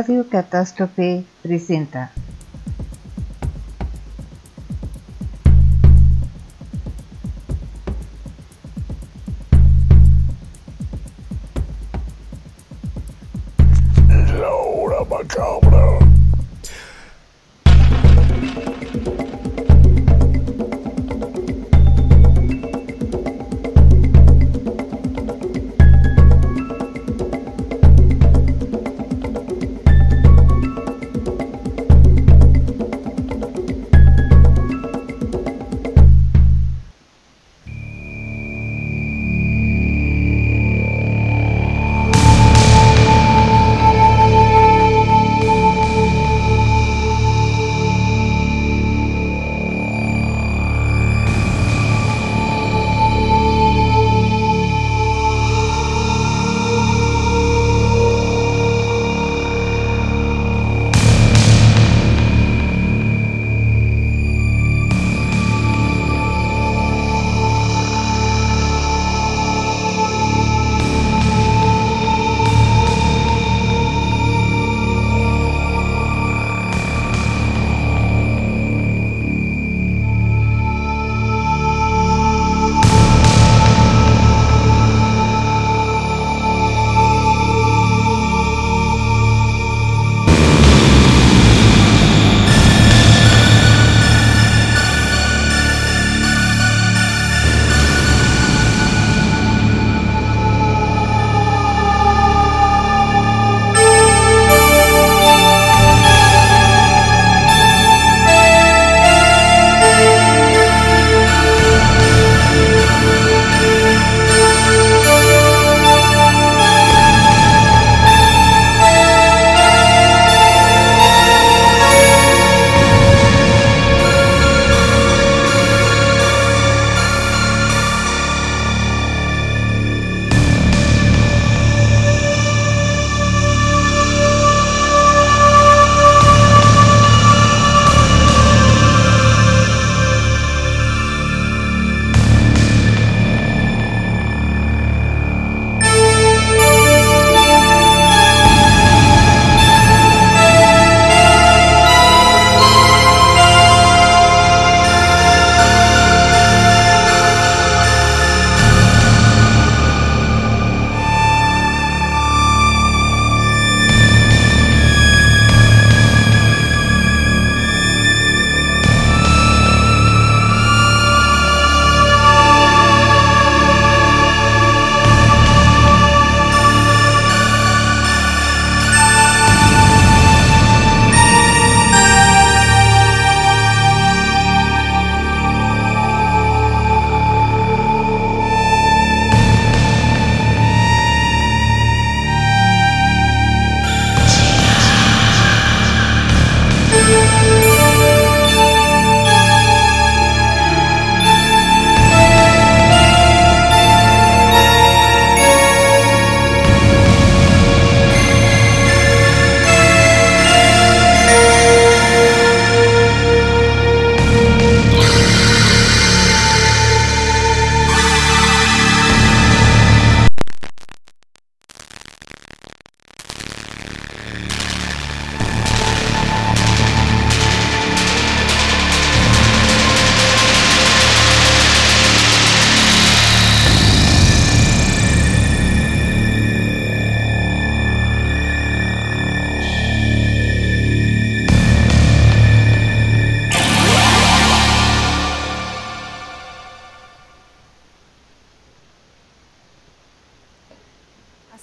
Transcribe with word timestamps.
Radio 0.00 0.24
Catástrofe 0.24 1.24
presenta. 1.42 2.10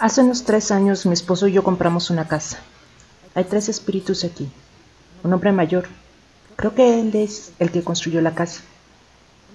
Hace 0.08 0.22
unos 0.22 0.46
tres 0.46 0.72
años 0.72 1.06
mi 1.06 1.12
esposo 1.12 1.50
y 1.50 1.52
yo 1.52 1.66
compramos 1.66 2.10
una 2.10 2.30
casa. 2.30 2.60
Hay 3.36 3.44
tres 3.44 3.68
espíritus 3.68 4.24
aquí. 4.24 4.50
Un 5.22 5.34
hombre 5.34 5.52
mayor, 5.52 5.84
creo 6.56 6.74
que 6.74 7.02
él 7.02 7.14
es 7.14 7.52
el 7.60 7.72
que 7.72 7.84
construyó 7.84 8.22
la 8.22 8.34
casa. 8.34 8.62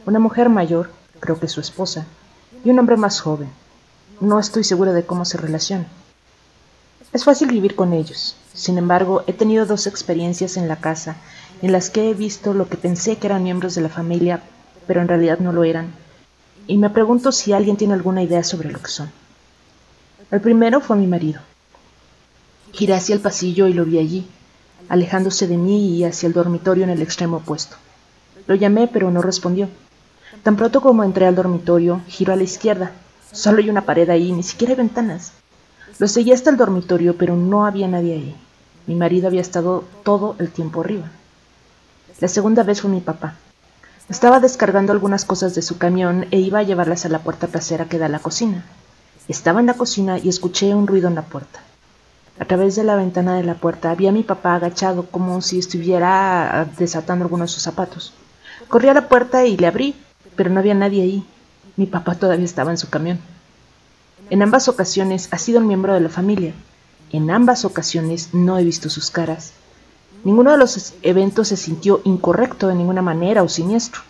Una 0.04 0.18
mujer 0.18 0.50
mayor, 0.50 0.90
creo 1.20 1.40
que 1.40 1.46
es 1.46 1.52
su 1.52 1.62
esposa. 1.62 2.04
Y 2.66 2.68
un 2.68 2.78
hombre 2.78 2.98
más 2.98 3.18
joven. 3.18 3.48
No 4.20 4.38
estoy 4.38 4.62
segura 4.62 4.92
de 4.92 5.06
cómo 5.06 5.24
se 5.24 5.38
relacionan. 5.38 5.86
Es 7.14 7.24
fácil 7.24 7.48
vivir 7.48 7.74
con 7.74 7.94
ellos. 7.94 8.36
Sin 8.52 8.76
embargo, 8.76 9.24
he 9.26 9.32
tenido 9.32 9.64
dos 9.64 9.86
experiencias 9.86 10.58
en 10.58 10.68
la 10.68 10.76
casa 10.76 11.16
en 11.62 11.72
las 11.72 11.88
que 11.88 12.10
he 12.10 12.12
visto 12.12 12.52
lo 12.52 12.68
que 12.68 12.76
pensé 12.76 13.16
que 13.16 13.26
eran 13.26 13.42
miembros 13.42 13.74
de 13.74 13.80
la 13.80 13.88
familia, 13.88 14.42
pero 14.86 15.00
en 15.00 15.08
realidad 15.08 15.38
no 15.38 15.54
lo 15.54 15.64
eran. 15.64 15.94
Y 16.66 16.76
me 16.76 16.90
pregunto 16.90 17.32
si 17.32 17.54
alguien 17.54 17.78
tiene 17.78 17.94
alguna 17.94 18.22
idea 18.22 18.44
sobre 18.44 18.70
lo 18.70 18.82
que 18.82 18.90
son. 18.90 19.21
El 20.32 20.40
primero 20.40 20.80
fue 20.80 20.96
mi 20.96 21.06
marido. 21.06 21.42
Giré 22.72 22.94
hacia 22.94 23.14
el 23.14 23.20
pasillo 23.20 23.66
y 23.66 23.74
lo 23.74 23.84
vi 23.84 23.98
allí, 23.98 24.26
alejándose 24.88 25.46
de 25.46 25.58
mí 25.58 25.94
y 25.94 26.04
hacia 26.04 26.26
el 26.26 26.32
dormitorio 26.32 26.84
en 26.84 26.90
el 26.90 27.02
extremo 27.02 27.36
opuesto. 27.36 27.76
Lo 28.46 28.54
llamé, 28.54 28.88
pero 28.88 29.10
no 29.10 29.20
respondió. 29.20 29.68
Tan 30.42 30.56
pronto 30.56 30.80
como 30.80 31.04
entré 31.04 31.26
al 31.26 31.34
dormitorio, 31.34 32.00
giró 32.08 32.32
a 32.32 32.36
la 32.36 32.44
izquierda. 32.44 32.92
Solo 33.30 33.58
hay 33.58 33.68
una 33.68 33.82
pared 33.82 34.08
ahí, 34.08 34.32
ni 34.32 34.42
siquiera 34.42 34.72
hay 34.72 34.78
ventanas. 34.78 35.32
Lo 35.98 36.08
seguí 36.08 36.32
hasta 36.32 36.48
el 36.48 36.56
dormitorio, 36.56 37.18
pero 37.18 37.36
no 37.36 37.66
había 37.66 37.86
nadie 37.86 38.14
ahí. 38.14 38.34
Mi 38.86 38.94
marido 38.94 39.26
había 39.26 39.42
estado 39.42 39.84
todo 40.02 40.34
el 40.38 40.50
tiempo 40.50 40.80
arriba. 40.80 41.10
La 42.20 42.28
segunda 42.28 42.62
vez 42.62 42.80
fue 42.80 42.88
mi 42.88 43.02
papá. 43.02 43.34
Estaba 44.08 44.40
descargando 44.40 44.94
algunas 44.94 45.26
cosas 45.26 45.54
de 45.54 45.60
su 45.60 45.76
camión 45.76 46.26
e 46.30 46.38
iba 46.38 46.60
a 46.60 46.62
llevarlas 46.62 47.04
a 47.04 47.10
la 47.10 47.18
puerta 47.18 47.48
trasera 47.48 47.84
que 47.84 47.98
da 47.98 48.06
a 48.06 48.08
la 48.08 48.18
cocina. 48.18 48.64
Estaba 49.28 49.60
en 49.60 49.66
la 49.66 49.74
cocina 49.74 50.18
y 50.18 50.28
escuché 50.28 50.74
un 50.74 50.86
ruido 50.86 51.08
en 51.08 51.14
la 51.14 51.22
puerta. 51.22 51.60
A 52.38 52.44
través 52.44 52.74
de 52.74 52.82
la 52.82 52.96
ventana 52.96 53.36
de 53.36 53.44
la 53.44 53.54
puerta 53.54 53.94
vi 53.94 54.06
a 54.08 54.12
mi 54.12 54.22
papá 54.22 54.56
agachado 54.56 55.06
como 55.06 55.40
si 55.42 55.58
estuviera 55.58 56.68
desatando 56.76 57.24
algunos 57.24 57.50
de 57.50 57.54
sus 57.54 57.62
zapatos. 57.62 58.14
Corrí 58.68 58.88
a 58.88 58.94
la 58.94 59.08
puerta 59.08 59.46
y 59.46 59.56
le 59.56 59.66
abrí, 59.66 59.94
pero 60.34 60.50
no 60.50 60.58
había 60.58 60.74
nadie 60.74 61.02
ahí. 61.02 61.26
Mi 61.76 61.86
papá 61.86 62.14
todavía 62.14 62.44
estaba 62.44 62.70
en 62.70 62.78
su 62.78 62.90
camión. 62.90 63.20
En 64.30 64.42
ambas 64.42 64.68
ocasiones 64.68 65.28
ha 65.30 65.38
sido 65.38 65.60
un 65.60 65.68
miembro 65.68 65.94
de 65.94 66.00
la 66.00 66.08
familia. 66.08 66.52
En 67.12 67.30
ambas 67.30 67.64
ocasiones 67.64 68.30
no 68.32 68.58
he 68.58 68.64
visto 68.64 68.90
sus 68.90 69.10
caras. 69.10 69.52
Ninguno 70.24 70.52
de 70.52 70.58
los 70.58 70.94
eventos 71.02 71.48
se 71.48 71.56
sintió 71.56 72.00
incorrecto 72.04 72.68
de 72.68 72.74
ninguna 72.74 73.02
manera 73.02 73.42
o 73.42 73.48
siniestro. 73.48 74.00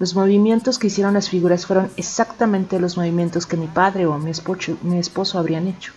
Los 0.00 0.14
movimientos 0.14 0.78
que 0.78 0.86
hicieron 0.86 1.12
las 1.12 1.28
figuras 1.28 1.66
fueron 1.66 1.90
exactamente 1.98 2.80
los 2.80 2.96
movimientos 2.96 3.44
que 3.44 3.58
mi 3.58 3.66
padre 3.66 4.06
o 4.06 4.16
mi 4.16 4.30
esposo, 4.30 4.78
mi 4.80 4.98
esposo 4.98 5.38
habrían 5.38 5.66
hecho. 5.66 5.92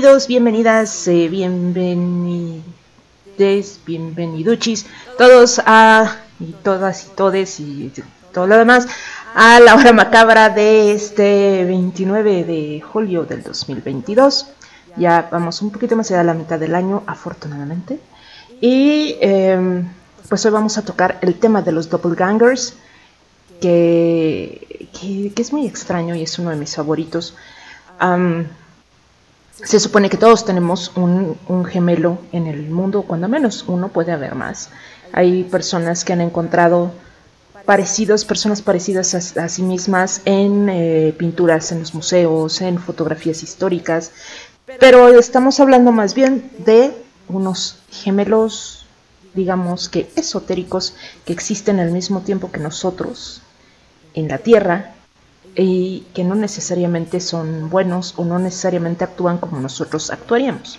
Bienvenidos, 0.00 0.28
bienvenidas, 0.28 1.08
eh, 1.08 1.28
bienvenides, 1.28 2.64
bienveniduchis, 3.84 4.86
todos 5.18 5.60
a, 5.66 6.16
y 6.40 6.52
todas 6.62 7.04
y 7.04 7.08
todes 7.10 7.60
y 7.60 7.92
todo 8.32 8.46
lo 8.46 8.56
demás, 8.56 8.88
a 9.34 9.60
la 9.60 9.74
hora 9.74 9.92
macabra 9.92 10.48
de 10.48 10.92
este 10.92 11.66
29 11.66 12.44
de 12.44 12.80
julio 12.80 13.24
del 13.24 13.42
2022. 13.42 14.46
Ya 14.96 15.28
vamos 15.30 15.60
un 15.60 15.70
poquito 15.70 15.96
más 15.96 16.10
allá 16.10 16.20
de 16.20 16.24
la 16.24 16.32
mitad 16.32 16.58
del 16.58 16.74
año, 16.74 17.02
afortunadamente. 17.06 18.00
Y 18.58 19.16
eh, 19.20 19.84
pues 20.30 20.46
hoy 20.46 20.50
vamos 20.50 20.78
a 20.78 20.82
tocar 20.82 21.18
el 21.20 21.34
tema 21.38 21.60
de 21.60 21.72
los 21.72 21.90
doppelgangers, 21.90 22.72
que, 23.60 24.88
que, 24.98 25.30
que 25.34 25.42
es 25.42 25.52
muy 25.52 25.66
extraño 25.66 26.14
y 26.14 26.22
es 26.22 26.38
uno 26.38 26.48
de 26.48 26.56
mis 26.56 26.74
favoritos. 26.74 27.36
Se 29.64 29.80
supone 29.80 30.08
que 30.10 30.16
todos 30.16 30.44
tenemos 30.44 30.92
un, 30.96 31.36
gemelo 31.64 32.18
en 32.32 32.46
el 32.46 32.70
mundo, 32.70 33.02
cuando 33.02 33.28
menos 33.28 33.64
uno 33.66 33.88
puede 33.88 34.12
haber 34.12 34.34
más. 34.34 34.70
Hay 35.12 35.44
personas 35.44 36.04
que 36.04 36.12
han 36.12 36.20
encontrado 36.20 36.92
parecidos, 37.64 38.24
personas 38.24 38.62
parecidas 38.62 39.14
a, 39.14 39.44
a 39.44 39.48
sí 39.48 39.62
mismas 39.62 40.22
en 40.24 40.68
eh, 40.68 41.14
pinturas 41.18 41.72
en 41.72 41.80
los 41.80 41.94
museos, 41.94 42.60
en 42.60 42.78
fotografías 42.78 43.42
históricas, 43.42 44.12
pero 44.78 45.08
estamos 45.18 45.60
hablando 45.60 45.92
más 45.92 46.14
bien 46.14 46.50
de 46.64 46.92
unos 47.28 47.78
gemelos 47.90 48.80
digamos 49.34 49.88
que 49.88 50.10
esotéricos, 50.16 50.94
que 51.24 51.32
existen 51.32 51.80
al 51.80 51.92
mismo 51.92 52.20
tiempo 52.20 52.50
que 52.50 52.60
nosotros 52.60 53.42
en 54.14 54.28
la 54.28 54.38
Tierra 54.38 54.94
y 55.62 56.06
que 56.14 56.24
no 56.24 56.34
necesariamente 56.34 57.20
son 57.20 57.68
buenos 57.68 58.14
o 58.16 58.24
no 58.24 58.38
necesariamente 58.38 59.04
actúan 59.04 59.38
como 59.38 59.60
nosotros 59.60 60.10
actuaríamos. 60.10 60.78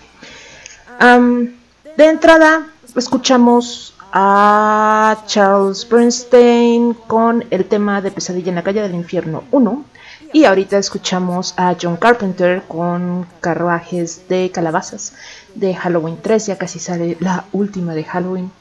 de 1.00 2.06
entrada, 2.06 2.68
escuchamos 2.96 3.94
a 4.12 5.24
Charles 5.28 5.88
Bernstein 5.88 6.94
con 7.08 7.46
el 7.52 7.66
tema 7.66 8.02
de 8.02 8.12
Pesadilla 8.12 8.50
en 8.50 8.56
la 8.56 8.64
calle 8.64 8.82
del 8.82 8.96
infierno 8.96 9.44
1 9.52 9.86
y 10.34 10.46
ahorita 10.46 10.78
escuchamos 10.78 11.54
a 11.58 11.76
John 11.80 11.98
Carpenter 11.98 12.64
con 12.68 13.28
Carruajes 13.40 14.28
de 14.30 14.50
Calabazas 14.52 15.14
de 15.56 15.76
Halloween 15.76 16.18
3. 16.22 16.48
Ya 16.48 16.58
casi 16.58 16.80
sale 16.80 17.18
la 17.20 17.46
última 17.52 17.94
de 17.94 18.04
Halloween. 18.04 18.52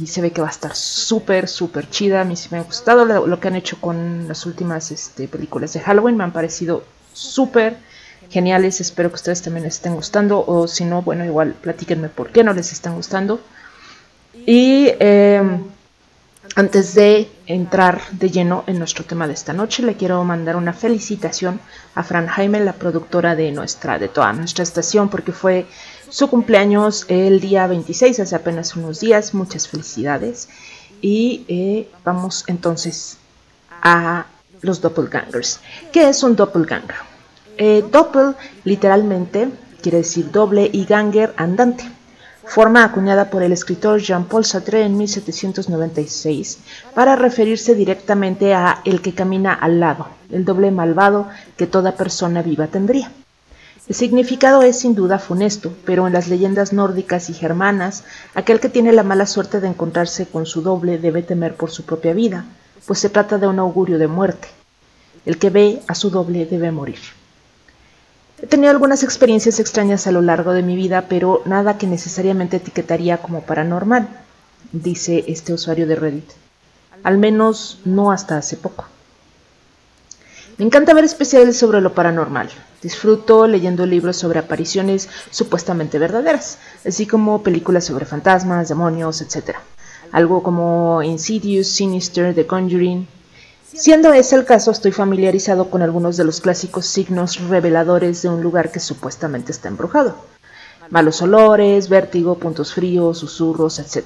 Y 0.00 0.06
se 0.06 0.20
ve 0.20 0.32
que 0.32 0.40
va 0.40 0.48
a 0.48 0.50
estar 0.50 0.74
súper, 0.74 1.48
súper 1.48 1.88
chida. 1.88 2.20
A 2.20 2.24
mí 2.24 2.36
sí 2.36 2.48
me 2.50 2.58
ha 2.58 2.62
gustado 2.62 3.04
lo, 3.04 3.40
que 3.40 3.48
han 3.48 3.56
hecho 3.56 3.80
con 3.80 4.28
las 4.28 4.44
últimas 4.46 4.90
este, 4.90 5.28
películas 5.28 5.72
de 5.72 5.80
Halloween. 5.80 6.16
Me 6.16 6.24
han 6.24 6.32
parecido 6.32 6.84
súper 7.12 7.78
geniales. 8.30 8.80
Espero 8.80 9.08
que 9.10 9.16
ustedes 9.16 9.42
también 9.42 9.64
les 9.64 9.74
estén 9.74 9.94
gustando. 9.94 10.44
O 10.46 10.68
si 10.68 10.84
no, 10.84 11.02
bueno, 11.02 11.24
igual 11.24 11.54
platíquenme 11.54 12.08
por 12.08 12.30
qué 12.30 12.44
no 12.44 12.52
les 12.52 12.72
están 12.72 12.94
gustando. 12.94 13.40
Y 14.44 14.90
eh, 15.00 15.42
antes 16.54 16.94
de 16.94 17.28
entrar 17.46 18.00
de 18.12 18.30
lleno 18.30 18.64
en 18.66 18.78
nuestro 18.78 19.04
tema 19.04 19.26
de 19.26 19.34
esta 19.34 19.52
noche, 19.52 19.82
le 19.82 19.94
quiero 19.94 20.22
mandar 20.24 20.56
una 20.56 20.72
felicitación 20.72 21.60
a 21.94 22.02
Fran 22.02 22.26
Jaime, 22.26 22.60
la 22.60 22.72
productora 22.72 23.34
de 23.36 23.52
nuestra, 23.52 23.98
de 23.98 24.08
toda 24.08 24.32
nuestra 24.32 24.62
estación, 24.62 25.08
porque 25.08 25.32
fue 25.32 25.66
su 26.08 26.28
cumpleaños 26.28 27.04
el 27.08 27.40
día 27.40 27.66
26, 27.66 28.20
hace 28.20 28.36
apenas 28.36 28.76
unos 28.76 29.00
días. 29.00 29.34
Muchas 29.34 29.68
felicidades. 29.68 30.48
Y 31.00 31.44
eh, 31.48 31.88
vamos 32.04 32.44
entonces 32.46 33.18
a 33.82 34.26
los 34.62 34.80
doppelgangers. 34.80 35.60
¿Qué 35.92 36.08
es 36.08 36.22
un 36.22 36.36
doppelganger? 36.36 36.96
Eh, 37.58 37.84
doppel 37.90 38.34
literalmente 38.64 39.48
quiere 39.82 39.98
decir 39.98 40.30
doble 40.30 40.68
y 40.72 40.84
ganger 40.84 41.32
andante 41.36 41.90
forma 42.46 42.84
acuñada 42.84 43.28
por 43.28 43.42
el 43.42 43.52
escritor 43.52 44.00
Jean-Paul 44.00 44.44
Sartre 44.44 44.84
en 44.84 44.96
1796 44.96 46.58
para 46.94 47.16
referirse 47.16 47.74
directamente 47.74 48.54
a 48.54 48.80
el 48.84 49.02
que 49.02 49.14
camina 49.14 49.52
al 49.52 49.80
lado, 49.80 50.08
el 50.30 50.44
doble 50.44 50.70
malvado 50.70 51.28
que 51.56 51.66
toda 51.66 51.96
persona 51.96 52.42
viva 52.42 52.68
tendría. 52.68 53.10
El 53.88 53.94
significado 53.94 54.62
es 54.62 54.80
sin 54.80 54.96
duda 54.96 55.20
funesto, 55.20 55.72
pero 55.84 56.08
en 56.08 56.12
las 56.12 56.26
leyendas 56.26 56.72
nórdicas 56.72 57.30
y 57.30 57.34
germanas, 57.34 58.02
aquel 58.34 58.58
que 58.58 58.68
tiene 58.68 58.92
la 58.92 59.04
mala 59.04 59.26
suerte 59.26 59.60
de 59.60 59.68
encontrarse 59.68 60.26
con 60.26 60.44
su 60.44 60.60
doble 60.60 60.98
debe 60.98 61.22
temer 61.22 61.54
por 61.54 61.70
su 61.70 61.84
propia 61.84 62.12
vida, 62.12 62.46
pues 62.84 62.98
se 62.98 63.10
trata 63.10 63.38
de 63.38 63.46
un 63.46 63.60
augurio 63.60 63.98
de 63.98 64.08
muerte. 64.08 64.48
El 65.24 65.38
que 65.38 65.50
ve 65.50 65.82
a 65.86 65.94
su 65.94 66.10
doble 66.10 66.46
debe 66.46 66.72
morir. 66.72 66.98
He 68.42 68.46
tenido 68.48 68.70
algunas 68.70 69.04
experiencias 69.04 69.60
extrañas 69.60 70.08
a 70.08 70.12
lo 70.12 70.20
largo 70.20 70.52
de 70.52 70.62
mi 70.62 70.74
vida, 70.74 71.06
pero 71.08 71.42
nada 71.46 71.78
que 71.78 71.86
necesariamente 71.86 72.56
etiquetaría 72.56 73.18
como 73.18 73.42
paranormal, 73.42 74.08
dice 74.72 75.24
este 75.28 75.52
usuario 75.52 75.86
de 75.86 75.94
Reddit. 75.94 76.30
Al 77.04 77.18
menos 77.18 77.78
no 77.84 78.10
hasta 78.10 78.36
hace 78.36 78.56
poco. 78.56 78.86
Me 80.58 80.64
encanta 80.64 80.94
ver 80.94 81.04
especiales 81.04 81.58
sobre 81.58 81.80
lo 81.80 81.92
paranormal. 81.94 82.48
Disfruto 82.82 83.46
leyendo 83.46 83.84
libros 83.84 84.16
sobre 84.16 84.38
apariciones 84.38 85.08
supuestamente 85.30 85.98
verdaderas, 85.98 86.58
así 86.86 87.06
como 87.06 87.42
películas 87.42 87.84
sobre 87.84 88.06
fantasmas, 88.06 88.68
demonios, 88.68 89.20
etc. 89.20 89.56
Algo 90.12 90.42
como 90.42 91.02
Insidious, 91.02 91.68
Sinister, 91.68 92.34
The 92.34 92.46
Conjuring, 92.46 93.06
Siendo 93.76 94.14
ese 94.14 94.36
el 94.36 94.46
caso, 94.46 94.70
estoy 94.70 94.92
familiarizado 94.92 95.68
con 95.68 95.82
algunos 95.82 96.16
de 96.16 96.24
los 96.24 96.40
clásicos 96.40 96.86
signos 96.86 97.40
reveladores 97.40 98.22
de 98.22 98.30
un 98.30 98.40
lugar 98.40 98.72
que 98.72 98.80
supuestamente 98.80 99.52
está 99.52 99.68
embrujado. 99.68 100.14
Malos 100.88 101.20
olores, 101.20 101.90
vértigo, 101.90 102.36
puntos 102.36 102.72
fríos, 102.72 103.18
susurros, 103.18 103.78
etc. 103.78 104.04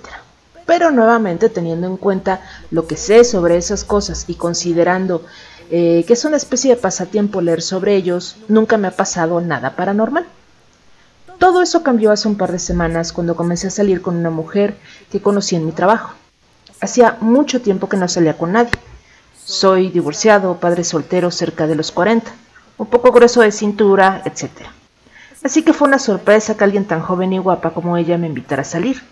Pero 0.67 0.91
nuevamente 0.91 1.49
teniendo 1.51 1.87
en 1.87 1.99
cuenta 1.99 2.41
lo 2.73 2.89
que 2.89 2.97
sé 2.97 3.23
sobre 3.23 3.59
esas 3.59 3.85
cosas 3.85 4.25
y 4.27 4.35
considerando 4.35 5.23
eh, 5.71 6.05
que 6.07 6.13
es 6.13 6.25
una 6.25 6.37
especie 6.37 6.75
de 6.75 6.81
pasatiempo 6.81 7.41
leer 7.41 7.63
sobre 7.63 7.95
ellos, 7.97 8.37
nunca 8.49 8.77
me 8.77 8.89
ha 8.89 8.93
pasado 8.93 9.41
nada 9.41 9.77
paranormal. 9.77 10.27
Todo 11.39 11.63
eso 11.63 11.83
cambió 11.83 12.13
hace 12.13 12.29
un 12.29 12.37
par 12.37 12.53
de 12.53 12.59
semanas 12.59 13.13
cuando 13.13 13.37
comencé 13.37 13.69
a 13.69 13.71
salir 13.71 14.03
con 14.03 14.17
una 14.17 14.31
mujer 14.31 14.77
que 15.11 15.23
conocí 15.23 15.57
en 15.57 15.67
mi 15.67 15.73
trabajo. 15.73 16.15
Hacía 16.81 17.17
mucho 17.21 17.61
tiempo 17.61 17.89
que 17.89 17.97
no 17.97 18.09
salía 18.09 18.37
con 18.37 18.53
nadie 18.53 18.73
soy 19.51 19.89
divorciado, 19.89 20.59
padre 20.59 20.85
soltero 20.85 21.31
cerca 21.31 21.67
de 21.67 21.75
los 21.75 21.91
40, 21.91 22.31
un 22.79 22.87
poco 22.87 23.11
grueso 23.11 23.41
de 23.41 23.51
cintura, 23.51 24.23
etc. 24.25 24.49
Así 25.43 25.63
que 25.63 25.73
fue 25.73 25.89
una 25.89 25.99
sorpresa 25.99 26.57
que 26.57 26.65
alguien 26.65 26.85
tan 26.85 27.01
joven 27.01 27.33
y 27.33 27.39
guapa 27.39 27.71
como 27.71 27.97
ella 27.97 28.17
me 28.17 28.29
invitara 28.29 28.63
a 28.63 28.65
salir. 28.65 29.03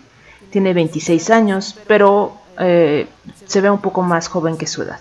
Tiene 0.49 0.73
26 0.73 1.29
años, 1.29 1.75
pero 1.87 2.37
eh, 2.57 3.07
se 3.45 3.61
ve 3.61 3.69
un 3.69 3.81
poco 3.81 4.01
más 4.01 4.29
joven 4.29 4.57
que 4.57 4.65
su 4.65 4.83
edad. 4.83 4.99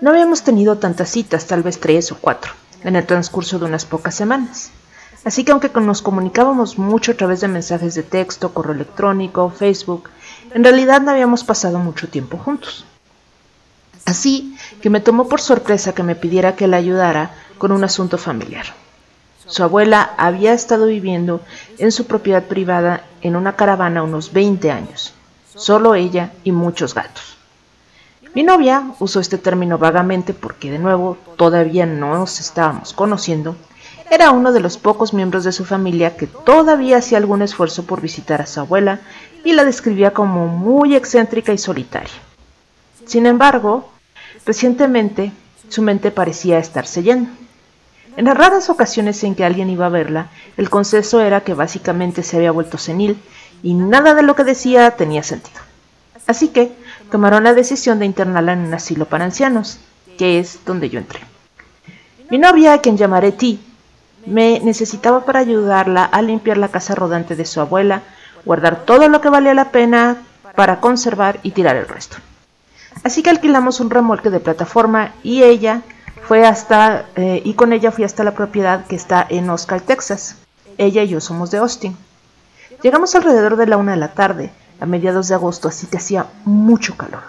No 0.00 0.10
habíamos 0.10 0.42
tenido 0.42 0.76
tantas 0.76 1.08
citas, 1.08 1.46
tal 1.46 1.62
vez 1.62 1.80
tres 1.80 2.12
o 2.12 2.18
cuatro, 2.20 2.52
en 2.84 2.96
el 2.96 3.06
transcurso 3.06 3.58
de 3.58 3.64
unas 3.64 3.86
pocas 3.86 4.14
semanas. 4.14 4.70
Así 5.24 5.42
que 5.42 5.52
aunque 5.52 5.70
nos 5.80 6.02
comunicábamos 6.02 6.78
mucho 6.78 7.12
a 7.12 7.14
través 7.14 7.40
de 7.40 7.48
mensajes 7.48 7.94
de 7.94 8.02
texto, 8.02 8.52
correo 8.52 8.74
electrónico, 8.74 9.50
Facebook, 9.50 10.10
en 10.52 10.62
realidad 10.62 11.00
no 11.00 11.12
habíamos 11.12 11.44
pasado 11.44 11.78
mucho 11.78 12.08
tiempo 12.08 12.36
juntos. 12.36 12.84
Así 14.04 14.56
que 14.82 14.90
me 14.90 15.00
tomó 15.00 15.28
por 15.28 15.40
sorpresa 15.40 15.94
que 15.94 16.02
me 16.02 16.14
pidiera 16.14 16.56
que 16.56 16.68
la 16.68 16.76
ayudara 16.76 17.30
con 17.56 17.72
un 17.72 17.82
asunto 17.82 18.18
familiar. 18.18 18.66
Su 19.46 19.62
abuela 19.62 20.14
había 20.18 20.52
estado 20.52 20.86
viviendo 20.86 21.40
en 21.78 21.90
su 21.90 22.06
propiedad 22.06 22.44
privada 22.44 23.04
en 23.22 23.34
una 23.34 23.56
caravana 23.56 24.02
unos 24.02 24.32
20 24.32 24.70
años, 24.70 25.14
solo 25.54 25.94
ella 25.94 26.32
y 26.44 26.52
muchos 26.52 26.94
gatos. 26.94 27.35
Mi 28.36 28.44
novia 28.44 28.92
usó 29.00 29.18
este 29.18 29.38
término 29.38 29.78
vagamente 29.78 30.32
porque 30.32 30.70
de 30.70 30.78
nuevo 30.78 31.18
todavía 31.36 31.86
no 31.86 32.16
nos 32.16 32.38
estábamos 32.38 32.92
conociendo. 32.92 33.56
Era 34.08 34.30
uno 34.30 34.52
de 34.52 34.60
los 34.60 34.78
pocos 34.78 35.12
miembros 35.12 35.42
de 35.42 35.50
su 35.50 35.64
familia 35.64 36.16
que 36.16 36.28
todavía 36.28 36.98
hacía 36.98 37.18
algún 37.18 37.42
esfuerzo 37.42 37.84
por 37.84 38.00
visitar 38.00 38.40
a 38.40 38.46
su 38.46 38.60
abuela 38.60 39.00
y 39.42 39.52
la 39.54 39.64
describía 39.64 40.12
como 40.12 40.46
muy 40.46 40.94
excéntrica 40.94 41.52
y 41.52 41.58
solitaria. 41.58 42.14
Sin 43.04 43.26
embargo, 43.26 43.90
Recientemente, 44.46 45.32
su 45.68 45.82
mente 45.82 46.12
parecía 46.12 46.60
estarse 46.60 47.02
llena. 47.02 47.28
En 48.16 48.26
las 48.26 48.36
raras 48.36 48.70
ocasiones 48.70 49.22
en 49.24 49.34
que 49.34 49.44
alguien 49.44 49.68
iba 49.68 49.86
a 49.86 49.90
verla, 49.90 50.28
el 50.56 50.70
consenso 50.70 51.20
era 51.20 51.40
que 51.40 51.52
básicamente 51.52 52.22
se 52.22 52.36
había 52.36 52.52
vuelto 52.52 52.78
senil 52.78 53.18
y 53.64 53.74
nada 53.74 54.14
de 54.14 54.22
lo 54.22 54.36
que 54.36 54.44
decía 54.44 54.92
tenía 54.92 55.24
sentido. 55.24 55.60
Así 56.28 56.48
que 56.48 56.72
tomaron 57.10 57.44
la 57.44 57.54
decisión 57.54 57.98
de 57.98 58.06
internarla 58.06 58.52
en 58.52 58.60
un 58.60 58.74
asilo 58.74 59.06
para 59.06 59.24
ancianos, 59.24 59.78
que 60.18 60.38
es 60.38 60.60
donde 60.64 60.90
yo 60.90 60.98
entré. 60.98 61.20
Mi 62.30 62.38
novia, 62.38 62.74
a 62.74 62.78
quien 62.78 62.96
llamaré 62.96 63.32
Ti, 63.32 63.60
me 64.26 64.60
necesitaba 64.60 65.24
para 65.24 65.40
ayudarla 65.40 66.04
a 66.04 66.20
limpiar 66.22 66.58
la 66.58 66.68
casa 66.68 66.94
rodante 66.94 67.36
de 67.36 67.44
su 67.44 67.60
abuela, 67.60 68.02
guardar 68.44 68.84
todo 68.84 69.08
lo 69.08 69.20
que 69.20 69.28
valía 69.28 69.54
la 69.54 69.70
pena 69.70 70.16
para 70.54 70.80
conservar 70.80 71.38
y 71.42 71.52
tirar 71.52 71.76
el 71.76 71.86
resto. 71.86 72.16
Así 73.04 73.22
que 73.22 73.30
alquilamos 73.30 73.78
un 73.80 73.90
remolque 73.90 74.30
de 74.30 74.40
plataforma 74.40 75.12
y 75.22 75.42
ella 75.42 75.82
fue 76.26 76.44
hasta, 76.44 77.06
eh, 77.14 77.42
y 77.44 77.54
con 77.54 77.72
ella 77.72 77.92
fui 77.92 78.04
hasta 78.04 78.24
la 78.24 78.32
propiedad 78.32 78.86
que 78.86 78.96
está 78.96 79.24
en 79.28 79.48
Oscar, 79.48 79.80
Texas. 79.80 80.36
Ella 80.78 81.04
y 81.04 81.08
yo 81.08 81.20
somos 81.20 81.50
de 81.50 81.58
Austin. 81.58 81.96
Llegamos 82.82 83.14
alrededor 83.14 83.56
de 83.56 83.66
la 83.66 83.76
una 83.76 83.92
de 83.92 83.98
la 83.98 84.12
tarde, 84.12 84.50
a 84.80 84.86
mediados 84.86 85.28
de 85.28 85.34
agosto, 85.34 85.68
así 85.68 85.86
que 85.86 85.96
hacía 85.96 86.26
mucho 86.44 86.96
calor. 86.96 87.22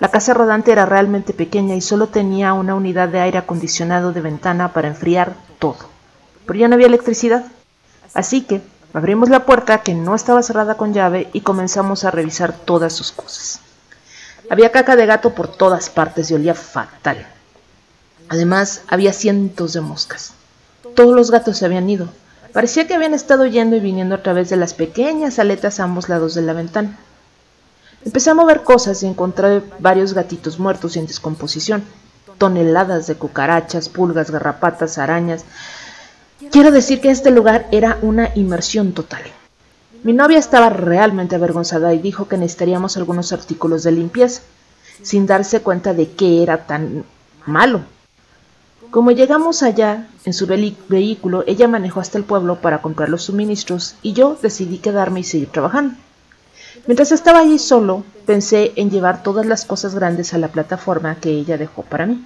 La 0.00 0.10
casa 0.10 0.32
rodante 0.32 0.72
era 0.72 0.86
realmente 0.86 1.34
pequeña 1.34 1.74
y 1.74 1.82
solo 1.82 2.06
tenía 2.08 2.54
una 2.54 2.74
unidad 2.74 3.08
de 3.08 3.20
aire 3.20 3.38
acondicionado 3.38 4.12
de 4.12 4.22
ventana 4.22 4.72
para 4.72 4.88
enfriar 4.88 5.34
todo. 5.58 5.76
Pero 6.46 6.58
ya 6.58 6.68
no 6.68 6.74
había 6.74 6.86
electricidad. 6.86 7.44
Así 8.14 8.40
que 8.40 8.62
abrimos 8.94 9.28
la 9.28 9.44
puerta 9.44 9.82
que 9.82 9.94
no 9.94 10.14
estaba 10.14 10.42
cerrada 10.42 10.76
con 10.76 10.94
llave 10.94 11.28
y 11.34 11.42
comenzamos 11.42 12.04
a 12.04 12.10
revisar 12.10 12.54
todas 12.54 12.94
sus 12.94 13.12
cosas. 13.12 13.60
Había 14.48 14.72
caca 14.72 14.96
de 14.96 15.06
gato 15.06 15.34
por 15.34 15.48
todas 15.48 15.90
partes 15.90 16.30
y 16.30 16.34
olía 16.34 16.54
fatal. 16.54 17.26
Además, 18.30 18.82
había 18.88 19.12
cientos 19.12 19.74
de 19.74 19.80
moscas. 19.82 20.32
Todos 20.96 21.14
los 21.14 21.30
gatos 21.30 21.58
se 21.58 21.66
habían 21.66 21.90
ido. 21.90 22.08
Parecía 22.52 22.86
que 22.86 22.94
habían 22.94 23.14
estado 23.14 23.46
yendo 23.46 23.76
y 23.76 23.80
viniendo 23.80 24.14
a 24.14 24.22
través 24.22 24.50
de 24.50 24.56
las 24.56 24.74
pequeñas 24.74 25.38
aletas 25.38 25.78
a 25.78 25.84
ambos 25.84 26.08
lados 26.08 26.34
de 26.34 26.42
la 26.42 26.52
ventana. 26.52 26.98
Empecé 28.04 28.30
a 28.30 28.34
mover 28.34 28.62
cosas 28.62 29.02
y 29.02 29.06
encontré 29.06 29.62
varios 29.78 30.14
gatitos 30.14 30.58
muertos 30.58 30.96
y 30.96 30.98
en 30.98 31.06
descomposición. 31.06 31.84
Toneladas 32.38 33.06
de 33.06 33.14
cucarachas, 33.14 33.88
pulgas, 33.88 34.30
garrapatas, 34.30 34.98
arañas. 34.98 35.44
Quiero 36.50 36.70
decir 36.70 37.00
que 37.00 37.10
este 37.10 37.30
lugar 37.30 37.68
era 37.70 37.98
una 38.02 38.30
inmersión 38.34 38.92
total. 38.92 39.22
Mi 40.02 40.14
novia 40.14 40.38
estaba 40.38 40.70
realmente 40.70 41.36
avergonzada 41.36 41.92
y 41.92 41.98
dijo 41.98 42.26
que 42.26 42.38
necesitaríamos 42.38 42.96
algunos 42.96 43.34
artículos 43.34 43.82
de 43.82 43.92
limpieza, 43.92 44.40
sin 45.02 45.26
darse 45.26 45.60
cuenta 45.60 45.92
de 45.92 46.10
qué 46.12 46.42
era 46.42 46.66
tan 46.66 47.04
malo. 47.44 47.82
Como 48.90 49.12
llegamos 49.12 49.62
allá 49.62 50.08
en 50.24 50.32
su 50.32 50.48
vehículo, 50.48 51.44
ella 51.46 51.68
manejó 51.68 52.00
hasta 52.00 52.18
el 52.18 52.24
pueblo 52.24 52.60
para 52.60 52.82
comprar 52.82 53.08
los 53.08 53.22
suministros 53.22 53.94
y 54.02 54.14
yo 54.14 54.36
decidí 54.42 54.78
quedarme 54.78 55.20
y 55.20 55.24
seguir 55.24 55.48
trabajando. 55.48 55.94
Mientras 56.88 57.12
estaba 57.12 57.38
allí 57.38 57.60
solo, 57.60 58.02
pensé 58.26 58.72
en 58.74 58.90
llevar 58.90 59.22
todas 59.22 59.46
las 59.46 59.64
cosas 59.64 59.94
grandes 59.94 60.34
a 60.34 60.38
la 60.38 60.48
plataforma 60.48 61.14
que 61.20 61.30
ella 61.30 61.56
dejó 61.56 61.82
para 61.82 62.06
mí. 62.06 62.24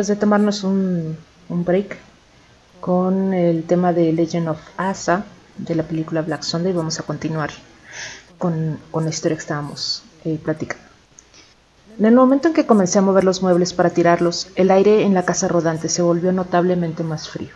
Después 0.00 0.16
de 0.16 0.20
tomarnos 0.20 0.64
un, 0.64 1.14
break 1.50 1.98
con 2.80 3.34
el 3.34 3.64
tema 3.64 3.92
de 3.92 4.14
Legend 4.14 4.48
of 4.48 4.58
Asa 4.78 5.26
de 5.58 5.74
la 5.74 5.82
película 5.82 6.22
Black 6.22 6.42
Sunday, 6.42 6.72
vamos 6.72 6.98
a 6.98 7.02
continuar 7.02 7.50
con, 8.38 8.78
con 8.90 9.04
la 9.04 9.10
historia 9.10 9.36
que 9.36 9.42
estábamos 9.42 10.02
eh, 10.24 10.40
platicando. 10.42 10.82
En 11.98 12.06
el 12.06 12.14
momento 12.14 12.48
en 12.48 12.54
que 12.54 12.64
comencé 12.64 12.98
a 12.98 13.02
mover 13.02 13.24
los 13.24 13.42
muebles 13.42 13.74
para 13.74 13.90
tirarlos, 13.90 14.48
el 14.54 14.70
aire 14.70 15.02
en 15.02 15.12
la 15.12 15.26
casa 15.26 15.48
rodante 15.48 15.90
se 15.90 16.00
volvió 16.00 16.32
notablemente 16.32 17.02
más 17.02 17.28
frío. 17.28 17.50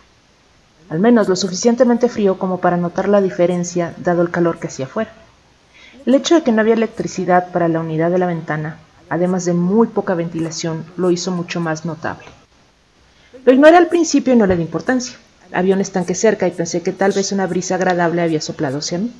Al 0.90 0.98
menos 0.98 1.30
lo 1.30 1.36
suficientemente 1.36 2.10
frío 2.10 2.38
como 2.38 2.58
para 2.58 2.76
notar 2.76 3.08
la 3.08 3.22
diferencia 3.22 3.94
dado 3.96 4.20
el 4.20 4.30
calor 4.30 4.58
que 4.58 4.66
hacía 4.66 4.84
afuera. 4.84 5.12
El 6.04 6.14
hecho 6.14 6.34
de 6.34 6.42
que 6.42 6.52
no 6.52 6.60
había 6.60 6.74
electricidad 6.74 7.50
para 7.52 7.68
la 7.68 7.80
unidad 7.80 8.10
de 8.10 8.18
la 8.18 8.26
ventana 8.26 8.76
además 9.08 9.44
de 9.44 9.54
muy 9.54 9.88
poca 9.88 10.14
ventilación, 10.14 10.84
lo 10.96 11.10
hizo 11.10 11.30
mucho 11.30 11.60
más 11.60 11.84
notable. 11.84 12.26
Lo 13.44 13.52
ignoré 13.52 13.76
al 13.76 13.88
principio 13.88 14.32
y 14.32 14.36
no 14.36 14.46
le 14.46 14.56
di 14.56 14.62
importancia. 14.62 15.16
Había 15.52 15.74
un 15.74 15.80
estanque 15.80 16.14
cerca 16.14 16.48
y 16.48 16.50
pensé 16.50 16.82
que 16.82 16.92
tal 16.92 17.12
vez 17.12 17.30
una 17.32 17.46
brisa 17.46 17.74
agradable 17.74 18.22
había 18.22 18.40
soplado 18.40 18.78
hacia 18.78 18.98
mí. 18.98 19.12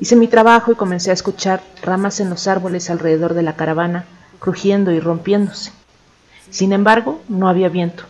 Hice 0.00 0.16
mi 0.16 0.28
trabajo 0.28 0.70
y 0.70 0.76
comencé 0.76 1.10
a 1.10 1.14
escuchar 1.14 1.62
ramas 1.82 2.20
en 2.20 2.30
los 2.30 2.46
árboles 2.46 2.90
alrededor 2.90 3.34
de 3.34 3.42
la 3.42 3.56
caravana, 3.56 4.04
crujiendo 4.38 4.92
y 4.92 5.00
rompiéndose. 5.00 5.72
Sin 6.50 6.72
embargo, 6.72 7.20
no 7.28 7.48
había 7.48 7.68
viento, 7.68 8.04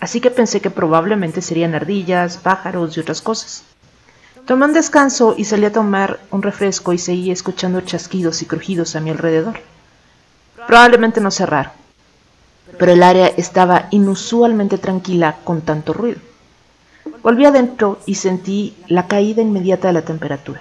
así 0.00 0.20
que 0.20 0.30
pensé 0.30 0.60
que 0.60 0.70
probablemente 0.70 1.40
serían 1.40 1.74
ardillas, 1.74 2.38
pájaros 2.38 2.96
y 2.96 3.00
otras 3.00 3.22
cosas. 3.22 3.64
Tomé 4.46 4.64
un 4.64 4.72
descanso 4.72 5.34
y 5.36 5.44
salí 5.44 5.66
a 5.66 5.72
tomar 5.72 6.18
un 6.30 6.42
refresco 6.42 6.92
y 6.92 6.98
seguí 6.98 7.30
escuchando 7.30 7.82
chasquidos 7.82 8.42
y 8.42 8.46
crujidos 8.46 8.96
a 8.96 9.00
mi 9.00 9.10
alrededor. 9.10 9.60
Probablemente 10.68 11.22
no 11.22 11.30
cerraron, 11.30 11.72
pero 12.78 12.92
el 12.92 13.02
área 13.02 13.28
estaba 13.28 13.86
inusualmente 13.90 14.76
tranquila 14.76 15.36
con 15.42 15.62
tanto 15.62 15.94
ruido. 15.94 16.20
Volví 17.22 17.46
adentro 17.46 18.00
y 18.04 18.16
sentí 18.16 18.76
la 18.86 19.06
caída 19.06 19.40
inmediata 19.40 19.88
de 19.88 19.94
la 19.94 20.02
temperatura. 20.02 20.60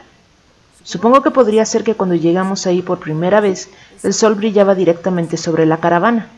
Supongo 0.81 1.21
que 1.21 1.31
podría 1.31 1.65
ser 1.65 1.83
que 1.83 1.95
cuando 1.95 2.15
llegamos 2.15 2.65
ahí 2.67 2.81
por 2.81 2.99
primera 2.99 3.41
vez 3.41 3.69
el 4.01 4.13
sol 4.13 4.35
brillaba 4.35 4.75
directamente 4.75 5.35
sobre 5.35 5.65
la 5.65 5.81
caravana. 5.81 6.29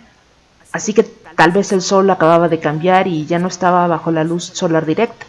Así 0.72 0.96
que 0.96 1.04
tal 1.04 1.52
vez 1.52 1.72
el 1.72 1.84
sol 1.84 2.10
acababa 2.10 2.50
de 2.50 2.60
cambiar 2.60 3.06
y 3.08 3.28
ya 3.28 3.38
no 3.38 3.50
estaba 3.50 3.86
bajo 3.86 4.12
la 4.12 4.24
luz 4.24 4.46
solar 4.46 4.88
directa. 4.88 5.28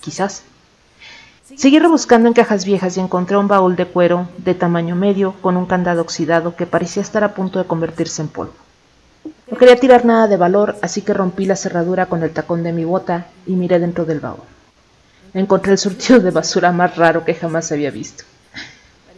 Quizás. 0.00 0.42
Seguí 1.60 1.78
rebuscando 1.78 2.26
en 2.26 2.32
cajas 2.32 2.64
viejas 2.64 2.96
y 2.96 3.00
encontré 3.00 3.36
un 3.36 3.46
baúl 3.46 3.76
de 3.76 3.84
cuero 3.84 4.30
de 4.38 4.54
tamaño 4.54 4.96
medio 4.96 5.34
con 5.42 5.58
un 5.58 5.66
candado 5.66 6.00
oxidado 6.00 6.56
que 6.56 6.64
parecía 6.64 7.02
estar 7.02 7.22
a 7.22 7.34
punto 7.34 7.58
de 7.58 7.66
convertirse 7.66 8.22
en 8.22 8.28
polvo. 8.28 8.54
No 9.50 9.58
quería 9.58 9.76
tirar 9.76 10.06
nada 10.06 10.26
de 10.26 10.38
valor, 10.38 10.76
así 10.80 11.02
que 11.02 11.12
rompí 11.12 11.44
la 11.44 11.56
cerradura 11.56 12.06
con 12.06 12.22
el 12.22 12.30
tacón 12.30 12.62
de 12.62 12.72
mi 12.72 12.86
bota 12.86 13.26
y 13.46 13.56
miré 13.56 13.78
dentro 13.78 14.06
del 14.06 14.20
baúl. 14.20 14.40
Encontré 15.34 15.72
el 15.72 15.76
surtido 15.76 16.18
de 16.20 16.30
basura 16.30 16.72
más 16.72 16.96
raro 16.96 17.26
que 17.26 17.34
jamás 17.34 17.70
había 17.72 17.90
visto. 17.90 18.24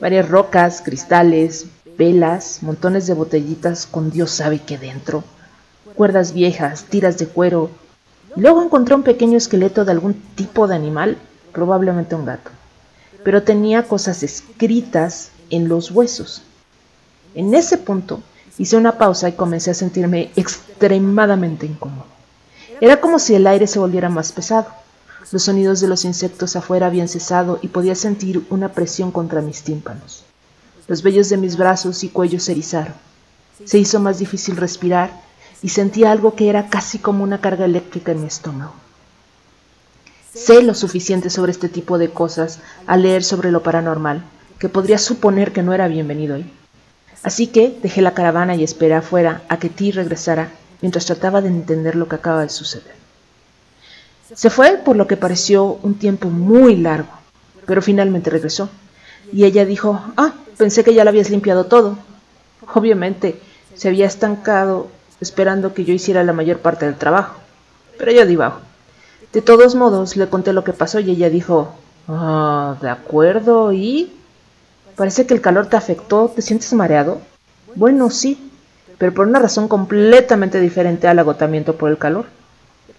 Varias 0.00 0.28
rocas, 0.28 0.82
cristales, 0.84 1.66
velas, 1.96 2.58
montones 2.62 3.06
de 3.06 3.14
botellitas 3.14 3.86
con 3.86 4.10
Dios 4.10 4.32
sabe 4.32 4.58
qué 4.58 4.78
dentro, 4.78 5.22
cuerdas 5.94 6.32
viejas, 6.32 6.86
tiras 6.86 7.18
de 7.18 7.28
cuero. 7.28 7.70
luego 8.34 8.64
encontré 8.64 8.96
un 8.96 9.04
pequeño 9.04 9.38
esqueleto 9.38 9.84
de 9.84 9.92
algún 9.92 10.14
tipo 10.34 10.66
de 10.66 10.74
animal, 10.74 11.18
probablemente 11.52 12.14
un 12.14 12.24
gato. 12.24 12.50
Pero 13.24 13.42
tenía 13.42 13.84
cosas 13.84 14.22
escritas 14.22 15.30
en 15.50 15.68
los 15.68 15.90
huesos. 15.90 16.42
En 17.34 17.54
ese 17.54 17.78
punto 17.78 18.20
hice 18.58 18.76
una 18.76 18.98
pausa 18.98 19.28
y 19.28 19.32
comencé 19.32 19.70
a 19.70 19.74
sentirme 19.74 20.30
extremadamente 20.36 21.66
incómodo. 21.66 22.06
Era 22.80 23.00
como 23.00 23.18
si 23.18 23.34
el 23.34 23.46
aire 23.46 23.66
se 23.66 23.78
volviera 23.78 24.08
más 24.08 24.32
pesado. 24.32 24.66
Los 25.30 25.44
sonidos 25.44 25.80
de 25.80 25.88
los 25.88 26.04
insectos 26.04 26.56
afuera 26.56 26.86
habían 26.86 27.08
cesado 27.08 27.58
y 27.62 27.68
podía 27.68 27.94
sentir 27.94 28.44
una 28.50 28.70
presión 28.70 29.12
contra 29.12 29.40
mis 29.40 29.62
tímpanos. 29.62 30.24
Los 30.88 31.02
vellos 31.02 31.28
de 31.28 31.36
mis 31.36 31.56
brazos 31.56 32.02
y 32.02 32.08
cuello 32.08 32.40
se 32.40 32.52
erizaron. 32.52 32.94
Se 33.64 33.78
hizo 33.78 34.00
más 34.00 34.18
difícil 34.18 34.56
respirar 34.56 35.22
y 35.62 35.68
sentí 35.68 36.04
algo 36.04 36.34
que 36.34 36.50
era 36.50 36.68
casi 36.68 36.98
como 36.98 37.22
una 37.22 37.40
carga 37.40 37.64
eléctrica 37.64 38.12
en 38.12 38.20
mi 38.22 38.26
estómago. 38.26 38.74
Sé 40.34 40.62
lo 40.62 40.72
suficiente 40.74 41.28
sobre 41.28 41.52
este 41.52 41.68
tipo 41.68 41.98
de 41.98 42.08
cosas 42.08 42.60
al 42.86 43.02
leer 43.02 43.22
sobre 43.22 43.52
lo 43.52 43.62
paranormal, 43.62 44.22
que 44.58 44.70
podría 44.70 44.96
suponer 44.96 45.52
que 45.52 45.62
no 45.62 45.74
era 45.74 45.88
bienvenido 45.88 46.36
ahí. 46.36 46.50
Así 47.22 47.48
que 47.48 47.76
dejé 47.82 48.00
la 48.00 48.14
caravana 48.14 48.54
y 48.54 48.64
esperé 48.64 48.94
afuera 48.94 49.42
a 49.50 49.58
que 49.58 49.68
Ti 49.68 49.92
regresara 49.92 50.48
mientras 50.80 51.04
trataba 51.04 51.42
de 51.42 51.48
entender 51.48 51.96
lo 51.96 52.08
que 52.08 52.16
acaba 52.16 52.40
de 52.40 52.48
suceder. 52.48 52.94
Se 54.34 54.48
fue 54.48 54.78
por 54.78 54.96
lo 54.96 55.06
que 55.06 55.18
pareció 55.18 55.78
un 55.82 55.96
tiempo 55.96 56.30
muy 56.30 56.76
largo, 56.76 57.10
pero 57.66 57.82
finalmente 57.82 58.30
regresó. 58.30 58.70
Y 59.34 59.44
ella 59.44 59.66
dijo, 59.66 60.02
ah, 60.16 60.32
pensé 60.56 60.82
que 60.82 60.94
ya 60.94 61.04
lo 61.04 61.10
habías 61.10 61.28
limpiado 61.28 61.66
todo. 61.66 61.98
Obviamente, 62.72 63.38
se 63.74 63.88
había 63.88 64.06
estancado 64.06 64.88
esperando 65.20 65.74
que 65.74 65.84
yo 65.84 65.92
hiciera 65.92 66.24
la 66.24 66.32
mayor 66.32 66.60
parte 66.60 66.86
del 66.86 66.96
trabajo. 66.96 67.36
Pero 67.98 68.12
yo 68.12 68.24
divago. 68.24 68.71
De 69.32 69.40
todos 69.40 69.74
modos, 69.74 70.16
le 70.16 70.28
conté 70.28 70.52
lo 70.52 70.62
que 70.62 70.74
pasó 70.74 71.00
y 71.00 71.10
ella 71.10 71.30
dijo, 71.30 71.72
ah, 72.06 72.76
de 72.82 72.90
acuerdo, 72.90 73.72
¿y? 73.72 74.12
Parece 74.94 75.26
que 75.26 75.32
el 75.32 75.40
calor 75.40 75.68
te 75.68 75.76
afectó, 75.76 76.28
¿te 76.28 76.42
sientes 76.42 76.70
mareado? 76.74 77.18
Bueno, 77.74 78.10
sí, 78.10 78.50
pero 78.98 79.14
por 79.14 79.26
una 79.26 79.38
razón 79.38 79.68
completamente 79.68 80.60
diferente 80.60 81.08
al 81.08 81.18
agotamiento 81.18 81.76
por 81.76 81.90
el 81.90 81.96
calor. 81.96 82.26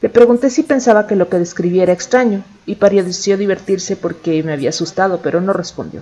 Le 0.02 0.10
pregunté 0.10 0.50
si 0.50 0.64
pensaba 0.64 1.06
que 1.06 1.16
lo 1.16 1.30
que 1.30 1.38
describía 1.38 1.84
era 1.84 1.94
extraño, 1.94 2.44
y 2.66 2.76
pareció 2.76 3.38
divertirse 3.38 3.96
porque 3.96 4.42
me 4.42 4.54
había 4.54 4.70
asustado, 4.70 5.20
pero 5.22 5.40
no 5.40 5.54
respondió. 5.54 6.02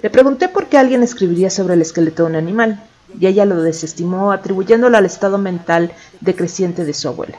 Le 0.00 0.08
pregunté 0.08 0.48
por 0.48 0.68
qué 0.68 0.78
alguien 0.78 1.02
escribiría 1.02 1.50
sobre 1.50 1.74
el 1.74 1.82
esqueleto 1.82 2.22
de 2.22 2.30
un 2.30 2.36
animal, 2.36 2.82
y 3.18 3.26
ella 3.26 3.44
lo 3.44 3.60
desestimó 3.62 4.32
atribuyéndolo 4.32 4.96
al 4.96 5.04
estado 5.04 5.36
mental 5.36 5.92
decreciente 6.22 6.86
de 6.86 6.94
su 6.94 7.08
abuela. 7.08 7.38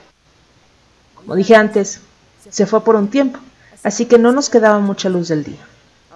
Como 1.16 1.36
dije 1.36 1.56
antes, 1.56 2.02
se 2.52 2.68
fue 2.68 2.84
por 2.84 2.96
un 2.96 3.08
tiempo, 3.08 3.40
así 3.84 4.06
que 4.06 4.20
no 4.20 4.32
nos 4.32 4.50
quedaba 4.50 4.78
mucha 4.80 5.10
luz 5.10 5.30
del 5.30 5.44
día. 5.44 5.60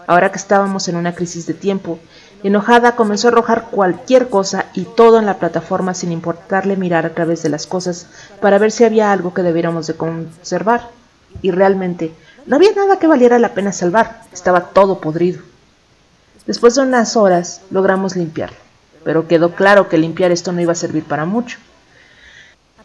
Ahora 0.06 0.32
que 0.32 0.38
estábamos 0.38 0.88
en 0.88 0.98
una 0.98 1.16
crisis 1.16 1.48
de 1.48 1.56
tiempo, 1.56 1.98
Enojada 2.44 2.96
comenzó 2.96 3.28
a 3.28 3.32
arrojar 3.32 3.70
cualquier 3.72 4.30
cosa 4.30 4.68
y 4.76 4.84
todo 4.84 5.18
en 5.18 5.26
la 5.26 5.40
plataforma 5.40 5.96
sin 5.96 6.12
importarle 6.12 6.76
mirar 6.76 7.08
a 7.08 7.16
través 7.16 7.42
de 7.42 7.50
las 7.50 7.66
cosas 7.66 8.06
para 8.40 8.60
ver 8.60 8.72
si 8.72 8.84
había 8.84 9.12
algo 9.12 9.34
que 9.34 9.42
debiéramos 9.42 9.88
de 9.88 9.96
conservar. 9.96 10.90
Y 11.42 11.50
realmente 11.50 12.14
no 12.46 12.58
había 12.58 12.72
nada 12.74 13.00
que 13.00 13.08
valiera 13.08 13.40
la 13.40 13.56
pena 13.56 13.72
salvar, 13.72 14.22
estaba 14.32 14.66
todo 14.66 15.00
podrido. 15.00 15.42
Después 16.46 16.76
de 16.76 16.84
unas 16.84 17.16
horas 17.16 17.62
logramos 17.72 18.16
limpiarlo, 18.16 18.58
pero 19.04 19.28
quedó 19.28 19.56
claro 19.56 19.90
que 19.90 19.98
limpiar 19.98 20.32
esto 20.32 20.52
no 20.52 20.62
iba 20.62 20.74
a 20.74 20.76
servir 20.76 21.04
para 21.04 21.26
mucho. 21.26 21.58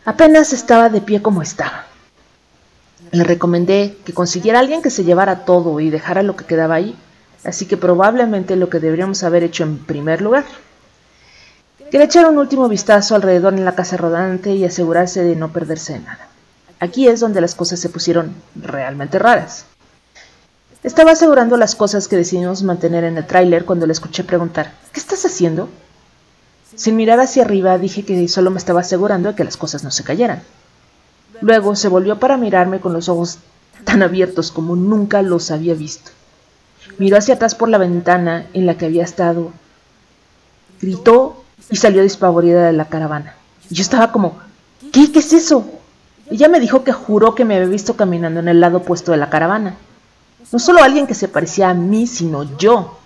Apenas 0.07 0.55
estaba 0.55 0.89
de 0.89 1.03
pie 1.03 1.21
como 1.21 1.43
estaba. 1.43 1.90
Le 3.13 3.25
recomendé 3.25 3.97
que 4.05 4.13
consiguiera 4.13 4.59
a 4.59 4.63
alguien 4.63 4.83
que 4.83 4.91
se 4.91 5.05
llevara 5.05 5.45
todo 5.45 5.81
y 5.81 5.91
dejara 5.91 6.23
lo 6.23 6.37
que 6.37 6.45
quedaba 6.45 6.77
ahí 6.77 6.97
así 7.45 7.67
que 7.67 7.77
probablemente 7.77 8.57
lo 8.57 8.69
que 8.69 8.81
deberíamos 8.81 9.23
haber 9.23 9.45
hecho 9.45 9.65
en 9.65 9.79
primer 9.79 10.21
lugar. 10.21 10.45
Quería 11.91 12.07
echar 12.07 12.27
un 12.29 12.39
último 12.39 12.69
vistazo 12.69 13.15
alrededor 13.15 13.55
en 13.55 13.65
la 13.65 13.75
casa 13.75 13.97
rodante 13.97 14.55
y 14.55 14.65
asegurarse 14.65 15.25
de 15.25 15.37
no 15.37 15.53
perderse 15.53 15.95
de 15.95 16.01
nada. 16.01 16.29
Aquí 16.79 17.09
es 17.09 17.21
donde 17.21 17.41
las 17.41 17.55
cosas 17.55 17.81
se 17.81 17.89
pusieron 17.89 18.35
realmente 18.55 19.19
raras. 19.19 19.65
Estaba 20.83 21.13
asegurando 21.13 21.57
las 21.57 21.75
cosas 21.75 22.09
que 22.09 22.17
decidimos 22.17 22.63
mantener 22.63 23.05
en 23.05 23.19
el 23.19 23.27
tráiler 23.27 23.65
cuando 23.65 23.87
le 23.87 23.93
escuché 23.93 24.25
preguntar, 24.25 24.73
¿qué 24.93 25.01
estás 25.01 25.27
haciendo? 25.27 25.69
Sin 26.75 26.97
mirar 26.97 27.21
hacia 27.21 27.43
arriba 27.43 27.77
dije 27.77 28.05
que 28.05 28.29
solo 28.29 28.51
me 28.51 28.59
estaba 28.59 28.81
asegurando 28.81 29.31
de 29.31 29.35
que 29.35 29.45
las 29.45 29.57
cosas 29.57 29.83
no 29.83 29.91
se 29.91 30.05
cayeran. 30.05 30.43
Luego 31.41 31.75
se 31.77 31.89
volvió 31.89 32.19
para 32.19 32.37
mirarme 32.37 32.81
con 32.81 32.93
los 32.93 33.09
ojos 33.09 33.39
tan 33.85 34.03
abiertos 34.03 34.53
como 34.53 34.77
nunca 34.77 35.23
los 35.23 35.51
había 35.51 35.75
visto. 35.75 36.11
Miró 36.99 37.17
hacia 37.17 37.35
atrás 37.35 37.55
por 37.55 37.69
la 37.69 37.79
ventana 37.79 38.47
en 38.53 38.67
la 38.67 38.77
que 38.77 38.87
había 38.87 39.05
estado, 39.05 39.53
gritó 40.81 41.45
y 41.71 41.77
salió 41.77 42.03
despavorida 42.03 42.67
de 42.67 42.73
la 42.73 42.87
caravana. 42.87 43.35
yo 43.71 43.83
estaba 43.83 44.13
como, 44.13 44.39
¿qué? 44.93 45.11
¿Qué 45.11 45.19
es 45.19 45.33
eso? 45.33 45.65
Ella 46.31 46.49
me 46.49 46.61
dijo 46.61 46.85
que 46.85 46.93
juró 46.93 47.35
que 47.35 47.45
me 47.45 47.57
había 47.57 47.69
visto 47.69 47.97
caminando 47.97 48.41
en 48.41 48.49
el 48.49 48.61
lado 48.61 48.79
opuesto 48.79 49.13
de 49.13 49.19
la 49.19 49.31
caravana. 49.31 49.77
No 50.53 50.59
solo 50.59 50.83
alguien 50.83 51.07
que 51.07 51.15
se 51.15 51.29
parecía 51.29 51.71
a 51.71 51.75
mí, 51.75 52.07
sino 52.07 52.57
yo. 52.57 52.99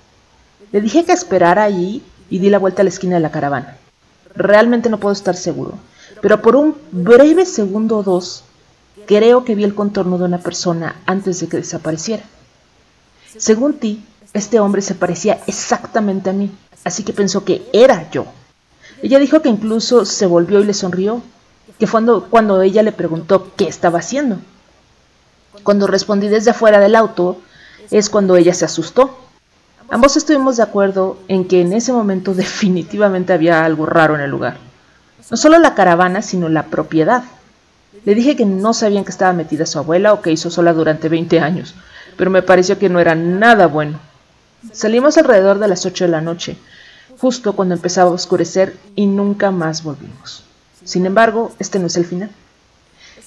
Le 0.73 0.81
dije 0.81 1.05
que 1.05 1.13
esperara 1.13 1.63
allí 1.63 2.03
y 2.31 2.39
di 2.39 2.51
la 2.51 2.59
vuelta 2.59 2.83
a 2.83 2.85
la 2.85 2.91
esquina 2.91 3.17
de 3.17 3.21
la 3.21 3.31
caravana. 3.31 3.77
Realmente 4.35 4.91
no 4.91 4.99
puedo 4.99 5.13
estar 5.13 5.37
seguro, 5.37 5.79
pero 6.25 6.41
por 6.41 6.57
un 6.57 6.75
breve 6.91 7.45
segundo 7.45 7.99
o 7.99 8.03
dos, 8.03 8.45
creo 9.07 9.45
que 9.45 9.55
vi 9.55 9.63
el 9.63 9.75
contorno 9.75 10.17
de 10.17 10.25
una 10.25 10.39
persona 10.39 10.97
antes 11.05 11.39
de 11.39 11.49
que 11.49 11.59
desapareciera. 11.59 12.23
Según 13.37 13.75
ti, 13.75 14.03
este 14.33 14.59
hombre 14.59 14.81
se 14.81 14.95
parecía 14.95 15.43
exactamente 15.47 16.31
a 16.31 16.33
mí, 16.33 16.51
así 16.83 17.03
que 17.03 17.13
pensó 17.13 17.45
que 17.45 17.69
era 17.75 18.11
yo. 18.11 18.25
Ella 19.03 19.19
dijo 19.19 19.43
que 19.43 19.51
incluso 19.51 20.07
se 20.07 20.25
volvió 20.25 20.61
y 20.61 20.65
le 20.65 20.73
sonrió, 20.73 21.21
que 21.79 21.87
fue 21.87 22.01
cuando, 22.31 22.63
ella 22.63 22.83
le 22.83 22.93
preguntó 22.93 23.53
qué 23.55 23.69
estaba 23.69 23.99
haciendo. 23.99 24.39
Cuando 25.63 25.87
respondí 25.87 26.29
desde 26.29 26.53
afuera 26.53 26.81
del 26.81 26.97
auto, 26.97 27.37
es 27.91 28.09
cuando 28.09 28.37
ella 28.37 28.55
se 28.55 28.65
asustó. 28.65 29.15
Ambos 29.91 30.17
estuvimos 30.17 30.57
de 30.57 30.63
acuerdo 30.63 31.19
en 31.29 31.45
que 31.45 31.61
en 31.61 31.75
ese 31.75 31.93
momento 31.93 32.33
definitivamente 32.35 33.35
había 33.35 33.63
algo 33.63 33.85
raro 33.85 34.15
en 34.15 34.23
el 34.23 34.31
lugar. 34.31 34.57
No 35.31 35.37
solo 35.37 35.59
la 35.59 35.75
caravana, 35.75 36.23
sino 36.23 36.49
la 36.49 36.67
propiedad. 36.67 37.25
Le 38.05 38.15
dije 38.15 38.37
que 38.37 38.45
no 38.45 38.75
sabían 38.75 39.05
que 39.05 39.11
estaba 39.11 39.33
metida 39.33 39.67
su 39.67 39.79
abuela 39.79 40.13
o 40.13 40.21
que 40.21 40.33
hizo 40.33 40.51
sola 40.51 40.73
durante 40.73 41.09
20 41.09 41.41
años, 41.41 41.75
pero 42.17 42.31
me 42.31 42.43
pareció 42.43 42.79
que 42.79 42.89
no 42.91 43.01
era 43.01 43.15
nada 43.15 43.67
bueno. 43.67 43.99
Salimos 44.73 45.17
alrededor 45.17 45.59
de 45.59 45.69
las 45.69 45.87
ocho 45.87 46.05
de 46.05 46.11
la 46.11 46.21
noche, 46.21 46.57
justo 47.19 47.55
cuando 47.55 47.75
empezaba 47.75 48.11
a 48.11 48.15
oscurecer 48.15 48.77
y 48.95 49.07
nunca 49.07 49.51
más 49.51 49.83
volvimos. 49.83 50.45
Sin 50.85 51.07
embargo, 51.07 51.53
este 51.59 51.79
no 51.79 51.87
es 51.87 51.97
el 51.97 52.05
final. 52.05 52.31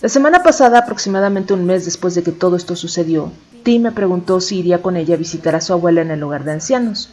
La 0.02 0.10
semana 0.10 0.44
pasada, 0.44 0.80
aproximadamente 0.80 1.54
un 1.54 1.66
mes 1.66 1.86
después 1.86 2.14
de 2.14 2.22
que 2.22 2.32
todo 2.32 2.56
esto 2.56 2.76
sucedió, 2.76 3.32
Tim 3.64 3.82
me 3.82 3.92
preguntó 3.92 4.40
si 4.42 4.60
iría 4.60 4.82
con 4.82 4.96
ella 4.96 5.16
a 5.16 5.18
visitar 5.18 5.56
a 5.56 5.62
su 5.62 5.74
abuela 5.74 6.02
en 6.02 6.12
el 6.12 6.22
hogar 6.22 6.44
de 6.44 6.52
ancianos, 6.52 7.10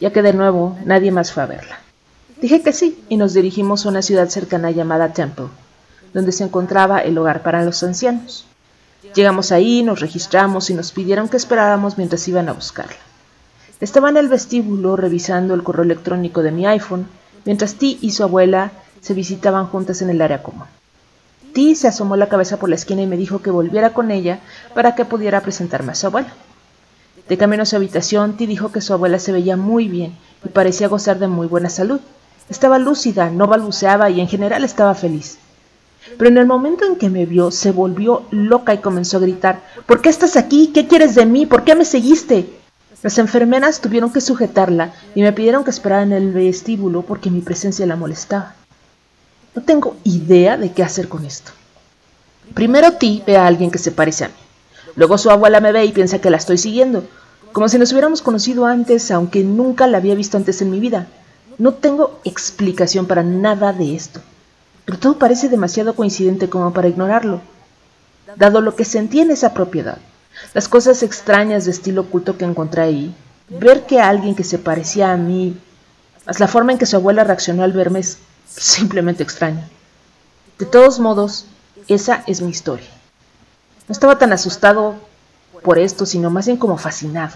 ya 0.00 0.12
que 0.12 0.22
de 0.22 0.32
nuevo 0.32 0.76
nadie 0.84 1.12
más 1.12 1.32
fue 1.32 1.44
a 1.44 1.46
verla. 1.46 1.78
Dije 2.40 2.62
que 2.62 2.72
sí, 2.72 3.02
y 3.08 3.16
nos 3.16 3.34
dirigimos 3.34 3.84
a 3.84 3.88
una 3.88 4.00
ciudad 4.00 4.28
cercana 4.28 4.70
llamada 4.70 5.12
Temple, 5.12 5.48
donde 6.14 6.30
se 6.30 6.44
encontraba 6.44 7.00
el 7.00 7.18
hogar 7.18 7.42
para 7.42 7.64
los 7.64 7.82
ancianos. 7.82 8.46
Llegamos 9.14 9.50
ahí, 9.50 9.82
nos 9.82 9.98
registramos 9.98 10.70
y 10.70 10.74
nos 10.74 10.92
pidieron 10.92 11.28
que 11.28 11.36
esperáramos 11.36 11.98
mientras 11.98 12.28
iban 12.28 12.48
a 12.48 12.52
buscarla. 12.52 12.96
Estaba 13.80 14.10
en 14.10 14.18
el 14.18 14.28
vestíbulo 14.28 14.94
revisando 14.94 15.54
el 15.54 15.64
correo 15.64 15.82
electrónico 15.82 16.42
de 16.42 16.52
mi 16.52 16.64
iPhone, 16.66 17.08
mientras 17.44 17.74
Ti 17.74 17.98
y 18.02 18.12
su 18.12 18.22
abuela 18.22 18.70
se 19.00 19.14
visitaban 19.14 19.66
juntas 19.66 20.00
en 20.02 20.10
el 20.10 20.22
área 20.22 20.42
común. 20.42 20.66
Ti 21.54 21.74
se 21.74 21.88
asomó 21.88 22.14
la 22.14 22.28
cabeza 22.28 22.58
por 22.58 22.68
la 22.68 22.76
esquina 22.76 23.02
y 23.02 23.06
me 23.06 23.16
dijo 23.16 23.42
que 23.42 23.50
volviera 23.50 23.92
con 23.92 24.12
ella 24.12 24.38
para 24.74 24.94
que 24.94 25.04
pudiera 25.04 25.40
presentarme 25.40 25.90
a 25.92 25.96
su 25.96 26.06
abuela. 26.06 26.32
De 27.28 27.36
camino 27.36 27.64
a 27.64 27.66
su 27.66 27.74
habitación, 27.74 28.36
Ti 28.36 28.46
dijo 28.46 28.70
que 28.70 28.80
su 28.80 28.92
abuela 28.92 29.18
se 29.18 29.32
veía 29.32 29.56
muy 29.56 29.88
bien 29.88 30.16
y 30.44 30.48
parecía 30.50 30.86
gozar 30.86 31.18
de 31.18 31.26
muy 31.26 31.48
buena 31.48 31.68
salud. 31.68 32.00
Estaba 32.48 32.78
lúcida, 32.78 33.30
no 33.30 33.46
balbuceaba 33.46 34.10
y 34.10 34.20
en 34.20 34.28
general 34.28 34.64
estaba 34.64 34.94
feliz 34.94 35.38
pero 36.16 36.30
en 36.30 36.38
el 36.38 36.46
momento 36.46 36.84
en 36.86 36.96
que 36.96 37.10
me 37.10 37.26
vio 37.26 37.50
se 37.50 37.72
volvió 37.72 38.24
loca 38.30 38.72
y 38.72 38.78
comenzó 38.78 39.18
a 39.18 39.20
gritar, 39.20 39.60
¿por 39.86 40.00
qué 40.00 40.08
estás 40.08 40.36
aquí? 40.36 40.70
¿Qué 40.72 40.86
quieres 40.86 41.14
de 41.14 41.26
mí? 41.26 41.44
¿Por 41.44 41.64
qué 41.64 41.74
me 41.74 41.84
seguiste? 41.84 42.48
Las 43.02 43.18
enfermeras 43.18 43.80
tuvieron 43.80 44.12
que 44.12 44.20
sujetarla 44.20 44.92
y 45.14 45.22
me 45.22 45.32
pidieron 45.32 45.64
que 45.64 45.70
esperara 45.70 46.02
en 46.02 46.12
el 46.12 46.32
vestíbulo 46.32 47.02
porque 47.02 47.30
mi 47.30 47.40
presencia 47.40 47.86
la 47.86 47.96
molestaba. 47.96 48.54
No 49.54 49.62
tengo 49.62 49.96
idea 50.04 50.56
de 50.56 50.72
qué 50.72 50.82
hacer 50.82 51.08
con 51.08 51.24
esto. 51.24 51.52
Primero 52.54 52.92
Ti 52.92 53.22
ve 53.26 53.36
a 53.36 53.46
alguien 53.46 53.70
que 53.70 53.78
se 53.78 53.92
parece 53.92 54.24
a 54.24 54.28
mí. 54.28 54.34
Luego 54.96 55.18
su 55.18 55.30
abuela 55.30 55.60
me 55.60 55.72
ve 55.72 55.84
y 55.84 55.92
piensa 55.92 56.20
que 56.20 56.30
la 56.30 56.38
estoy 56.38 56.58
siguiendo, 56.58 57.04
como 57.52 57.68
si 57.68 57.78
nos 57.78 57.92
hubiéramos 57.92 58.22
conocido 58.22 58.66
antes, 58.66 59.10
aunque 59.10 59.44
nunca 59.44 59.86
la 59.86 59.98
había 59.98 60.14
visto 60.14 60.36
antes 60.36 60.60
en 60.62 60.70
mi 60.70 60.80
vida. 60.80 61.06
No 61.58 61.74
tengo 61.74 62.20
explicación 62.22 63.06
para 63.06 63.24
nada 63.24 63.72
de 63.72 63.96
esto, 63.96 64.20
pero 64.84 64.98
todo 64.98 65.18
parece 65.18 65.48
demasiado 65.48 65.96
coincidente 65.96 66.48
como 66.48 66.72
para 66.72 66.86
ignorarlo. 66.86 67.40
Dado 68.36 68.60
lo 68.60 68.76
que 68.76 68.84
sentí 68.84 69.20
en 69.20 69.32
esa 69.32 69.54
propiedad, 69.54 69.98
las 70.54 70.68
cosas 70.68 71.02
extrañas 71.02 71.64
de 71.64 71.72
estilo 71.72 72.02
oculto 72.02 72.38
que 72.38 72.44
encontré 72.44 72.82
ahí, 72.82 73.14
ver 73.48 73.86
que 73.86 74.00
alguien 74.00 74.36
que 74.36 74.44
se 74.44 74.58
parecía 74.58 75.12
a 75.12 75.16
mí, 75.16 75.58
más 76.26 76.38
la 76.38 76.46
forma 76.46 76.72
en 76.72 76.78
que 76.78 76.86
su 76.86 76.94
abuela 76.94 77.24
reaccionó 77.24 77.64
al 77.64 77.72
verme 77.72 78.00
es 78.00 78.18
simplemente 78.46 79.24
extraña. 79.24 79.68
De 80.58 80.66
todos 80.66 81.00
modos, 81.00 81.46
esa 81.88 82.22
es 82.26 82.40
mi 82.40 82.50
historia. 82.50 82.86
No 83.88 83.92
estaba 83.92 84.18
tan 84.18 84.32
asustado 84.32 84.94
por 85.62 85.78
esto, 85.78 86.06
sino 86.06 86.30
más 86.30 86.46
bien 86.46 86.58
como 86.58 86.78
fascinado. 86.78 87.34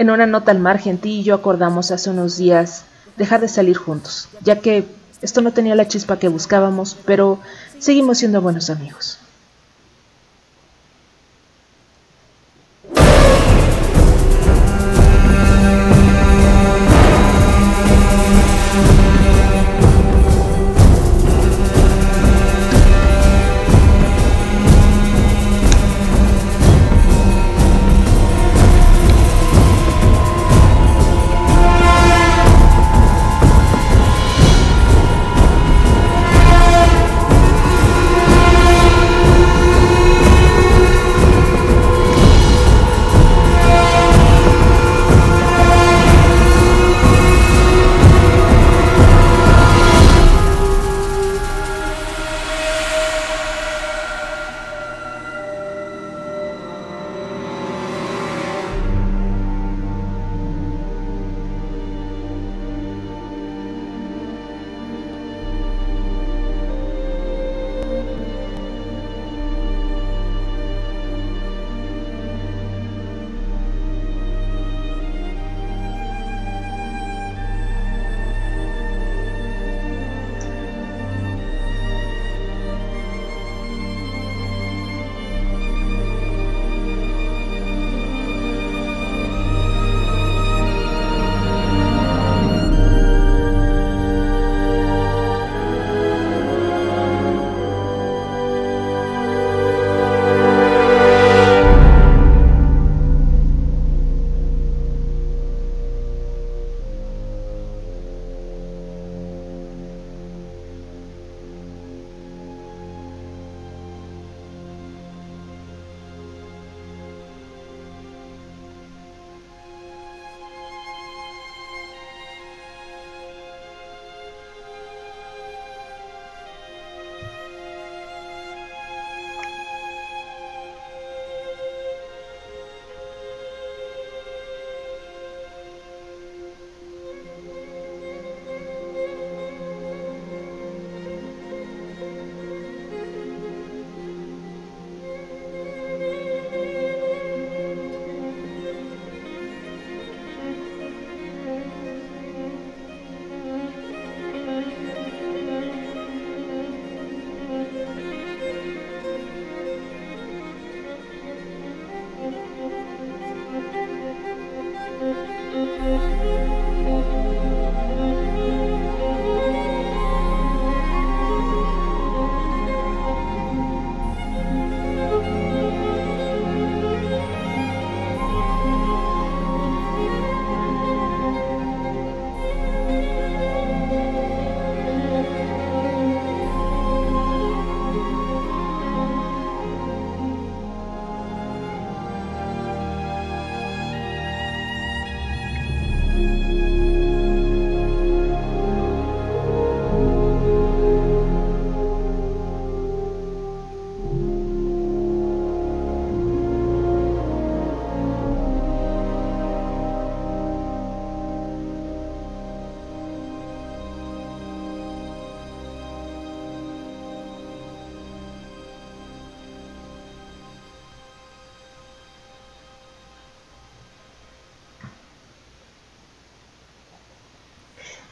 En 0.00 0.08
una 0.08 0.24
nota 0.24 0.50
al 0.50 0.60
margen, 0.60 0.96
ti 0.96 1.20
y 1.20 1.24
yo 1.24 1.34
acordamos 1.34 1.90
hace 1.90 2.08
unos 2.08 2.38
días 2.38 2.84
dejar 3.18 3.42
de 3.42 3.48
salir 3.48 3.76
juntos, 3.76 4.30
ya 4.42 4.58
que 4.58 4.86
esto 5.20 5.42
no 5.42 5.52
tenía 5.52 5.74
la 5.74 5.88
chispa 5.88 6.18
que 6.18 6.28
buscábamos, 6.28 6.96
pero 7.04 7.38
seguimos 7.78 8.16
siendo 8.16 8.40
buenos 8.40 8.70
amigos. 8.70 9.18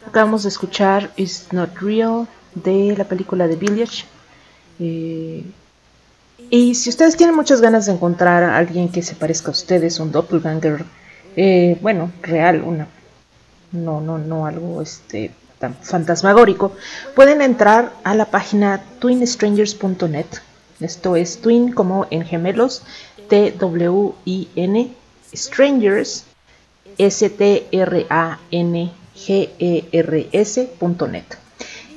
Acabamos 0.08 0.42
de 0.44 0.48
escuchar 0.48 1.10
It's 1.16 1.52
Not 1.52 1.76
Real 1.82 2.26
de 2.54 2.94
la 2.96 3.04
película 3.04 3.46
de 3.46 3.56
Village. 3.56 4.06
Eh, 4.80 5.44
y 6.48 6.74
si 6.76 6.88
ustedes 6.88 7.14
tienen 7.18 7.36
muchas 7.36 7.60
ganas 7.60 7.84
de 7.84 7.92
encontrar 7.92 8.42
a 8.42 8.56
alguien 8.56 8.88
que 8.88 9.02
se 9.02 9.14
parezca 9.14 9.48
a 9.48 9.50
ustedes, 9.50 10.00
un 10.00 10.10
doppelganger, 10.10 10.86
eh, 11.36 11.76
bueno, 11.82 12.10
real, 12.22 12.62
una, 12.62 12.88
no, 13.72 14.00
no, 14.00 14.16
no 14.16 14.46
algo 14.46 14.80
este, 14.80 15.30
tan 15.58 15.74
fantasmagórico, 15.74 16.72
pueden 17.14 17.42
entrar 17.42 17.92
a 18.02 18.14
la 18.14 18.24
página 18.24 18.82
twinstrangers.net. 19.00 20.26
Esto 20.80 21.16
es 21.16 21.42
twin 21.42 21.70
como 21.72 22.06
en 22.10 22.24
gemelos, 22.24 22.82
T-W-I-N, 23.28 24.90
strangers, 25.34 26.24
S-T-R-A-N 26.96 28.92
gers.net. 29.26 30.68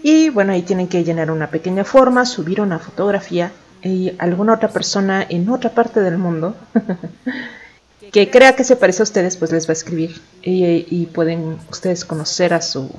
Y 0.03 0.29
bueno, 0.29 0.53
ahí 0.53 0.63
tienen 0.63 0.87
que 0.87 1.03
llenar 1.03 1.29
una 1.29 1.51
pequeña 1.51 1.83
forma, 1.83 2.25
subir 2.25 2.61
una 2.61 2.79
fotografía 2.79 3.51
y 3.83 4.13
alguna 4.17 4.53
otra 4.53 4.69
persona 4.69 5.25
en 5.27 5.49
otra 5.49 5.71
parte 5.71 5.99
del 6.01 6.17
mundo 6.17 6.55
que 8.11 8.29
crea 8.29 8.55
que 8.55 8.63
se 8.63 8.75
parece 8.75 9.01
a 9.01 9.03
ustedes, 9.03 9.37
pues 9.37 9.51
les 9.51 9.67
va 9.67 9.71
a 9.71 9.73
escribir 9.73 10.19
y, 10.41 11.05
pueden 11.07 11.57
ustedes 11.69 12.03
conocer 12.03 12.53
a 12.53 12.61
su, 12.61 12.91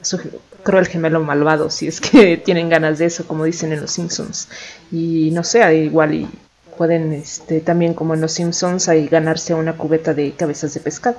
a 0.00 0.04
su 0.04 0.20
cruel 0.62 0.86
gemelo 0.86 1.20
malvado 1.20 1.70
si 1.70 1.88
es 1.88 2.00
que 2.00 2.36
tienen 2.44 2.68
ganas 2.68 2.98
de 2.98 3.06
eso, 3.06 3.26
como 3.26 3.44
dicen 3.44 3.72
en 3.72 3.80
los 3.80 3.92
Simpsons. 3.92 4.48
Y 4.92 5.30
no 5.32 5.44
sé, 5.44 5.74
igual 5.76 6.14
y 6.14 6.28
pueden 6.76 7.12
este, 7.12 7.60
también 7.60 7.94
como 7.94 8.14
en 8.14 8.20
los 8.20 8.32
Simpsons 8.32 8.88
ahí 8.88 9.08
ganarse 9.08 9.54
una 9.54 9.76
cubeta 9.76 10.14
de 10.14 10.32
cabezas 10.32 10.74
de 10.74 10.80
pescado. 10.80 11.16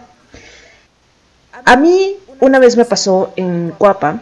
A 1.65 1.75
mí 1.75 2.15
una 2.39 2.59
vez 2.59 2.77
me 2.77 2.85
pasó 2.85 3.33
en 3.35 3.73
Cuapa, 3.77 4.21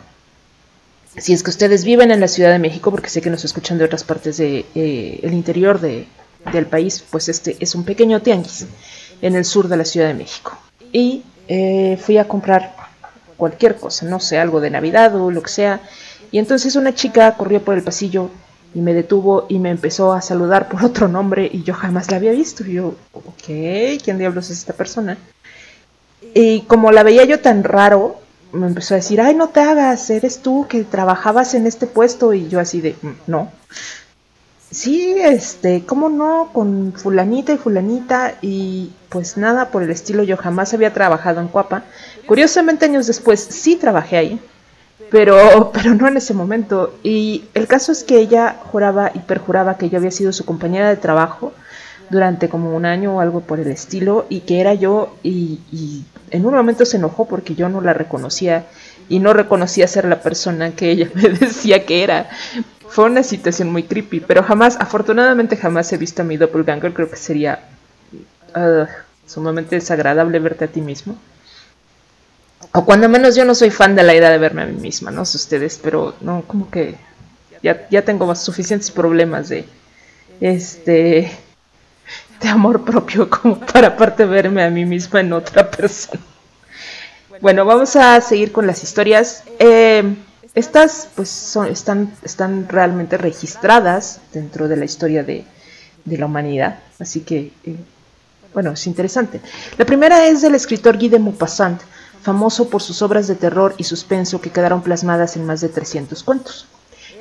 si 1.17 1.34
es 1.34 1.43
que 1.43 1.50
ustedes 1.50 1.84
viven 1.84 2.12
en 2.12 2.19
la 2.19 2.28
Ciudad 2.28 2.52
de 2.52 2.60
México, 2.60 2.91
porque 2.91 3.10
sé 3.10 3.21
que 3.21 3.30
nos 3.30 3.45
escuchan 3.45 3.78
de 3.78 3.86
otras 3.86 4.04
partes 4.04 4.38
del 4.38 4.65
de, 4.73 5.19
eh, 5.23 5.30
interior 5.32 5.80
de, 5.80 6.08
del 6.52 6.65
país, 6.65 7.04
pues 7.10 7.30
este 7.30 7.58
es 7.60 7.76
un 7.76 7.84
pequeño 7.84 8.21
tianguis 8.21 8.67
en 9.21 9.36
el 9.36 9.45
sur 9.45 9.67
de 9.67 9.78
la 9.78 9.86
Ciudad 9.86 10.08
de 10.08 10.13
México. 10.13 10.58
Y 10.91 11.23
eh, 11.47 11.97
fui 12.02 12.17
a 12.17 12.28
comprar 12.28 12.76
cualquier 13.36 13.76
cosa, 13.76 14.06
no 14.06 14.19
sé, 14.19 14.38
algo 14.38 14.60
de 14.62 14.69
Navidad 14.69 15.15
o 15.15 15.32
lo 15.32 15.41
que 15.41 15.50
sea. 15.50 15.82
Y 16.32 16.39
entonces 16.39 16.76
una 16.76 16.93
chica 16.93 17.36
corrió 17.36 17.62
por 17.62 17.76
el 17.76 17.84
pasillo 17.84 18.30
y 18.73 18.80
me 18.80 18.93
detuvo 18.93 19.45
y 19.50 19.60
me 19.60 19.69
empezó 19.69 20.13
a 20.13 20.21
saludar 20.21 20.69
por 20.69 20.84
otro 20.84 21.08
nombre 21.08 21.50
y 21.52 21.63
yo 21.63 21.73
jamás 21.73 22.12
la 22.12 22.17
había 22.17 22.32
visto. 22.32 22.65
Y 22.65 22.73
yo, 22.73 22.95
ok, 23.13 24.02
¿quién 24.04 24.17
diablos 24.17 24.50
es 24.50 24.60
esta 24.60 24.73
persona? 24.73 25.17
Y 26.22 26.62
como 26.62 26.92
la 26.92 27.04
veía 27.04 27.26
yo 27.26 27.40
tan 27.40 27.64
raro, 27.64 28.20
me 28.52 28.68
empezó 28.68 28.94
a 28.94 28.98
decir, 28.98 29.22
ay, 29.22 29.36
no 29.36 29.50
te 29.50 29.60
hagas, 29.60 30.10
eres 30.10 30.40
tú 30.40 30.66
que 30.68 30.84
trabajabas 30.84 31.54
en 31.54 31.68
este 31.68 31.88
puesto. 31.88 32.34
Y 32.34 32.48
yo 32.48 32.60
así 32.60 32.82
de, 32.82 32.96
mm, 33.02 33.12
no. 33.28 33.52
Sí, 34.70 35.16
este, 35.20 35.86
¿cómo 35.86 36.10
no? 36.10 36.50
Con 36.52 36.94
fulanita 36.94 37.54
y 37.54 37.58
fulanita 37.58 38.36
y 38.42 38.92
pues 39.10 39.38
nada 39.38 39.72
por 39.72 39.82
el 39.82 39.90
estilo, 39.90 40.24
yo 40.24 40.36
jamás 40.36 40.74
había 40.74 40.94
trabajado 40.94 41.40
en 41.40 41.48
Cuapa. 41.48 41.84
Curiosamente 42.26 42.86
años 42.86 43.08
después 43.08 43.40
sí 43.40 43.78
trabajé 43.78 44.18
ahí, 44.18 44.42
pero, 45.10 45.72
pero 45.74 45.96
no 45.96 46.08
en 46.08 46.18
ese 46.18 46.34
momento. 46.34 46.96
Y 47.02 47.46
el 47.54 47.68
caso 47.68 47.94
es 47.94 48.04
que 48.04 48.18
ella 48.18 48.58
juraba 48.72 49.12
y 49.13 49.20
perjuraba 49.20 49.78
que 49.78 49.90
yo 49.90 49.98
había 49.98 50.12
sido 50.12 50.34
su 50.34 50.44
compañera 50.44 50.90
de 50.90 50.98
trabajo 50.98 51.54
durante 52.10 52.50
como 52.50 52.76
un 52.76 52.86
año 52.86 53.16
o 53.16 53.20
algo 53.20 53.42
por 53.42 53.60
el 53.60 53.68
estilo 53.68 54.26
y 54.30 54.42
que 54.42 54.62
era 54.62 54.74
yo 54.74 55.16
y, 55.24 56.04
en 56.30 56.46
un 56.46 56.54
momento 56.54 56.86
se 56.86 56.98
enojó 56.98 57.26
porque 57.26 57.56
yo 57.56 57.70
no 57.70 57.82
la 57.82 57.94
reconocía 57.94 58.66
y 59.10 59.20
no 59.20 59.34
reconocía 59.34 59.88
ser 59.88 60.06
la 60.06 60.22
persona 60.22 60.72
que 60.72 60.92
ella 60.92 61.10
me 61.16 61.30
decía 61.30 61.86
que 61.86 62.04
era. 62.04 62.30
Fue 62.90 63.06
una 63.06 63.24
situación 63.24 63.72
muy 63.72 63.84
creepy, 63.84 64.22
pero 64.22 64.44
jamás, 64.44 64.78
afortunadamente 64.80 65.58
jamás 65.58 65.92
he 65.92 65.98
visto 65.98 66.22
a 66.22 66.26
mi 66.26 66.38
doppelganger, 66.38 66.94
creo 66.94 67.10
que 67.10 67.18
sería 67.18 67.60
uh, 68.56 68.86
sumamente 69.26 69.76
desagradable 69.76 70.40
verte 70.40 70.66
a 70.66 70.68
ti 70.68 70.82
mismo. 70.82 71.18
O 72.74 72.86
cuando 72.86 73.08
menos 73.10 73.36
yo 73.36 73.46
no 73.46 73.56
soy 73.56 73.72
fan 73.72 73.96
de 73.96 74.04
la 74.04 74.16
idea 74.16 74.30
de 74.30 74.38
verme 74.38 74.64
a 74.64 74.66
mí 74.66 74.80
misma, 74.80 75.12
no 75.12 75.26
sé 75.26 75.38
ustedes, 75.38 75.80
pero 75.82 76.16
no, 76.22 76.44
como 76.48 76.70
que 76.70 76.96
ya, 77.62 77.88
ya 77.90 78.02
tengo 78.04 78.34
suficientes 78.36 78.92
problemas 78.92 79.50
de 79.50 79.66
este 80.40 81.32
de 82.42 82.48
amor 82.50 82.83
propio 82.85 83.29
como 83.29 83.60
para 83.60 83.90
aparte 83.90 84.25
verme 84.25 84.63
a 84.63 84.69
mí 84.69 84.85
misma 84.85 85.21
en 85.21 85.33
otra 85.33 85.69
persona. 85.69 86.21
Bueno, 87.42 87.65
vamos 87.65 87.96
a 87.96 88.19
seguir 88.21 88.52
con 88.52 88.65
las 88.65 88.83
historias. 88.83 89.44
Eh, 89.60 90.15
estas 90.56 91.10
pues 91.15 91.29
son, 91.29 91.67
están, 91.67 92.12
están 92.23 92.67
realmente 92.67 93.17
registradas 93.17 94.21
dentro 94.33 94.67
de 94.67 94.75
la 94.75 94.85
historia 94.85 95.23
de, 95.23 95.46
la 96.06 96.25
humanidad, 96.25 96.79
así 97.00 97.21
que 97.21 97.52
eh, 97.63 97.75
bueno, 98.54 98.71
es 98.71 98.88
interesante. 98.88 99.40
La 99.77 99.85
primera 99.85 100.25
es 100.25 100.42
del 100.42 100.56
escritor 100.56 100.98
Guy 100.98 101.10
de 101.10 101.19
Maupassant, 101.19 101.79
famoso 102.23 102.69
por 102.69 102.81
sus 102.81 103.02
obras 103.04 103.27
de 103.27 103.35
terror 103.35 103.75
y 103.77 103.83
suspenso 103.83 104.42
que 104.42 104.50
quedaron 104.50 104.81
plasmadas 104.81 105.35
en 105.35 105.46
más 105.46 105.62
de 105.62 105.69
300 105.69 106.23
cuentos. 106.23 106.65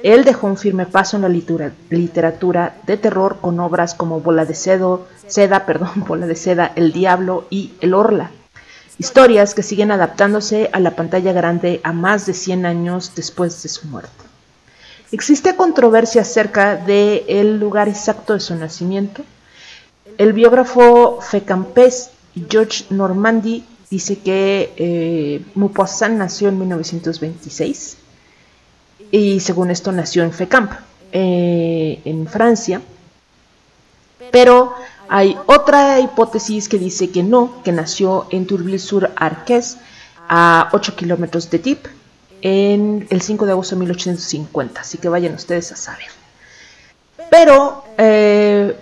Él 0.02 0.24
dejó 0.24 0.46
un 0.46 0.56
firme 0.56 0.86
paso 0.86 1.16
en 1.16 1.22
la 1.22 1.28
literatura 1.28 2.76
de 2.86 2.96
terror 2.96 3.38
con 3.40 3.60
obras 3.60 3.94
como 3.94 4.20
Bola 4.20 4.44
de 4.44 4.54
Cedo, 4.54 5.06
Seda, 5.26 5.66
perdón, 5.66 5.90
Bola 6.06 6.26
de 6.26 6.36
Seda, 6.36 6.72
El 6.76 6.92
Diablo 6.92 7.46
y 7.50 7.72
El 7.80 7.94
Orla, 7.94 8.30
historias 8.98 9.54
que 9.54 9.62
siguen 9.62 9.90
adaptándose 9.90 10.70
a 10.72 10.80
la 10.80 10.92
pantalla 10.92 11.32
grande 11.32 11.80
a 11.84 11.92
más 11.92 12.26
de 12.26 12.34
100 12.34 12.66
años 12.66 13.12
después 13.14 13.62
de 13.62 13.68
su 13.68 13.86
muerte. 13.88 14.10
Existe 15.12 15.54
controversia 15.54 16.22
acerca 16.22 16.76
del 16.76 17.60
lugar 17.60 17.88
exacto 17.88 18.32
de 18.34 18.40
su 18.40 18.54
nacimiento. 18.56 19.22
El 20.18 20.32
biógrafo 20.32 21.20
Fecampés 21.20 22.10
George 22.50 22.86
Normandy 22.90 23.64
dice 23.88 24.18
que 24.18 24.72
eh, 24.76 25.44
nació 26.10 26.48
en 26.48 26.58
1926 26.58 27.98
y 29.10 29.40
según 29.40 29.70
esto 29.70 29.92
nació 29.92 30.22
en 30.22 30.32
Fecamp, 30.32 30.72
eh, 31.12 32.00
en 32.04 32.26
Francia, 32.26 32.80
pero 34.32 34.74
hay 35.08 35.36
otra 35.46 36.00
hipótesis 36.00 36.68
que 36.68 36.78
dice 36.78 37.10
que 37.10 37.22
no, 37.22 37.62
que 37.62 37.72
nació 37.72 38.26
en 38.30 38.46
Tourville-sur-Arquès, 38.46 39.78
a 40.28 40.68
8 40.72 40.96
kilómetros 40.96 41.50
de 41.50 41.58
Tip, 41.58 41.86
en 42.42 43.06
el 43.10 43.22
5 43.22 43.46
de 43.46 43.52
agosto 43.52 43.76
de 43.76 43.80
1850. 43.80 44.80
Así 44.80 44.98
que 44.98 45.08
vayan 45.08 45.34
ustedes 45.34 45.72
a 45.72 45.76
saber. 45.76 46.08
Pero, 47.30 47.84
eh, 47.98 48.76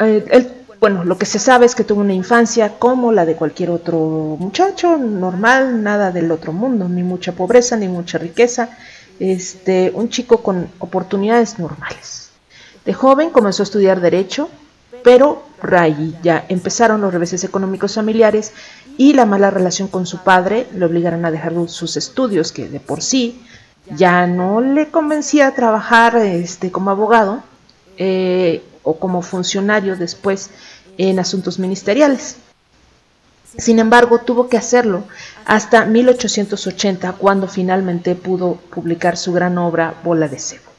eh, 0.00 0.52
bueno, 0.80 1.04
lo 1.04 1.16
que 1.16 1.26
se 1.26 1.38
sabe 1.38 1.66
es 1.66 1.74
que 1.74 1.84
tuvo 1.84 2.00
una 2.00 2.12
infancia 2.12 2.78
como 2.78 3.12
la 3.12 3.24
de 3.24 3.36
cualquier 3.36 3.70
otro 3.70 3.98
muchacho, 4.38 4.96
normal, 4.96 5.82
nada 5.82 6.10
del 6.10 6.30
otro 6.30 6.52
mundo, 6.52 6.88
ni 6.88 7.02
mucha 7.02 7.32
pobreza, 7.32 7.76
ni 7.76 7.88
mucha 7.88 8.18
riqueza. 8.18 8.70
Este, 9.22 9.92
un 9.94 10.08
chico 10.08 10.42
con 10.42 10.68
oportunidades 10.80 11.60
normales. 11.60 12.30
De 12.84 12.92
joven 12.92 13.30
comenzó 13.30 13.62
a 13.62 13.68
estudiar 13.70 14.00
Derecho, 14.00 14.48
pero 15.04 15.44
Ray 15.62 16.18
ya 16.24 16.44
empezaron 16.48 17.00
los 17.00 17.12
reveses 17.14 17.44
económicos 17.44 17.94
familiares 17.94 18.52
y 18.98 19.12
la 19.12 19.24
mala 19.24 19.50
relación 19.50 19.86
con 19.86 20.06
su 20.06 20.24
padre 20.24 20.66
le 20.74 20.84
obligaron 20.84 21.24
a 21.24 21.30
dejar 21.30 21.52
sus 21.68 21.96
estudios, 21.96 22.50
que 22.50 22.68
de 22.68 22.80
por 22.80 23.00
sí 23.00 23.40
ya 23.94 24.26
no 24.26 24.60
le 24.60 24.88
convencía 24.88 25.54
trabajar 25.54 26.16
este, 26.16 26.72
como 26.72 26.90
abogado 26.90 27.44
eh, 27.98 28.64
o 28.82 28.98
como 28.98 29.22
funcionario 29.22 29.94
después 29.94 30.50
en 30.98 31.20
asuntos 31.20 31.60
ministeriales. 31.60 32.38
Sin 33.58 33.78
embargo, 33.78 34.18
tuvo 34.18 34.48
que 34.48 34.56
hacerlo 34.56 35.04
hasta 35.44 35.84
1880, 35.84 37.12
cuando 37.12 37.48
finalmente 37.48 38.14
pudo 38.14 38.54
publicar 38.54 39.16
su 39.16 39.32
gran 39.32 39.58
obra 39.58 39.94
Bola 40.02 40.28
de 40.28 40.38
Cebo. 40.38 40.72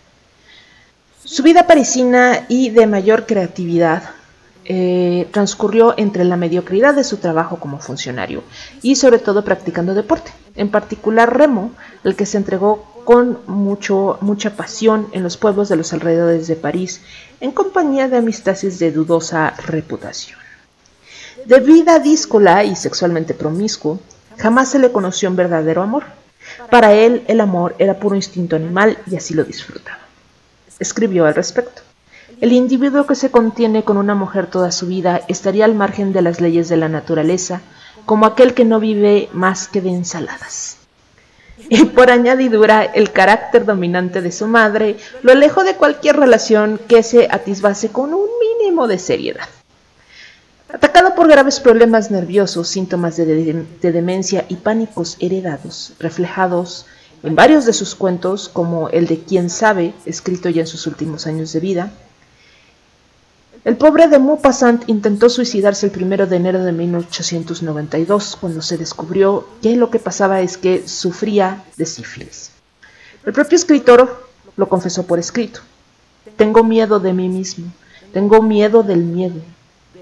Su 1.24 1.44
vida 1.44 1.68
parisina 1.68 2.46
y 2.50 2.70
de 2.72 2.88
mayor 2.88 3.26
creatividad 3.26 4.04
eh, 4.66 5.28
transcurrió 5.32 5.94
entre 5.98 6.24
la 6.24 6.38
mediocridad 6.38 6.96
de 6.96 7.04
su 7.04 7.18
trabajo 7.18 7.58
como 7.58 7.80
funcionario 7.80 8.44
y 8.82 8.96
sobre 8.96 9.20
todo 9.20 9.44
practicando 9.44 9.94
deporte, 9.94 10.32
en 10.56 10.70
particular 10.70 11.38
remo, 11.38 11.72
el 12.04 12.16
que 12.16 12.26
se 12.26 12.38
entregó 12.38 12.86
con 13.04 13.40
mucho, 13.48 14.18
mucha 14.22 14.56
pasión 14.56 15.08
en 15.12 15.24
los 15.24 15.38
pueblos 15.38 15.70
de 15.70 15.76
los 15.76 15.92
alrededores 15.94 16.48
de 16.48 16.56
París, 16.56 17.02
en 17.42 17.52
compañía 17.52 18.08
de 18.08 18.18
amistades 18.18 18.80
de 18.80 18.92
dudosa 18.92 19.54
reputación. 19.66 20.43
De 21.46 21.60
vida 21.60 22.00
díscola 22.00 22.64
y 22.64 22.76
sexualmente 22.76 23.34
promiscuo, 23.34 24.00
jamás 24.38 24.70
se 24.70 24.80
le 24.80 24.92
conoció 24.92 25.30
un 25.30 25.36
verdadero 25.36 25.82
amor. 25.82 26.04
Para 26.70 26.94
él 26.94 27.24
el 27.28 27.42
amor 27.42 27.76
era 27.80 28.00
puro 28.00 28.16
instinto 28.16 28.56
animal 28.56 28.98
y 29.10 29.16
así 29.16 29.34
lo 29.34 29.44
disfrutaba 29.44 30.04
escribió 30.80 31.26
al 31.26 31.36
respecto. 31.36 31.82
El 32.42 32.52
individuo 32.52 33.06
que 33.06 33.16
se 33.16 33.32
contiene 33.32 33.84
con 33.84 33.98
una 33.98 34.16
mujer 34.16 34.48
toda 34.48 34.72
su 34.72 34.88
vida 34.88 35.22
estaría 35.28 35.66
al 35.66 35.76
margen 35.76 36.14
de 36.14 36.22
las 36.22 36.42
leyes 36.42 36.70
de 36.70 36.78
la 36.78 36.90
naturaleza, 36.90 37.62
como 38.06 38.26
aquel 38.26 38.54
que 38.54 38.66
no 38.66 38.80
vive 38.80 39.30
más 39.34 39.68
que 39.68 39.82
de 39.82 39.90
ensaladas. 39.90 40.78
Y 41.70 41.86
por 41.86 42.10
añadidura, 42.10 42.84
el 42.84 43.12
carácter 43.12 43.66
dominante 43.66 44.22
de 44.22 44.32
su 44.32 44.48
madre 44.48 44.98
lo 45.22 45.32
alejó 45.32 45.64
de 45.64 45.76
cualquier 45.76 46.18
relación 46.18 46.80
que 46.88 47.04
se 47.04 47.28
atisbase 47.32 47.90
con 47.90 48.14
un 48.14 48.28
mínimo 48.42 48.88
de 48.88 49.00
seriedad. 49.00 49.48
Atacado 50.74 51.14
por 51.14 51.28
graves 51.28 51.60
problemas 51.60 52.10
nerviosos, 52.10 52.68
síntomas 52.68 53.16
de, 53.16 53.66
de 53.80 53.92
demencia 53.92 54.46
y 54.50 54.56
pánicos 54.56 55.18
heredados, 55.20 55.94
reflejados 56.00 56.88
en 57.22 57.36
varios 57.36 57.66
de 57.66 57.74
sus 57.74 57.94
cuentos, 57.94 58.50
como 58.50 58.90
el 58.90 59.06
de 59.06 59.20
Quién 59.20 59.52
sabe, 59.52 59.94
escrito 60.06 60.50
ya 60.50 60.62
en 60.62 60.68
sus 60.68 60.88
últimos 60.88 61.28
años 61.28 61.54
de 61.54 61.60
vida, 61.60 61.94
el 63.66 63.78
pobre 63.78 64.08
de 64.08 64.18
Maupassant 64.18 64.84
intentó 64.90 65.30
suicidarse 65.30 65.86
el 65.86 65.92
primero 65.92 66.26
de 66.26 66.36
enero 66.38 66.64
de 66.64 66.72
1892, 66.74 68.36
cuando 68.42 68.62
se 68.64 68.78
descubrió 68.78 69.48
que 69.62 69.76
lo 69.78 69.92
que 69.92 70.00
pasaba 70.00 70.42
es 70.42 70.58
que 70.58 70.86
sufría 70.86 71.64
de 71.78 71.86
sífilis. 71.86 72.50
El 73.26 73.32
propio 73.32 73.56
escritor 73.56 74.28
lo 74.58 74.68
confesó 74.68 75.04
por 75.04 75.18
escrito. 75.20 75.62
Tengo 76.36 76.64
miedo 76.64 77.00
de 77.00 77.14
mí 77.14 77.30
mismo, 77.30 77.72
tengo 78.12 78.42
miedo 78.42 78.84
del 78.84 79.04
miedo, 79.04 79.40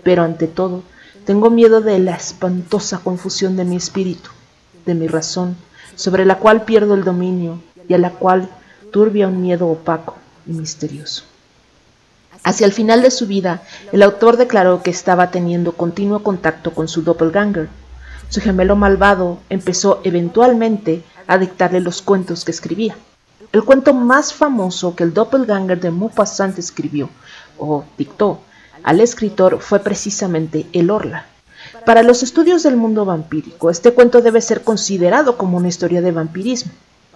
pero 0.03 0.23
ante 0.23 0.47
todo, 0.47 0.83
tengo 1.25 1.49
miedo 1.49 1.81
de 1.81 1.99
la 1.99 2.15
espantosa 2.15 2.99
confusión 2.99 3.55
de 3.55 3.65
mi 3.65 3.75
espíritu, 3.75 4.29
de 4.85 4.95
mi 4.95 5.07
razón, 5.07 5.55
sobre 5.95 6.25
la 6.25 6.37
cual 6.39 6.65
pierdo 6.65 6.95
el 6.95 7.03
dominio 7.03 7.61
y 7.87 7.93
a 7.93 7.97
la 7.97 8.11
cual 8.11 8.49
turbia 8.91 9.27
un 9.27 9.41
miedo 9.41 9.67
opaco 9.67 10.15
y 10.47 10.53
misterioso. 10.53 11.23
Hacia 12.43 12.65
el 12.65 12.73
final 12.73 13.03
de 13.03 13.11
su 13.11 13.27
vida, 13.27 13.61
el 13.91 14.01
autor 14.01 14.37
declaró 14.37 14.81
que 14.81 14.89
estaba 14.89 15.29
teniendo 15.29 15.73
continuo 15.73 16.23
contacto 16.23 16.73
con 16.73 16.87
su 16.87 17.03
doppelganger. 17.03 17.69
Su 18.29 18.41
gemelo 18.41 18.75
malvado 18.75 19.39
empezó 19.49 20.01
eventualmente 20.03 21.03
a 21.27 21.37
dictarle 21.37 21.81
los 21.81 22.01
cuentos 22.01 22.43
que 22.43 22.51
escribía. 22.51 22.95
El 23.51 23.63
cuento 23.63 23.93
más 23.93 24.33
famoso 24.33 24.95
que 24.95 25.03
el 25.03 25.13
doppelganger 25.13 25.79
de 25.79 25.91
Maupassant 25.91 26.57
escribió, 26.57 27.09
o 27.59 27.83
dictó, 27.97 28.41
al 28.83 28.99
escritor 28.99 29.59
fue 29.59 29.79
precisamente 29.79 30.65
El 30.73 30.89
Orla. 30.89 31.25
Para 31.85 32.03
los 32.03 32.23
estudios 32.23 32.63
del 32.63 32.77
mundo 32.77 33.05
vampírico, 33.05 33.69
este 33.69 33.93
cuento 33.93 34.21
debe 34.21 34.41
ser 34.41 34.61
considerado 34.61 35.37
como 35.37 35.57
una 35.57 35.67
historia 35.67 36.01
de 36.01 36.11
vampirismo. 36.11 36.71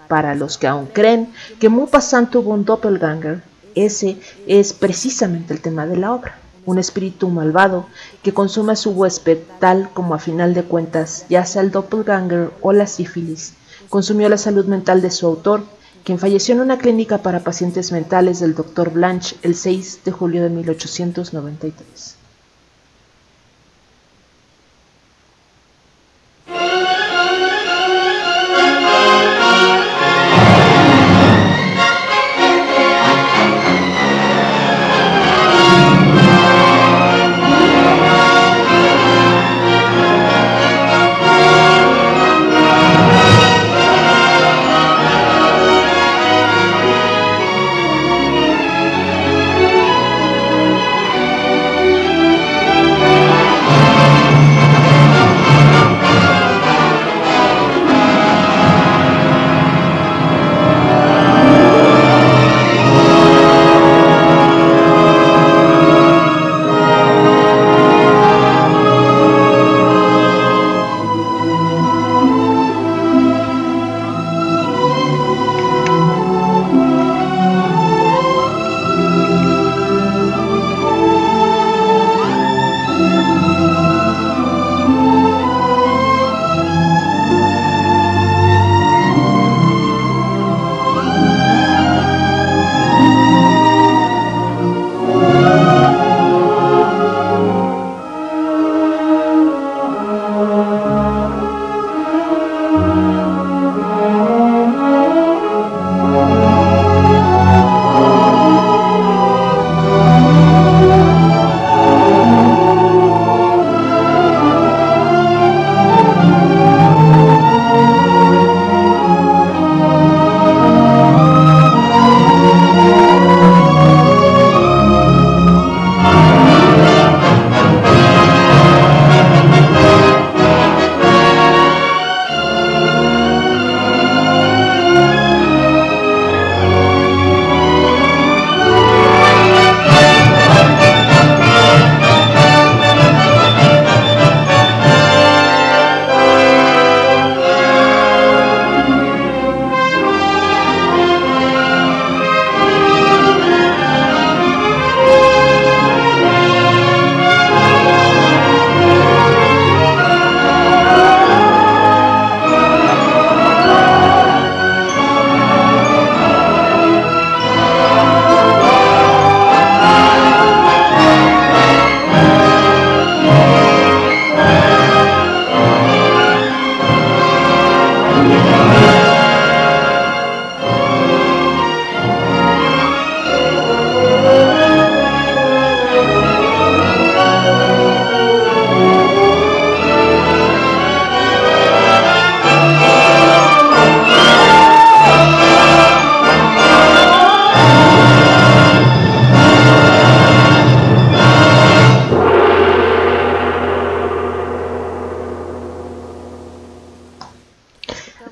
Para 0.07 0.35
los 0.35 0.57
que 0.57 0.67
aún 0.67 0.85
creen 0.85 1.33
que 1.59 1.69
Maupassant 1.69 2.29
tuvo 2.29 2.51
un 2.51 2.65
doppelganger, 2.65 3.41
ese 3.73 4.17
es 4.47 4.73
precisamente 4.73 5.53
el 5.53 5.61
tema 5.61 5.85
de 5.85 5.97
la 5.97 6.13
obra. 6.13 6.37
Un 6.65 6.79
espíritu 6.79 7.29
malvado 7.29 7.85
que 8.23 8.33
consume 8.33 8.73
a 8.73 8.75
su 8.75 8.91
huésped 8.91 9.39
tal 9.59 9.89
como 9.93 10.15
a 10.15 10.19
final 10.19 10.53
de 10.53 10.63
cuentas, 10.63 11.25
ya 11.29 11.45
sea 11.45 11.61
el 11.61 11.71
doppelganger 11.71 12.51
o 12.61 12.71
la 12.73 12.87
sífilis, 12.87 13.53
consumió 13.89 14.29
la 14.29 14.37
salud 14.37 14.65
mental 14.65 15.01
de 15.01 15.11
su 15.11 15.27
autor, 15.27 15.63
quien 16.05 16.19
falleció 16.19 16.53
en 16.53 16.61
una 16.61 16.77
clínica 16.77 17.17
para 17.17 17.43
pacientes 17.43 17.91
mentales 17.91 18.39
del 18.39 18.53
Dr. 18.53 18.91
Blanche 18.91 19.37
el 19.41 19.55
6 19.55 20.01
de 20.05 20.11
julio 20.11 20.43
de 20.43 20.49
1893. 20.49 22.14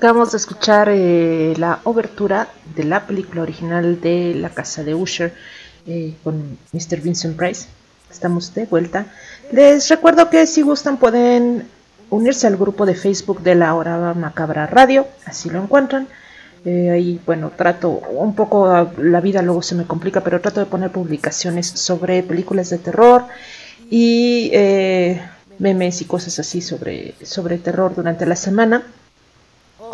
Acabamos 0.04 0.32
de 0.32 0.36
escuchar 0.36 0.90
eh, 0.90 1.54
la 1.56 1.80
obertura 1.84 2.48
de 2.76 2.84
la 2.84 3.06
película 3.06 3.40
original 3.40 4.02
de 4.02 4.34
La 4.34 4.50
Casa 4.50 4.84
de 4.84 4.94
Usher 4.94 5.32
eh, 5.86 6.12
con 6.22 6.58
Mr. 6.72 7.00
Vincent 7.00 7.38
Price. 7.38 7.68
Estamos 8.10 8.52
de 8.52 8.66
vuelta. 8.66 9.06
Les 9.50 9.88
recuerdo 9.88 10.28
que 10.28 10.46
si 10.46 10.60
gustan 10.60 10.98
pueden 10.98 11.66
unirse 12.10 12.46
al 12.46 12.58
grupo 12.58 12.84
de 12.84 12.94
Facebook 12.94 13.40
de 13.40 13.54
la 13.54 13.74
Hora 13.74 14.12
Macabra 14.12 14.66
Radio, 14.66 15.08
así 15.24 15.48
lo 15.48 15.62
encuentran. 15.62 16.06
Eh, 16.66 16.90
ahí, 16.90 17.18
bueno, 17.24 17.50
trato 17.56 17.88
un 17.88 18.34
poco, 18.34 18.90
la 18.98 19.22
vida 19.22 19.40
luego 19.40 19.62
se 19.62 19.74
me 19.74 19.86
complica, 19.86 20.20
pero 20.20 20.38
trato 20.38 20.60
de 20.60 20.66
poner 20.66 20.90
publicaciones 20.90 21.66
sobre 21.66 22.22
películas 22.22 22.68
de 22.68 22.76
terror 22.76 23.24
y 23.90 24.52
memes 25.58 26.02
y 26.02 26.04
cosas 26.04 26.38
así 26.40 26.60
sobre, 26.60 27.14
sobre 27.22 27.56
terror 27.56 27.94
durante 27.94 28.26
la 28.26 28.36
semana 28.36 28.82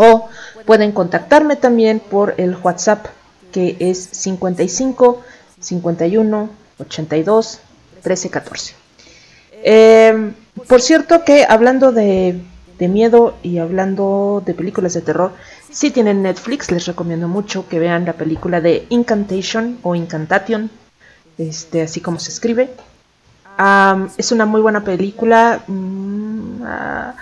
o 0.03 0.31
pueden 0.65 0.93
contactarme 0.93 1.57
también 1.57 2.01
por 2.01 2.35
el 2.39 2.57
WhatsApp 2.57 3.05
que 3.53 3.77
es 3.81 3.99
55 4.13 5.23
51 5.61 6.51
82 6.79 7.61
13 8.03 8.31
14. 8.31 8.75
por 10.67 10.81
cierto 10.81 11.23
que 11.25 11.45
hablando 11.47 11.93
de, 11.93 12.41
miedo 12.79 13.35
y 13.43 13.59
hablando 13.59 14.43
de 14.47 14.55
películas 14.55 14.95
de 14.95 15.03
terror, 15.03 15.33
Si 15.71 15.91
tienen 15.91 16.23
Netflix, 16.23 16.71
les 16.73 16.87
recomiendo 16.87 17.29
mucho 17.29 17.69
que 17.69 17.79
vean 17.79 18.07
la 18.07 18.15
película 18.15 18.61
de 18.61 18.87
Incantation 18.89 19.79
o 19.83 19.95
Incantation, 19.95 20.71
este, 21.39 21.83
así 21.83 22.01
como 22.01 22.19
se 22.19 22.31
escribe. 22.31 22.71
es 24.17 24.33
una 24.33 24.47
muy 24.47 24.63
buena 24.63 24.83
película, 24.83 25.63
mm, 25.67 26.63
ah, 26.65 27.15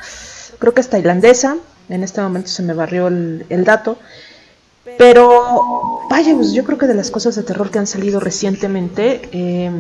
creo 0.61 0.73
que 0.73 0.81
es 0.81 0.89
tailandesa, 0.89 1.57
en 1.89 2.03
este 2.03 2.21
momento 2.21 2.49
se 2.49 2.63
me 2.63 2.75
barrió 2.75 3.09
el, 3.09 3.65
dato. 3.65 3.99
Pero, 4.97 6.01
vaya, 6.09 6.35
pues 6.35 6.53
yo 6.53 6.65
creo 6.65 6.79
que 6.79 6.87
de 6.87 6.95
las 6.95 7.11
cosas 7.11 7.35
de 7.37 7.43
terror 7.43 7.71
que 7.71 7.79
han 7.79 7.87
salido 7.87 8.21
recientemente, 8.21 9.29
eh, 9.33 9.71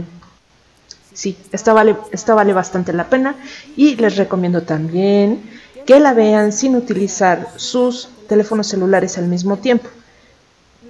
sí, 1.12 1.36
esta 1.52 1.72
vale, 1.72 1.96
esta 2.12 2.34
vale 2.34 2.52
bastante 2.52 2.92
la 2.92 3.08
pena. 3.08 3.34
Y 3.76 3.96
les 3.96 4.16
recomiendo 4.16 4.62
también 4.62 5.42
que 5.86 6.00
la 6.00 6.12
vean 6.12 6.52
sin 6.52 6.76
utilizar 6.76 7.48
sus 7.56 8.10
teléfonos 8.28 8.66
celulares 8.66 9.16
al 9.18 9.26
mismo 9.26 9.56
tiempo. 9.56 9.88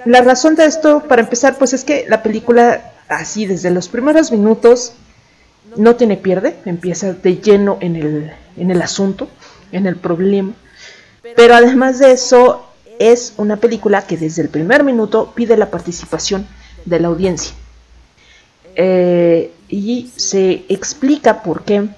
La 0.04 0.22
razón 0.22 0.54
de 0.54 0.64
esto, 0.64 1.04
para 1.08 1.22
empezar, 1.22 1.56
pues 1.56 1.72
es 1.72 1.84
que 1.84 2.06
la 2.08 2.22
película, 2.22 2.92
así 3.08 3.46
desde 3.46 3.70
los 3.70 3.88
primeros 3.88 4.30
minutos, 4.30 4.92
no 5.76 5.96
tiene 5.96 6.16
pierde, 6.16 6.56
empieza 6.64 7.12
de 7.12 7.36
lleno 7.36 7.78
en 7.80 7.96
el, 7.96 8.32
en 8.56 8.70
el 8.70 8.82
asunto, 8.82 9.28
en 9.72 9.86
el 9.86 9.96
problema. 9.96 10.52
Pero 11.36 11.54
además 11.54 11.98
de 11.98 12.12
eso, 12.12 12.68
es 12.98 13.34
una 13.36 13.56
película 13.56 14.06
que 14.06 14.16
desde 14.16 14.42
el 14.42 14.48
primer 14.48 14.84
minuto 14.84 15.32
pide 15.34 15.56
la 15.56 15.70
participación 15.70 16.46
de 16.84 17.00
la 17.00 17.08
audiencia. 17.08 17.54
Eh, 18.74 19.52
y 19.68 20.10
se 20.16 20.64
explica 20.68 21.42
por 21.42 21.64
qué 21.64 21.88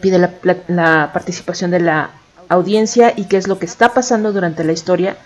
pide 0.00 0.18
la, 0.18 1.10
participación 1.12 1.70
de 1.70 1.80
la 1.80 2.10
audiencia 2.48 3.12
y 3.16 3.24
qué 3.24 3.36
es 3.36 3.48
lo 3.48 3.58
que 3.58 3.66
está 3.66 3.94
pasando 3.94 4.32
durante 4.32 4.64
la 4.64 4.72
historia, 4.72 5.16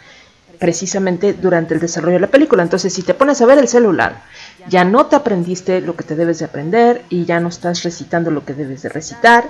precisamente 0.59 1.33
durante 1.33 1.75
el 1.75 1.81
desarrollo 1.81 2.15
de 2.15 2.21
la 2.21 2.27
película. 2.29 2.63
Entonces, 2.63 2.93
si 2.93 3.03
te 3.03 3.15
pones 3.15 3.41
a 3.41 3.47
ver 3.47 3.59
el 3.59 3.69
celular, 3.69 4.23
ya 4.69 4.85
no 4.85 5.07
te 5.07 5.17
aprendiste 5.17 5.81
lo 5.81 5.97
que 5.97 6.05
te 6.05 6.15
debes 6.15 6.39
de 6.39 6.47
aprender 6.47 7.03
y 7.09 7.25
ya 7.25 7.41
no 7.41 7.49
estás 7.49 7.83
recitando 7.83 8.31
lo 8.31 8.45
que 8.45 8.55
debes 8.55 8.83
de 8.83 8.89
recitar. 8.89 9.45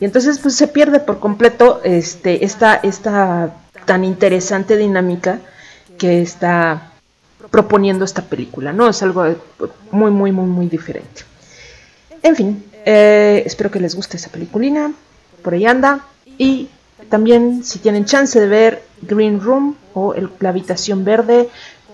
Y 0.00 0.06
entonces 0.06 0.38
pues 0.38 0.56
se 0.56 0.66
pierde 0.66 0.98
por 0.98 1.20
completo 1.20 1.80
este, 1.84 2.44
esta, 2.44 2.74
esta 2.74 3.54
tan 3.84 4.04
interesante 4.04 4.76
dinámica 4.76 5.40
que 5.98 6.22
está 6.22 6.92
proponiendo 7.50 8.04
esta 8.04 8.22
película, 8.22 8.72
¿no? 8.72 8.88
Es 8.88 9.02
algo 9.02 9.24
muy, 9.90 10.10
muy, 10.10 10.32
muy, 10.32 10.46
muy 10.46 10.66
diferente. 10.68 11.22
En 12.22 12.34
fin, 12.34 12.64
eh, 12.84 13.42
espero 13.44 13.70
que 13.70 13.80
les 13.80 13.94
guste 13.94 14.16
esa 14.16 14.30
peliculina. 14.30 14.92
Por 15.42 15.54
ahí 15.54 15.66
anda. 15.66 16.06
Y 16.38 16.68
también, 17.08 17.64
si 17.64 17.78
tienen 17.78 18.04
chance 18.04 18.38
de 18.40 18.46
ver 18.46 18.82
Green 19.02 19.40
Room 19.40 19.76
o 19.94 20.14
La 20.38 20.50
Habitación 20.50 21.04
Verde 21.04 21.48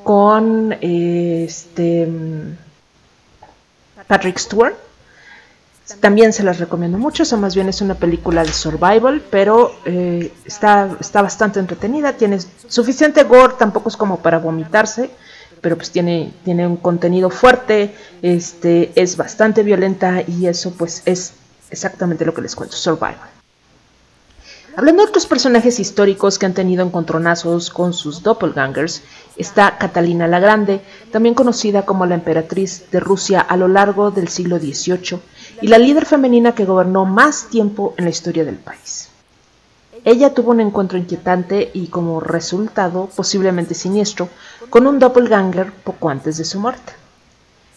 con 0.05 0.73
este 0.81 2.09
Patrick 4.07 4.39
Stewart. 4.39 4.75
También 6.01 6.33
se 6.33 6.43
las 6.43 6.59
recomiendo 6.59 6.99
mucho, 6.99 7.23
eso 7.23 7.37
más 7.37 7.55
bien 7.55 7.69
es 7.69 7.81
una 7.81 7.95
película 7.95 8.43
de 8.43 8.53
survival, 8.53 9.23
pero 9.31 9.73
eh, 9.85 10.33
está, 10.45 10.97
está 10.99 11.23
bastante 11.23 11.61
entretenida, 11.61 12.15
tiene 12.15 12.41
suficiente 12.41 13.23
gore, 13.23 13.55
tampoco 13.57 13.89
es 13.89 13.97
como 13.97 14.19
para 14.19 14.39
vomitarse, 14.39 15.11
pero 15.61 15.77
pues 15.77 15.93
tiene, 15.93 16.33
tiene 16.45 16.67
un 16.67 16.77
contenido 16.77 17.31
fuerte, 17.31 17.95
este, 18.21 18.91
es 19.01 19.17
bastante 19.17 19.63
violenta 19.63 20.23
y 20.27 20.47
eso 20.47 20.73
pues 20.73 21.03
es 21.07 21.35
exactamente 21.71 22.25
lo 22.25 22.35
que 22.35 22.43
les 22.43 22.57
cuento, 22.57 22.77
survival. 22.77 23.36
Hablando 24.79 25.03
de 25.03 25.09
otros 25.09 25.25
personajes 25.25 25.81
históricos 25.81 26.39
que 26.39 26.45
han 26.45 26.53
tenido 26.53 26.85
encontronazos 26.85 27.71
con 27.71 27.95
sus 27.95 28.23
doppelgangers, 28.23 29.01
está 29.39 29.79
Catalina 29.79 30.29
la 30.29 30.39
Grande, 30.39 30.83
también 31.11 31.35
conocida 31.35 31.87
como 31.87 32.05
la 32.05 32.15
emperatriz 32.15 32.91
de 32.91 33.01
Rusia 33.01 33.41
a 33.41 33.57
lo 33.57 33.69
largo 33.69 34.11
del 34.11 34.29
siglo 34.29 34.59
XVIII 34.59 35.19
y 35.63 35.69
la 35.69 35.79
líder 35.79 36.05
femenina 36.05 36.55
que 36.55 36.67
gobernó 36.67 37.07
más 37.07 37.49
tiempo 37.49 37.95
en 37.97 38.05
la 38.05 38.11
historia 38.11 38.45
del 38.45 38.57
país. 38.57 39.09
Ella 40.05 40.35
tuvo 40.35 40.51
un 40.51 40.61
encuentro 40.61 40.99
inquietante 40.99 41.71
y 41.73 41.87
como 41.87 42.21
resultado 42.21 43.09
posiblemente 43.17 43.73
siniestro 43.73 44.29
con 44.69 44.87
un 44.87 44.99
doppelganger 44.99 45.73
poco 45.73 46.11
antes 46.11 46.37
de 46.37 46.45
su 46.45 46.61
muerte. 46.61 46.93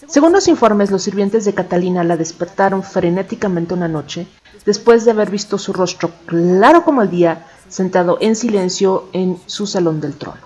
Según 0.09 0.33
los 0.33 0.47
informes, 0.47 0.89
los 0.89 1.03
sirvientes 1.03 1.45
de 1.45 1.53
Catalina 1.53 2.03
la 2.03 2.17
despertaron 2.17 2.81
frenéticamente 2.81 3.75
una 3.75 3.87
noche 3.87 4.25
después 4.65 5.05
de 5.05 5.11
haber 5.11 5.29
visto 5.29 5.59
su 5.59 5.71
rostro 5.71 6.09
claro 6.25 6.83
como 6.83 7.03
el 7.03 7.11
día 7.11 7.45
sentado 7.67 8.17
en 8.19 8.35
silencio 8.35 9.05
en 9.13 9.39
su 9.45 9.67
salón 9.67 10.01
del 10.01 10.15
trono. 10.15 10.41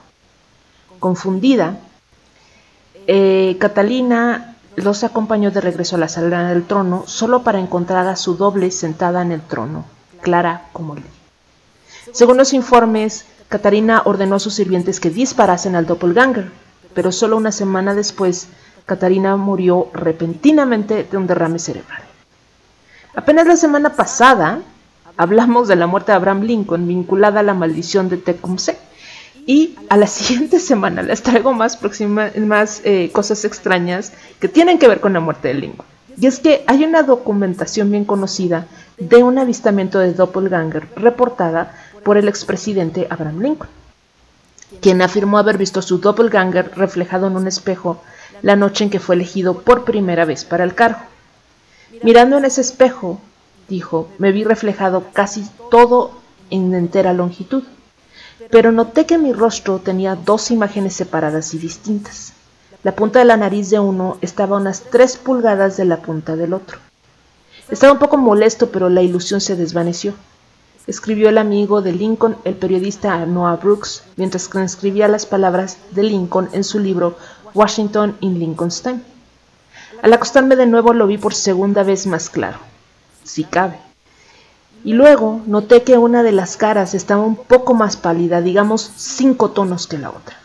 Confundida, 1.00 1.78
eh, 3.08 3.56
Catalina 3.58 4.58
los 4.76 5.06
acompañó 5.06 5.50
de 5.50 5.62
regreso 5.62 5.96
a 5.96 6.00
la 6.00 6.10
sala 6.10 6.50
del 6.50 6.66
trono 6.66 7.06
solo 7.08 7.44
para 7.44 7.60
encontrar 7.60 8.06
a 8.08 8.18
su 8.18 8.36
doble 8.36 8.70
sentada 8.70 9.22
en 9.22 9.32
el 9.32 9.42
trono, 9.42 9.86
clara 10.22 10.68
como 10.74 10.96
el 10.96 11.04
día. 11.04 11.12
Según 12.12 12.36
los 12.36 12.52
informes, 12.52 13.24
Catalina 13.48 14.02
ordenó 14.04 14.36
a 14.36 14.40
sus 14.40 14.56
sirvientes 14.56 15.00
que 15.00 15.10
disparasen 15.10 15.76
al 15.76 15.86
doppelganger, 15.86 16.52
pero 16.94 17.14
solo 17.14 17.38
una 17.38 17.54
semana 17.54 17.96
después, 17.96 18.50
Catalina 18.86 19.36
murió 19.38 19.90
repentinamente 19.94 21.08
de 21.10 21.18
un 21.18 21.28
derrame 21.28 21.60
cerebral. 21.60 22.02
Apenas 23.16 23.48
la 23.48 23.56
semana 23.56 23.92
pasada 23.92 24.60
hablamos 25.18 25.68
de 25.68 25.76
la 25.76 25.88
muerte 25.88 26.12
de 26.12 26.16
Abraham 26.16 26.42
Lincoln 26.42 26.88
vinculada 26.88 27.42
a 27.42 27.44
la 27.44 27.54
maldición 27.54 28.10
de 28.10 28.18
Tecumseh. 28.18 28.78
Y 29.46 29.76
a 29.90 29.98
la 29.98 30.08
siguiente 30.18 30.60
semana 30.60 31.02
les 31.02 31.22
traigo 31.22 31.54
más, 31.54 31.80
eh, 32.84 33.10
cosas 33.12 33.46
extrañas 33.46 34.14
que 34.40 34.48
tienen 34.48 34.80
que 34.80 34.88
ver 34.88 35.00
con 35.00 35.14
la 35.14 35.20
muerte 35.20 35.50
de 35.50 35.54
Lincoln. 35.56 35.88
Y 36.18 36.28
es 36.28 36.40
que 36.40 36.64
hay 36.68 36.84
una 36.84 37.04
documentación 37.04 37.90
bien 37.90 38.06
conocida 38.06 38.68
de 38.98 39.24
un 39.24 39.38
avistamiento 39.38 40.00
de 40.00 40.14
doppelganger 40.14 40.88
reportada 40.96 41.74
por 42.04 42.18
el 42.18 42.28
expresidente 42.28 43.08
Abraham 43.10 43.42
Lincoln, 43.42 43.70
quien 44.80 45.02
afirmó 45.02 45.40
haber 45.40 45.58
visto 45.58 45.82
su 45.82 45.98
doppelganger 45.98 46.72
reflejado 46.76 47.28
en 47.28 47.36
un 47.36 47.48
espejo 47.48 48.02
la 48.44 48.56
noche 48.56 48.84
en 48.84 48.90
que 48.92 49.00
fue 49.00 49.16
elegido 49.16 49.62
por 49.62 49.86
primera 49.86 50.26
vez 50.26 50.46
para 50.46 50.64
el 50.64 50.76
cargo. 50.76 51.00
Mirando 52.04 52.38
en 52.38 52.46
ese 52.46 52.62
espejo, 52.62 53.20
dijo, 53.70 54.10
me 54.20 54.32
vi 54.32 54.44
reflejado 54.44 55.06
casi 55.14 55.50
todo 55.72 56.12
en 56.52 56.76
entera 56.76 57.14
longitud, 57.14 57.64
pero 58.52 58.72
noté 58.72 59.06
que 59.06 59.18
mi 59.18 59.32
rostro 59.32 59.80
tenía 59.80 60.16
dos 60.16 60.52
imágenes 60.52 60.94
separadas 60.94 61.54
y 61.54 61.58
distintas. 61.58 62.34
La 62.84 62.94
punta 62.94 63.20
de 63.20 63.26
la 63.26 63.38
nariz 63.38 63.70
de 63.70 63.80
uno 63.80 64.18
estaba 64.20 64.58
a 64.58 64.60
unas 64.60 64.82
tres 64.82 65.16
pulgadas 65.16 65.78
de 65.78 65.86
la 65.86 66.02
punta 66.02 66.36
del 66.36 66.54
otro. 66.54 66.80
Estaba 67.70 67.94
un 67.94 68.00
poco 68.00 68.18
molesto, 68.18 68.72
pero 68.72 68.90
la 68.90 69.02
ilusión 69.02 69.40
se 69.40 69.56
desvaneció. 69.56 70.14
Escribió 70.86 71.30
el 71.30 71.38
amigo 71.38 71.82
de 71.82 71.94
Lincoln, 71.94 72.36
el 72.44 72.56
periodista 72.56 73.26
Noah 73.26 73.56
Brooks, 73.56 74.04
mientras 74.18 74.50
transcribía 74.50 75.08
las 75.08 75.26
palabras 75.26 75.78
de 75.92 76.04
Lincoln 76.04 76.50
en 76.52 76.66
su 76.66 76.80
libro 76.80 77.16
Washington 77.54 78.18
in 78.22 78.40
Lincoln's 78.40 78.82
Time. 78.82 79.02
Al 80.02 80.14
acostarme 80.14 80.56
de 80.56 80.66
nuevo 80.66 80.94
lo 80.94 81.08
vi 81.08 81.18
por 81.18 81.34
segunda 81.34 81.84
vez 81.84 82.08
más 82.08 82.30
claro, 82.30 82.58
si 83.24 83.44
cabe. 83.44 83.78
Y 84.84 84.94
luego 84.94 85.42
noté 85.46 85.84
que 85.84 85.98
una 85.98 86.24
de 86.24 86.34
las 86.34 86.58
caras 86.58 86.94
estaba 86.94 87.24
un 87.24 87.38
poco 87.38 87.74
más 87.74 87.96
pálida, 87.96 88.42
digamos 88.42 88.92
cinco 88.98 89.52
tonos 89.52 89.88
que 89.88 89.98
la 89.98 90.10
otra. 90.10 90.38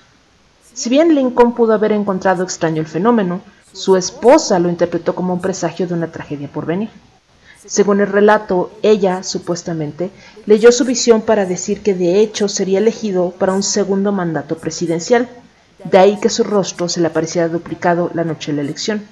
Si 0.72 0.88
bien 0.88 1.14
Lincoln 1.14 1.54
pudo 1.54 1.72
haber 1.72 1.90
encontrado 1.90 2.44
extraño 2.44 2.80
el 2.80 2.86
fenómeno, 2.86 3.40
su 3.72 3.96
esposa 3.96 4.60
lo 4.60 4.68
interpretó 4.68 5.14
como 5.14 5.34
un 5.34 5.40
presagio 5.40 5.88
de 5.88 5.94
una 5.94 6.12
tragedia 6.12 6.48
por 6.48 6.66
venir. 6.66 6.90
Según 7.66 8.00
el 8.00 8.06
relato, 8.06 8.70
ella, 8.82 9.24
supuestamente, 9.24 10.10
leyó 10.46 10.70
su 10.70 10.84
visión 10.84 11.20
para 11.20 11.44
decir 11.44 11.82
que 11.82 11.94
de 11.94 12.20
hecho 12.20 12.48
sería 12.48 12.78
elegido 12.78 13.30
para 13.32 13.52
un 13.52 13.64
segundo 13.64 14.12
mandato 14.12 14.56
presidencial, 14.56 15.28
de 15.84 15.98
ahí 15.98 16.18
que 16.20 16.28
su 16.28 16.44
rostro 16.44 16.88
se 16.88 17.00
le 17.00 17.06
apareciera 17.06 17.48
duplicado 17.48 18.10
la 18.14 18.24
noche 18.24 18.52
de 18.52 18.56
la 18.56 18.62
elección 18.62 19.06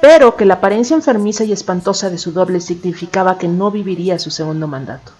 pero 0.00 0.36
que 0.36 0.44
la 0.44 0.54
apariencia 0.54 0.94
enfermiza 0.94 1.44
y 1.44 1.52
espantosa 1.52 2.10
de 2.10 2.18
su 2.18 2.32
doble 2.32 2.60
significaba 2.60 3.38
que 3.38 3.48
no 3.48 3.70
viviría 3.70 4.18
su 4.18 4.30
segundo 4.30 4.66
mandato. 4.66 5.12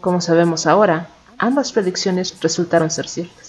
Como 0.00 0.20
sabemos 0.20 0.66
ahora, 0.66 1.08
ambas 1.38 1.72
predicciones 1.72 2.36
resultaron 2.40 2.90
ser 2.90 3.08
ciertas. 3.08 3.47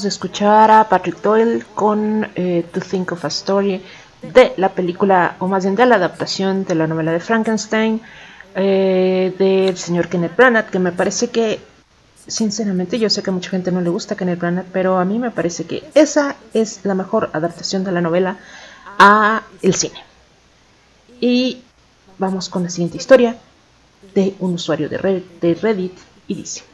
De 0.00 0.08
escuchar 0.08 0.70
a 0.70 0.88
Patrick 0.88 1.20
Doyle 1.20 1.62
con 1.74 2.26
eh, 2.34 2.64
To 2.72 2.80
Think 2.80 3.12
of 3.12 3.26
a 3.26 3.28
Story 3.28 3.82
de 4.22 4.54
la 4.56 4.70
película, 4.70 5.36
o 5.38 5.48
más 5.48 5.64
bien 5.64 5.76
de 5.76 5.84
la 5.84 5.96
adaptación 5.96 6.64
de 6.64 6.74
la 6.74 6.86
novela 6.86 7.12
de 7.12 7.20
Frankenstein 7.20 8.00
eh, 8.54 9.34
del 9.38 9.76
señor 9.76 10.08
Kenneth 10.08 10.34
Branagh, 10.34 10.70
que 10.70 10.78
me 10.78 10.92
parece 10.92 11.28
que, 11.28 11.60
sinceramente, 12.26 12.98
yo 12.98 13.10
sé 13.10 13.22
que 13.22 13.30
mucha 13.30 13.50
gente 13.50 13.70
no 13.70 13.82
le 13.82 13.90
gusta 13.90 14.16
Kenneth 14.16 14.38
Branagh, 14.38 14.66
pero 14.72 14.98
a 14.98 15.04
mí 15.04 15.18
me 15.18 15.30
parece 15.30 15.64
que 15.64 15.84
esa 15.94 16.36
es 16.54 16.80
la 16.84 16.94
mejor 16.94 17.28
adaptación 17.34 17.84
de 17.84 17.92
la 17.92 18.00
novela 18.00 18.38
a 18.98 19.42
el 19.60 19.74
cine. 19.74 20.02
Y 21.20 21.62
vamos 22.16 22.48
con 22.48 22.62
la 22.62 22.70
siguiente 22.70 22.96
historia 22.96 23.36
de 24.14 24.34
un 24.38 24.54
usuario 24.54 24.88
de 24.88 24.96
Reddit 24.96 25.98
y 26.28 26.34
dice. 26.34 26.71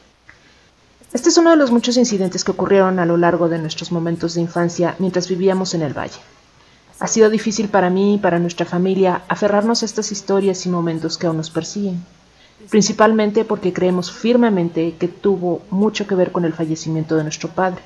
Este 1.11 1.29
es 1.29 1.37
uno 1.37 1.49
de 1.49 1.55
los 1.55 1.71
muchos 1.71 1.97
incidentes 1.97 2.43
que 2.43 2.51
ocurrieron 2.51 2.99
a 2.99 3.05
lo 3.07 3.17
largo 3.17 3.49
de 3.49 3.57
nuestros 3.57 3.91
momentos 3.91 4.35
de 4.35 4.41
infancia 4.41 4.95
mientras 4.99 5.27
vivíamos 5.27 5.73
en 5.73 5.81
el 5.81 5.97
valle. 5.97 6.19
Ha 6.99 7.07
sido 7.07 7.31
difícil 7.31 7.67
para 7.67 7.89
mí 7.89 8.15
y 8.15 8.17
para 8.19 8.37
nuestra 8.37 8.67
familia 8.67 9.23
aferrarnos 9.27 9.81
a 9.81 9.87
estas 9.87 10.11
historias 10.11 10.67
y 10.67 10.69
momentos 10.69 11.17
que 11.17 11.25
aún 11.25 11.37
nos 11.37 11.49
persiguen, 11.49 12.05
principalmente 12.69 13.43
porque 13.43 13.73
creemos 13.73 14.11
firmemente 14.11 14.97
que 14.99 15.07
tuvo 15.07 15.63
mucho 15.71 16.05
que 16.05 16.13
ver 16.13 16.31
con 16.31 16.45
el 16.45 16.53
fallecimiento 16.53 17.15
de 17.15 17.23
nuestro 17.23 17.49
padre. 17.49 17.81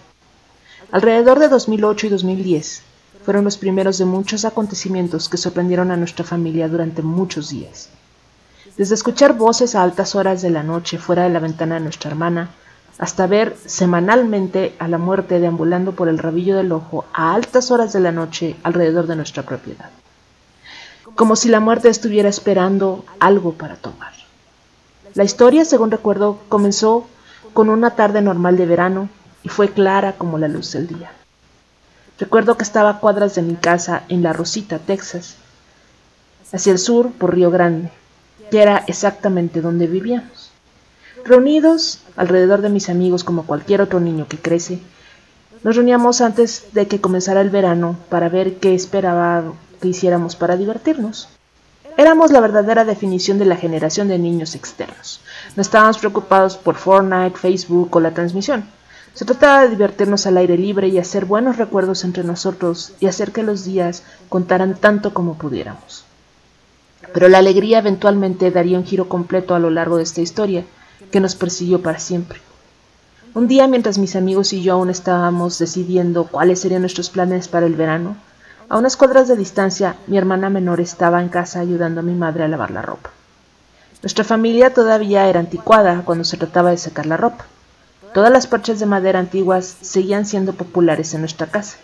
Alrededor 0.91 1.39
de 1.39 1.47
2008 1.47 2.07
y 2.07 2.09
2010 2.09 2.81
fueron 3.23 3.45
los 3.45 3.57
primeros 3.57 3.97
de 3.99 4.05
muchos 4.05 4.43
acontecimientos 4.43 5.29
que 5.29 5.37
sorprendieron 5.37 5.91
a 5.91 5.97
nuestra 5.97 6.25
familia 6.25 6.67
durante 6.67 7.01
muchos 7.01 7.49
días. 7.49 7.87
Desde 8.75 8.95
escuchar 8.95 9.37
voces 9.37 9.75
a 9.75 9.83
altas 9.83 10.13
horas 10.13 10.41
de 10.41 10.49
la 10.49 10.63
noche 10.63 10.97
fuera 10.97 11.23
de 11.23 11.29
la 11.29 11.39
ventana 11.39 11.75
de 11.75 11.81
nuestra 11.81 12.11
hermana, 12.11 12.49
hasta 12.97 13.27
ver 13.27 13.55
semanalmente 13.65 14.75
a 14.79 14.87
la 14.87 14.97
muerte 14.97 15.39
deambulando 15.39 15.93
por 15.93 16.07
el 16.07 16.19
rabillo 16.19 16.57
del 16.57 16.71
ojo 16.71 17.05
a 17.13 17.33
altas 17.33 17.71
horas 17.71 17.93
de 17.93 17.99
la 17.99 18.11
noche 18.11 18.55
alrededor 18.63 19.07
de 19.07 19.15
nuestra 19.15 19.43
propiedad, 19.43 19.89
como 21.15 21.35
si 21.35 21.49
la 21.49 21.59
muerte 21.59 21.89
estuviera 21.89 22.29
esperando 22.29 23.03
algo 23.19 23.53
para 23.53 23.75
tomar. 23.75 24.13
La 25.15 25.23
historia, 25.23 25.65
según 25.65 25.91
recuerdo, 25.91 26.39
comenzó 26.49 27.07
con 27.53 27.69
una 27.69 27.91
tarde 27.91 28.21
normal 28.21 28.57
de 28.57 28.65
verano 28.65 29.09
y 29.43 29.49
fue 29.49 29.69
clara 29.69 30.13
como 30.13 30.37
la 30.37 30.47
luz 30.47 30.71
del 30.71 30.87
día. 30.87 31.11
Recuerdo 32.19 32.57
que 32.57 32.63
estaba 32.63 32.89
a 32.89 32.99
cuadras 32.99 33.35
de 33.35 33.41
mi 33.41 33.55
casa 33.55 34.03
en 34.07 34.23
La 34.23 34.33
Rosita, 34.33 34.79
Texas, 34.79 35.35
hacia 36.51 36.71
el 36.71 36.79
sur 36.79 37.11
por 37.11 37.33
Río 37.35 37.51
Grande, 37.51 37.91
que 38.49 38.61
era 38.61 38.83
exactamente 38.87 39.61
donde 39.61 39.87
vivíamos. 39.87 40.42
Reunidos 41.25 41.99
alrededor 42.17 42.61
de 42.61 42.69
mis 42.69 42.89
amigos 42.89 43.23
como 43.23 43.45
cualquier 43.45 43.81
otro 43.81 44.01
niño 44.01 44.27
que 44.27 44.37
crece, 44.37 44.79
nos 45.63 45.77
reuníamos 45.77 46.19
antes 46.19 46.65
de 46.73 46.87
que 46.87 46.99
comenzara 46.99 47.39
el 47.39 47.49
verano 47.49 47.95
para 48.09 48.27
ver 48.27 48.55
qué 48.55 48.75
esperaba 48.75 49.53
que 49.81 49.87
hiciéramos 49.87 50.35
para 50.35 50.57
divertirnos. 50.57 51.29
Éramos 51.95 52.31
la 52.31 52.41
verdadera 52.41 52.83
definición 52.83 53.39
de 53.39 53.45
la 53.45 53.55
generación 53.55 54.09
de 54.09 54.19
niños 54.19 54.55
externos. 54.55 55.21
No 55.55 55.61
estábamos 55.61 55.97
preocupados 55.99 56.57
por 56.57 56.75
Fortnite, 56.75 57.37
Facebook 57.37 57.95
o 57.95 58.01
la 58.01 58.13
transmisión. 58.13 58.65
Se 59.13 59.23
trataba 59.23 59.61
de 59.61 59.69
divertirnos 59.69 60.25
al 60.25 60.37
aire 60.37 60.57
libre 60.57 60.89
y 60.89 60.97
hacer 60.97 61.23
buenos 61.23 61.55
recuerdos 61.55 62.03
entre 62.03 62.25
nosotros 62.25 62.93
y 62.99 63.05
hacer 63.05 63.31
que 63.31 63.43
los 63.43 63.63
días 63.63 64.03
contaran 64.27 64.75
tanto 64.75 65.13
como 65.13 65.37
pudiéramos. 65.37 66.03
Pero 67.13 67.29
la 67.29 67.37
alegría 67.37 67.77
eventualmente 67.77 68.51
daría 68.51 68.77
un 68.77 68.85
giro 68.85 69.07
completo 69.07 69.55
a 69.55 69.59
lo 69.59 69.69
largo 69.69 69.97
de 69.97 70.03
esta 70.03 70.21
historia, 70.21 70.65
que 71.11 71.19
nos 71.19 71.35
persiguió 71.35 71.81
para 71.81 71.99
siempre. 71.99 72.39
Un 73.33 73.47
día, 73.47 73.67
mientras 73.67 73.97
mis 73.97 74.15
amigos 74.15 74.53
y 74.53 74.61
yo 74.61 74.73
aún 74.73 74.89
estábamos 74.89 75.57
decidiendo 75.57 76.25
cuáles 76.25 76.61
serían 76.61 76.81
nuestros 76.81 77.09
planes 77.09 77.47
para 77.47 77.65
el 77.65 77.75
verano, 77.75 78.15
a 78.69 78.77
unas 78.77 78.95
cuadras 78.95 79.27
de 79.27 79.35
distancia, 79.35 79.95
mi 80.07 80.17
hermana 80.17 80.49
menor 80.49 80.79
estaba 80.79 81.21
en 81.21 81.29
casa 81.29 81.59
ayudando 81.59 81.99
a 81.99 82.03
mi 82.03 82.13
madre 82.13 82.43
a 82.43 82.47
lavar 82.47 82.71
la 82.71 82.81
ropa. 82.81 83.09
Nuestra 84.01 84.23
familia 84.23 84.73
todavía 84.73 85.27
era 85.27 85.39
anticuada 85.39 86.03
cuando 86.05 86.23
se 86.23 86.37
trataba 86.37 86.71
de 86.71 86.77
secar 86.77 87.05
la 87.05 87.17
ropa. 87.17 87.45
Todas 88.13 88.31
las 88.31 88.47
parches 88.47 88.79
de 88.79 88.85
madera 88.85 89.19
antiguas 89.19 89.77
seguían 89.81 90.25
siendo 90.25 90.53
populares 90.53 91.13
en 91.13 91.21
nuestra 91.21 91.47
casa, 91.47 91.77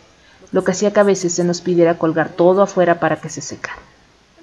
lo 0.51 0.63
que 0.63 0.72
hacía 0.72 0.93
que 0.93 0.99
a 0.99 1.03
veces 1.03 1.34
se 1.34 1.43
nos 1.43 1.61
pidiera 1.61 1.97
colgar 1.97 2.30
todo 2.30 2.61
afuera 2.61 2.99
para 2.99 3.22
que 3.22 3.30
se 3.30 3.41
secara. 3.41 3.78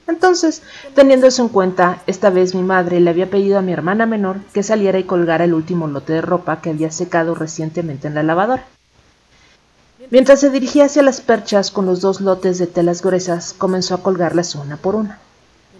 Entonces, 0.08 0.62
teniendo 0.94 1.26
eso 1.26 1.42
en 1.42 1.48
cuenta, 1.48 2.02
esta 2.06 2.30
vez 2.30 2.54
mi 2.54 2.62
madre 2.62 3.00
le 3.00 3.10
había 3.10 3.28
pedido 3.28 3.58
a 3.58 3.62
mi 3.62 3.72
hermana 3.72 4.06
menor 4.06 4.38
que 4.52 4.62
saliera 4.62 4.98
y 4.98 5.04
colgara 5.04 5.44
el 5.44 5.54
último 5.54 5.88
lote 5.88 6.12
de 6.12 6.22
ropa 6.22 6.60
que 6.60 6.70
había 6.70 6.90
secado 6.90 7.34
recientemente 7.34 8.06
en 8.06 8.14
la 8.14 8.22
lavadora. 8.22 8.64
Mientras 10.10 10.38
se 10.38 10.50
dirigía 10.50 10.84
hacia 10.84 11.02
las 11.02 11.20
perchas 11.20 11.72
con 11.72 11.86
los 11.86 12.00
dos 12.00 12.20
lotes 12.20 12.58
de 12.58 12.68
telas 12.68 13.02
gruesas, 13.02 13.52
comenzó 13.52 13.94
a 13.94 14.02
colgarlas 14.02 14.54
una 14.54 14.76
por 14.76 14.94
una. 14.94 15.18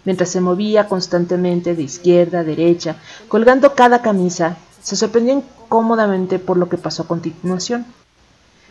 Mientras 0.05 0.31
se 0.31 0.41
movía 0.41 0.89
constantemente 0.89 1.77
de 1.77 1.83
izquierda 1.83 2.41
a 2.41 2.45
derecha, 2.45 2.97
colgando 3.29 3.75
cada 3.75 4.03
camisa, 4.03 4.57
se 4.83 4.97
sorprendió 4.97 5.35
incómodamente 5.35 6.39
por 6.41 6.57
lo 6.57 6.69
que 6.69 6.79
pasó 6.79 7.05
a 7.05 7.09
continuación. 7.09 7.87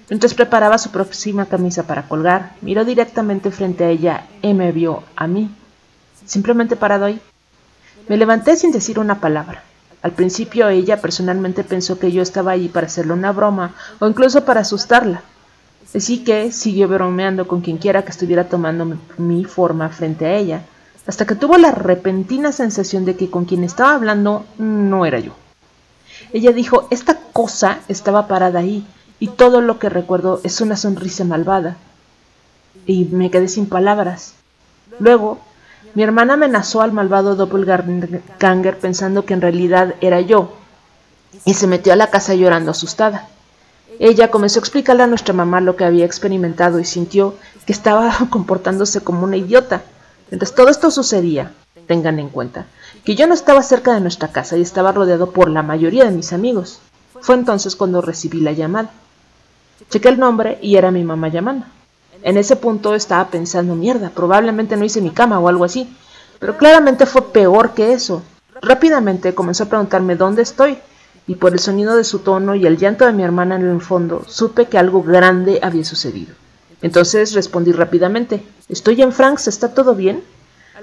Mientras 0.10 0.36
preparaba 0.36 0.78
su 0.78 0.92
próxima 0.92 1.48
camisa 1.48 1.84
para 1.84 2.08
colgar, 2.08 2.54
miró 2.62 2.86
directamente 2.86 3.50
frente 3.50 3.86
a 3.86 3.90
ella 3.90 4.28
y 4.42 4.54
me 4.54 4.72
vio 4.72 5.04
a 5.16 5.26
mí, 5.26 5.50
simplemente 6.26 6.76
parado 6.76 7.06
ahí. 7.06 7.20
Me 8.08 8.18
levanté 8.18 8.56
sin 8.56 8.72
decir 8.72 9.00
una 9.00 9.20
palabra. 9.20 9.64
Al 10.04 10.12
principio 10.12 10.70
ella 10.70 11.02
personalmente 11.02 11.64
pensó 11.64 11.98
que 11.98 12.12
yo 12.12 12.22
estaba 12.22 12.52
allí 12.52 12.68
para 12.68 12.86
hacerle 12.86 13.14
una 13.14 13.32
broma 13.32 13.74
o 14.00 14.08
incluso 14.08 14.46
para 14.46 14.62
asustarla. 14.62 15.24
Así 15.96 16.24
que 16.24 16.52
siguió 16.52 16.88
bromeando 16.88 17.48
con 17.48 17.62
quien 17.62 17.78
quiera 17.78 18.04
que 18.04 18.12
estuviera 18.12 18.48
tomando 18.48 19.00
mi 19.18 19.44
forma 19.46 19.90
frente 19.90 20.28
a 20.28 20.36
ella, 20.36 20.62
hasta 21.08 21.26
que 21.26 21.34
tuvo 21.34 21.58
la 21.58 21.72
repentina 21.72 22.52
sensación 22.52 23.06
de 23.06 23.16
que 23.16 23.32
con 23.32 23.46
quien 23.46 23.64
estaba 23.64 23.96
hablando 23.96 24.46
no 24.60 25.08
era 25.08 25.18
yo. 25.18 25.34
Ella 26.34 26.52
dijo, 26.52 26.88
esta 26.92 27.18
cosa 27.34 27.80
estaba 27.88 28.28
parada 28.28 28.60
ahí, 28.60 28.86
y 29.20 29.30
todo 29.30 29.62
lo 29.62 29.80
que 29.80 29.90
recuerdo 29.90 30.42
es 30.44 30.62
una 30.62 30.76
sonrisa 30.76 31.24
malvada. 31.24 31.78
Y 32.86 33.06
me 33.06 33.32
quedé 33.32 33.48
sin 33.48 33.68
palabras. 33.68 34.34
Luego, 35.00 35.40
mi 35.94 36.04
hermana 36.04 36.34
amenazó 36.34 36.82
al 36.82 36.92
malvado 36.92 37.36
doppelganger 37.36 38.78
pensando 38.80 39.26
que 39.26 39.34
en 39.34 39.42
realidad 39.42 39.96
era 40.02 40.20
yo, 40.22 40.54
y 41.46 41.54
se 41.54 41.68
metió 41.68 41.94
a 41.94 41.96
la 41.96 42.10
casa 42.10 42.34
llorando 42.34 42.72
asustada. 42.72 43.30
Ella 44.00 44.30
comenzó 44.30 44.60
a 44.60 44.64
explicarle 44.64 45.04
a 45.04 45.08
nuestra 45.08 45.34
mamá 45.34 45.62
lo 45.62 45.76
que 45.76 45.86
había 45.86 46.06
experimentado 46.06 46.80
y 46.80 46.86
sintió 46.86 47.36
que 47.66 47.74
estaba 47.74 48.14
comportándose 48.30 49.02
como 49.02 49.24
una 49.24 49.38
idiota. 49.38 49.84
Mientras 50.30 50.54
todo 50.54 50.70
esto 50.70 50.92
sucedía, 50.92 51.54
tengan 51.88 52.20
en 52.20 52.30
cuenta 52.30 52.66
que 53.06 53.16
yo 53.16 53.28
no 53.28 53.34
estaba 53.34 53.62
cerca 53.62 53.94
de 53.94 54.02
nuestra 54.02 54.30
casa 54.30 54.58
y 54.58 54.62
estaba 54.62 54.92
rodeado 54.92 55.32
por 55.32 55.50
la 55.50 55.62
mayoría 55.62 56.06
de 56.06 56.12
mis 56.12 56.34
amigos. 56.34 56.80
Fue 57.22 57.36
entonces 57.36 57.76
cuando 57.76 58.02
recibí 58.02 58.42
la 58.42 58.52
llamada. 58.52 58.92
Chequé 59.90 60.10
el 60.10 60.20
nombre 60.20 60.58
y 60.62 60.76
era 60.76 60.92
mi 60.92 61.04
mamá 61.04 61.28
llamando. 61.28 61.66
En 62.24 62.38
ese 62.38 62.56
punto 62.56 62.96
estaba 62.96 63.28
pensando, 63.30 63.76
mierda, 63.76 64.10
probablemente 64.10 64.78
no 64.78 64.86
hice 64.86 65.02
mi 65.02 65.12
cama 65.12 65.40
o 65.40 65.48
algo 65.48 65.64
así. 65.64 65.96
Pero 66.40 66.58
claramente 66.58 67.06
fue 67.06 67.22
peor 67.32 67.74
que 67.74 67.94
eso. 67.94 68.24
Rápidamente 68.62 69.36
comenzó 69.36 69.64
a 69.64 69.70
preguntarme 69.70 70.16
dónde 70.16 70.42
estoy, 70.42 70.78
y 71.28 71.36
por 71.36 71.54
el 71.54 71.60
sonido 71.60 71.96
de 71.96 72.04
su 72.04 72.20
tono 72.20 72.56
y 72.56 72.66
el 72.66 72.78
llanto 72.78 73.06
de 73.06 73.14
mi 73.14 73.24
hermana 73.24 73.56
en 73.56 73.70
el 73.70 73.82
fondo, 73.82 74.24
supe 74.28 74.66
que 74.66 74.78
algo 74.78 75.04
grande 75.04 75.60
había 75.62 75.84
sucedido. 75.84 76.34
Entonces 76.82 77.34
respondí 77.34 77.72
rápidamente, 77.72 78.44
Estoy 78.70 79.02
en 79.02 79.12
Franks, 79.12 79.48
¿está 79.48 79.74
todo 79.74 79.96
bien? 79.96 80.24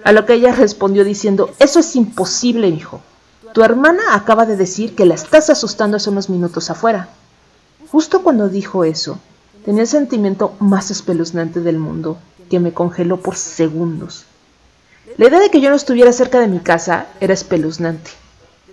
A 0.05 0.13
lo 0.13 0.27
que 0.27 0.35
ella 0.35 0.53
respondió 0.53 1.05
diciendo, 1.05 1.51
Eso 1.59 1.81
es 1.81 1.97
imposible, 1.97 2.69
hijo. 2.69 3.01
Tu 3.53 3.63
hermana 3.63 4.15
acaba 4.15 4.47
de 4.47 4.57
decir 4.57 4.95
que 4.95 5.05
la 5.07 5.15
estás 5.15 5.51
asustando 5.51 5.97
hace 5.97 6.11
unos 6.11 6.31
minutos 6.31 6.71
afuera. 6.71 7.09
Justo 7.93 8.23
cuando 8.23 8.49
dijo 8.49 8.85
eso, 8.85 9.19
tenía 9.67 9.83
el 9.83 9.87
sentimiento 9.87 10.55
más 10.61 10.91
espeluznante 10.91 11.61
del 11.61 11.77
mundo, 11.77 12.17
que 12.49 12.59
me 12.59 12.73
congeló 12.73 13.19
por 13.19 13.37
segundos. 13.37 14.25
La 15.19 15.27
idea 15.27 15.39
de 15.39 15.51
que 15.51 15.61
yo 15.61 15.69
no 15.69 15.77
estuviera 15.77 16.11
cerca 16.15 16.41
de 16.41 16.49
mi 16.49 16.61
casa 16.61 17.09
era 17.21 17.35
espeluznante. 17.35 18.11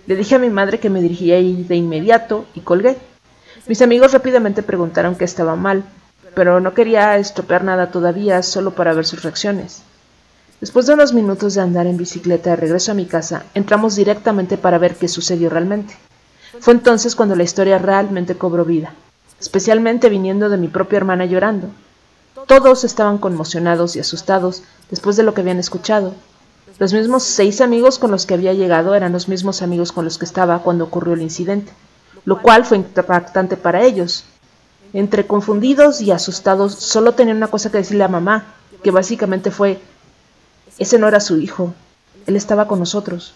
Le 0.06 0.16
dije 0.16 0.36
a 0.36 0.38
mi 0.38 0.48
madre 0.48 0.80
que 0.80 0.88
me 0.88 1.02
dirigía 1.02 1.34
ahí 1.34 1.64
de 1.64 1.76
inmediato 1.76 2.46
y 2.54 2.60
colgué. 2.60 2.96
Mis 3.66 3.82
amigos 3.82 4.14
rápidamente 4.14 4.62
preguntaron 4.62 5.16
qué 5.16 5.26
estaba 5.26 5.54
mal, 5.54 5.84
pero 6.34 6.58
no 6.60 6.72
quería 6.72 7.18
estropear 7.18 7.62
nada 7.62 7.90
todavía 7.90 8.42
solo 8.42 8.70
para 8.70 8.94
ver 8.94 9.04
sus 9.04 9.22
reacciones. 9.22 9.82
Después 10.62 10.86
de 10.86 10.94
unos 10.94 11.12
minutos 11.12 11.52
de 11.52 11.60
andar 11.60 11.86
en 11.86 11.98
bicicleta 11.98 12.48
de 12.48 12.56
regreso 12.56 12.92
a 12.92 12.94
mi 12.94 13.04
casa, 13.04 13.44
entramos 13.52 13.96
directamente 13.96 14.56
para 14.56 14.78
ver 14.78 14.94
qué 14.94 15.08
sucedió 15.08 15.50
realmente. 15.50 15.94
Fue 16.60 16.72
entonces 16.72 17.14
cuando 17.14 17.36
la 17.36 17.42
historia 17.42 17.76
realmente 17.76 18.34
cobró 18.34 18.64
vida 18.64 18.94
especialmente 19.40 20.08
viniendo 20.08 20.48
de 20.50 20.58
mi 20.58 20.68
propia 20.68 20.98
hermana 20.98 21.24
llorando. 21.24 21.68
Todos 22.46 22.84
estaban 22.84 23.18
conmocionados 23.18 23.96
y 23.96 24.00
asustados 24.00 24.62
después 24.90 25.16
de 25.16 25.22
lo 25.22 25.34
que 25.34 25.40
habían 25.40 25.58
escuchado. 25.58 26.14
Los 26.78 26.92
mismos 26.92 27.22
seis 27.22 27.60
amigos 27.60 27.98
con 27.98 28.10
los 28.10 28.26
que 28.26 28.34
había 28.34 28.54
llegado 28.54 28.94
eran 28.94 29.12
los 29.12 29.28
mismos 29.28 29.62
amigos 29.62 29.92
con 29.92 30.04
los 30.04 30.18
que 30.18 30.24
estaba 30.24 30.60
cuando 30.60 30.84
ocurrió 30.84 31.14
el 31.14 31.22
incidente, 31.22 31.72
lo 32.24 32.40
cual 32.40 32.64
fue 32.64 32.78
impactante 32.78 33.56
para 33.56 33.82
ellos. 33.82 34.24
Entre 34.92 35.26
confundidos 35.26 36.00
y 36.00 36.10
asustados, 36.10 36.74
solo 36.74 37.12
tenían 37.12 37.36
una 37.36 37.48
cosa 37.48 37.70
que 37.70 37.78
decirle 37.78 38.04
a 38.04 38.08
mamá, 38.08 38.54
que 38.82 38.90
básicamente 38.90 39.50
fue, 39.50 39.80
ese 40.78 40.98
no 40.98 41.06
era 41.06 41.20
su 41.20 41.38
hijo, 41.38 41.74
él 42.26 42.36
estaba 42.36 42.66
con 42.66 42.78
nosotros. 42.78 43.34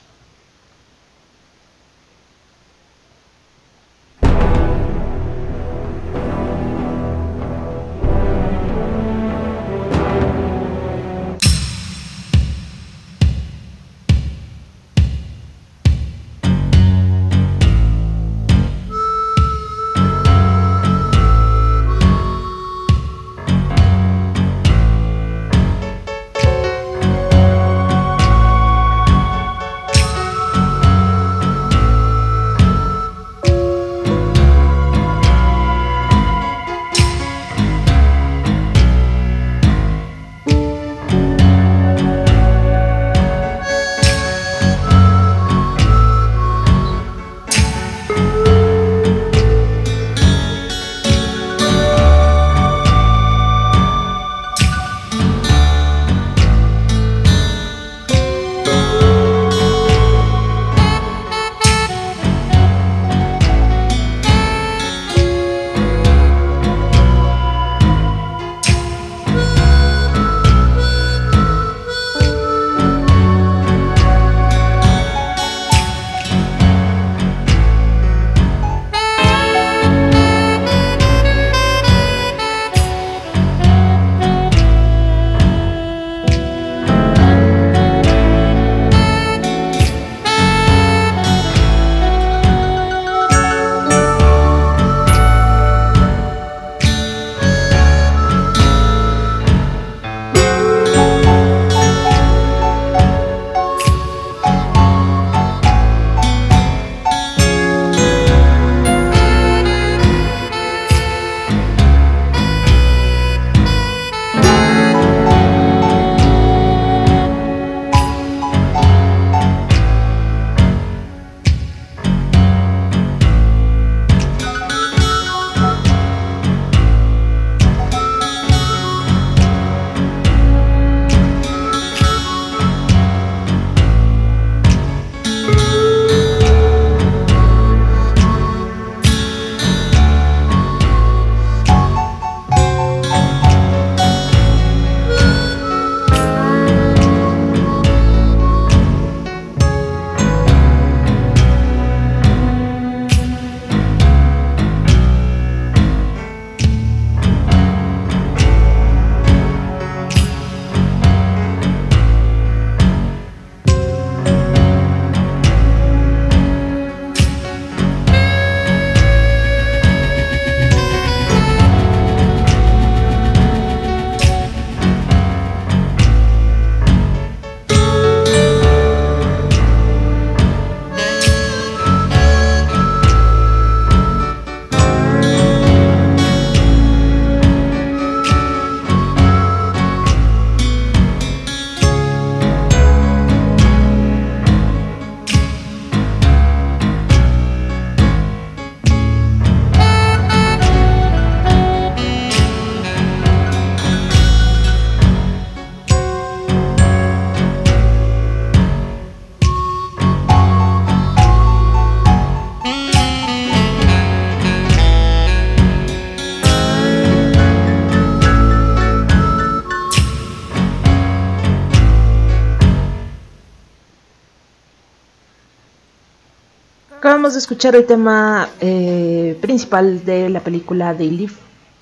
Acabamos 227.25 227.37
de 227.37 227.41
escuchar 227.41 227.75
el 227.75 227.87
tema 227.87 228.51
eh, 228.61 229.39
principal 229.41 230.05
de 230.05 230.29
la 230.29 230.41
película 230.41 230.95
They 230.95 231.09
Live 231.09 231.33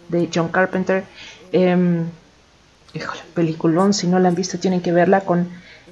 de 0.09 0.31
John 0.33 0.51
Carpenter. 0.51 1.03
Eh, 1.51 2.05
híjole, 2.95 3.21
peliculón, 3.35 3.93
si 3.93 4.07
no 4.07 4.21
la 4.21 4.29
han 4.29 4.37
visto 4.37 4.61
tienen 4.61 4.81
que 4.83 4.93
verla 4.93 5.23
con 5.23 5.49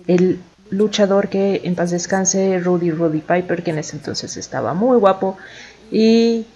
el 0.06 0.38
luchador 0.70 1.28
que 1.28 1.62
en 1.64 1.74
paz 1.74 1.90
descanse, 1.90 2.60
Rudy 2.60 2.92
Rudy 2.92 3.22
Piper, 3.22 3.64
que 3.64 3.72
en 3.72 3.78
ese 3.78 3.96
entonces 3.96 4.36
estaba 4.36 4.72
muy 4.72 4.96
guapo. 4.98 5.36
Y 5.90 6.46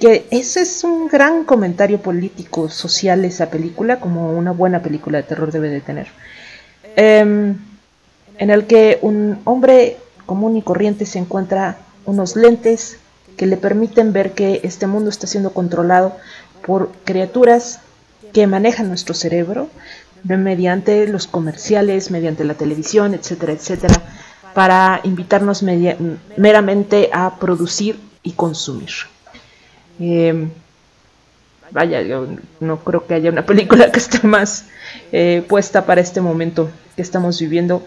que 0.00 0.26
ese 0.30 0.62
es 0.62 0.82
un 0.84 1.08
gran 1.08 1.44
comentario 1.44 2.00
político, 2.00 2.70
social 2.70 3.26
esa 3.26 3.50
película, 3.50 4.00
como 4.00 4.32
una 4.32 4.52
buena 4.52 4.80
película 4.80 5.18
de 5.18 5.24
terror 5.24 5.52
debe 5.52 5.68
de 5.68 5.82
tener. 5.82 6.06
Eh, 6.96 7.20
en 8.38 8.50
el 8.50 8.66
que 8.66 9.00
un 9.02 9.38
hombre 9.44 9.98
común 10.24 10.56
y 10.56 10.62
corriente 10.62 11.04
se 11.04 11.18
encuentra 11.18 11.76
unos 12.08 12.36
lentes 12.36 12.96
que 13.36 13.46
le 13.46 13.58
permiten 13.58 14.14
ver 14.14 14.32
que 14.32 14.60
este 14.64 14.86
mundo 14.86 15.10
está 15.10 15.26
siendo 15.26 15.52
controlado 15.52 16.16
por 16.66 16.90
criaturas 17.04 17.80
que 18.32 18.46
manejan 18.46 18.88
nuestro 18.88 19.14
cerebro 19.14 19.68
mediante 20.24 21.06
los 21.06 21.26
comerciales, 21.26 22.10
mediante 22.10 22.44
la 22.44 22.54
televisión, 22.54 23.12
etcétera, 23.12 23.52
etcétera, 23.52 23.94
para 24.54 25.00
invitarnos 25.04 25.62
meramente 26.36 27.10
a 27.12 27.36
producir 27.38 28.00
y 28.22 28.32
consumir. 28.32 28.90
Eh, 30.00 30.48
vaya, 31.70 32.00
yo 32.02 32.26
no 32.60 32.78
creo 32.78 33.06
que 33.06 33.14
haya 33.14 33.30
una 33.30 33.44
película 33.44 33.92
que 33.92 33.98
esté 33.98 34.26
más 34.26 34.64
eh, 35.12 35.44
puesta 35.46 35.84
para 35.84 36.00
este 36.00 36.22
momento 36.22 36.70
que 36.96 37.02
estamos 37.02 37.38
viviendo. 37.38 37.86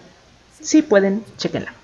Si 0.60 0.80
pueden, 0.80 1.24
chequenla. 1.36 1.81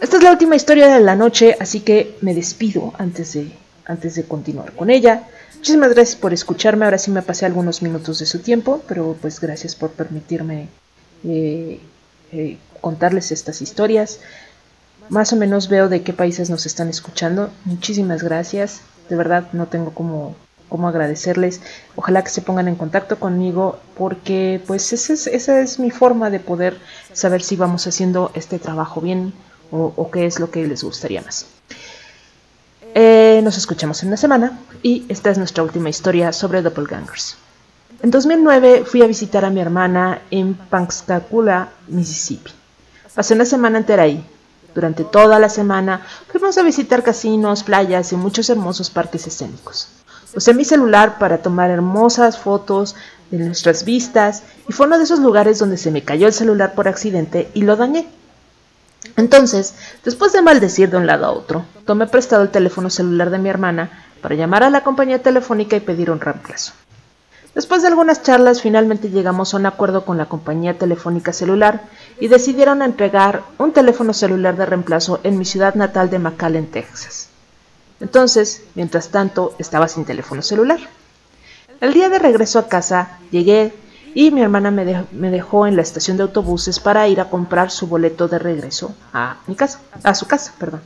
Esta 0.00 0.16
es 0.16 0.22
la 0.22 0.30
última 0.30 0.54
historia 0.54 0.86
de 0.94 1.00
la 1.00 1.16
noche, 1.16 1.56
así 1.58 1.80
que 1.80 2.16
me 2.20 2.32
despido 2.32 2.92
antes 2.98 3.32
de, 3.32 3.50
antes 3.84 4.14
de 4.14 4.22
continuar 4.22 4.72
con 4.72 4.90
ella. 4.90 5.24
Muchísimas 5.56 5.92
gracias 5.92 6.14
por 6.14 6.32
escucharme. 6.32 6.84
Ahora 6.84 6.98
sí 6.98 7.10
me 7.10 7.20
pasé 7.22 7.46
algunos 7.46 7.82
minutos 7.82 8.20
de 8.20 8.26
su 8.26 8.38
tiempo, 8.38 8.80
pero 8.86 9.16
pues 9.20 9.40
gracias 9.40 9.74
por 9.74 9.90
permitirme 9.90 10.68
eh, 11.24 11.80
eh, 12.30 12.58
contarles 12.80 13.32
estas 13.32 13.60
historias. 13.60 14.20
Más 15.08 15.32
o 15.32 15.36
menos 15.36 15.68
veo 15.68 15.88
de 15.88 16.02
qué 16.02 16.12
países 16.12 16.48
nos 16.48 16.64
están 16.64 16.88
escuchando. 16.88 17.50
Muchísimas 17.64 18.22
gracias. 18.22 18.82
De 19.08 19.16
verdad 19.16 19.48
no 19.52 19.66
tengo 19.66 19.90
como 19.90 20.36
cómo 20.68 20.86
agradecerles. 20.86 21.60
Ojalá 21.96 22.22
que 22.22 22.30
se 22.30 22.42
pongan 22.42 22.68
en 22.68 22.76
contacto 22.76 23.18
conmigo 23.18 23.80
porque 23.96 24.60
pues 24.64 24.92
esa 24.92 25.12
es, 25.12 25.26
esa 25.26 25.60
es 25.60 25.80
mi 25.80 25.90
forma 25.90 26.30
de 26.30 26.38
poder 26.38 26.76
saber 27.12 27.42
si 27.42 27.56
vamos 27.56 27.88
haciendo 27.88 28.30
este 28.34 28.60
trabajo 28.60 29.00
bien 29.00 29.32
o, 29.70 29.92
o 29.96 30.10
qué 30.10 30.26
es 30.26 30.40
lo 30.40 30.50
que 30.50 30.66
les 30.66 30.82
gustaría 30.82 31.22
más. 31.22 31.46
Eh, 32.94 33.40
nos 33.44 33.56
escuchamos 33.56 34.02
en 34.02 34.08
una 34.08 34.16
semana 34.16 34.58
y 34.82 35.04
esta 35.08 35.30
es 35.30 35.38
nuestra 35.38 35.62
última 35.62 35.88
historia 35.88 36.32
sobre 36.32 36.62
doppelgangers. 36.62 37.36
En 38.02 38.10
2009 38.10 38.84
fui 38.84 39.02
a 39.02 39.06
visitar 39.06 39.44
a 39.44 39.50
mi 39.50 39.60
hermana 39.60 40.22
en 40.30 40.54
Panxcacula, 40.54 41.68
Mississippi. 41.88 42.50
Pasé 43.14 43.34
una 43.34 43.44
semana 43.44 43.78
entera 43.78 44.04
ahí. 44.04 44.24
Durante 44.74 45.04
toda 45.04 45.38
la 45.38 45.48
semana 45.48 46.06
fuimos 46.28 46.56
a 46.58 46.62
visitar 46.62 47.02
casinos, 47.02 47.62
playas 47.62 48.12
y 48.12 48.16
muchos 48.16 48.48
hermosos 48.50 48.90
parques 48.90 49.26
escénicos. 49.26 49.88
Usé 50.34 50.54
mi 50.54 50.64
celular 50.64 51.18
para 51.18 51.38
tomar 51.38 51.70
hermosas 51.70 52.38
fotos 52.38 52.94
de 53.30 53.38
nuestras 53.38 53.84
vistas 53.84 54.42
y 54.68 54.72
fue 54.72 54.86
uno 54.86 54.98
de 54.98 55.04
esos 55.04 55.20
lugares 55.20 55.58
donde 55.58 55.76
se 55.76 55.90
me 55.90 56.02
cayó 56.02 56.26
el 56.26 56.32
celular 56.32 56.74
por 56.74 56.88
accidente 56.88 57.50
y 57.54 57.62
lo 57.62 57.76
dañé. 57.76 58.08
Entonces, 59.16 59.74
después 60.04 60.32
de 60.32 60.42
maldecir 60.42 60.90
de 60.90 60.96
un 60.96 61.06
lado 61.06 61.26
a 61.26 61.32
otro, 61.32 61.64
tomé 61.84 62.06
prestado 62.06 62.42
el 62.42 62.50
teléfono 62.50 62.90
celular 62.90 63.30
de 63.30 63.38
mi 63.38 63.48
hermana 63.48 64.04
para 64.20 64.34
llamar 64.34 64.62
a 64.62 64.70
la 64.70 64.84
compañía 64.84 65.22
telefónica 65.22 65.76
y 65.76 65.80
pedir 65.80 66.10
un 66.10 66.20
reemplazo. 66.20 66.72
Después 67.54 67.82
de 67.82 67.88
algunas 67.88 68.22
charlas, 68.22 68.62
finalmente 68.62 69.10
llegamos 69.10 69.52
a 69.52 69.56
un 69.56 69.66
acuerdo 69.66 70.04
con 70.04 70.18
la 70.18 70.26
compañía 70.26 70.78
telefónica 70.78 71.32
celular 71.32 71.82
y 72.20 72.28
decidieron 72.28 72.82
entregar 72.82 73.42
un 73.58 73.72
teléfono 73.72 74.12
celular 74.12 74.56
de 74.56 74.66
reemplazo 74.66 75.18
en 75.24 75.38
mi 75.38 75.44
ciudad 75.44 75.74
natal 75.74 76.10
de 76.10 76.18
McAllen, 76.18 76.70
Texas. 76.70 77.28
Entonces, 78.00 78.62
mientras 78.74 79.08
tanto, 79.08 79.54
estaba 79.58 79.88
sin 79.88 80.04
teléfono 80.04 80.42
celular. 80.42 80.78
El 81.80 81.94
día 81.94 82.08
de 82.08 82.18
regreso 82.18 82.58
a 82.58 82.68
casa, 82.68 83.18
llegué 83.30 83.72
y 84.14 84.30
mi 84.30 84.40
hermana 84.40 84.70
me, 84.70 85.30
dejó 85.30 85.66
en 85.66 85.76
la 85.76 85.82
estación 85.82 86.16
de 86.16 86.24
autobuses 86.24 86.80
para 86.80 87.06
ir 87.08 87.20
a 87.20 87.30
comprar 87.30 87.70
su 87.70 87.86
boleto 87.86 88.28
de 88.28 88.38
regreso 88.38 88.94
a 89.12 89.36
mi 89.46 89.54
casa, 89.54 89.80
a 90.02 90.14
su 90.14 90.26
casa, 90.26 90.54
perdón. 90.58 90.80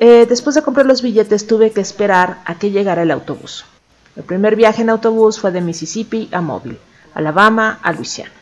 Eh, 0.00 0.26
después 0.28 0.54
de 0.54 0.62
comprar 0.62 0.86
los 0.86 1.02
billetes 1.02 1.46
tuve 1.46 1.70
que 1.70 1.80
esperar 1.80 2.38
a 2.44 2.58
que 2.58 2.70
llegara 2.70 3.02
el 3.02 3.10
autobús. 3.10 3.64
El 4.14 4.24
primer 4.24 4.56
viaje 4.56 4.82
en 4.82 4.90
autobús 4.90 5.38
fue 5.38 5.52
de 5.52 5.60
Mississippi 5.60 6.28
a 6.32 6.40
Mobile, 6.40 6.78
Alabama 7.14 7.78
a 7.82 7.92
Luisiana. 7.92 8.32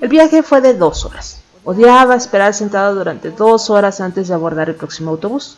El 0.00 0.08
viaje 0.08 0.42
fue 0.42 0.60
de 0.60 0.74
dos 0.74 1.04
horas. 1.04 1.40
Odiaba 1.64 2.14
esperar 2.14 2.54
sentado 2.54 2.94
durante 2.94 3.30
dos 3.30 3.70
horas 3.70 4.00
antes 4.00 4.28
de 4.28 4.34
abordar 4.34 4.68
el 4.68 4.76
próximo 4.76 5.10
autobús. 5.10 5.56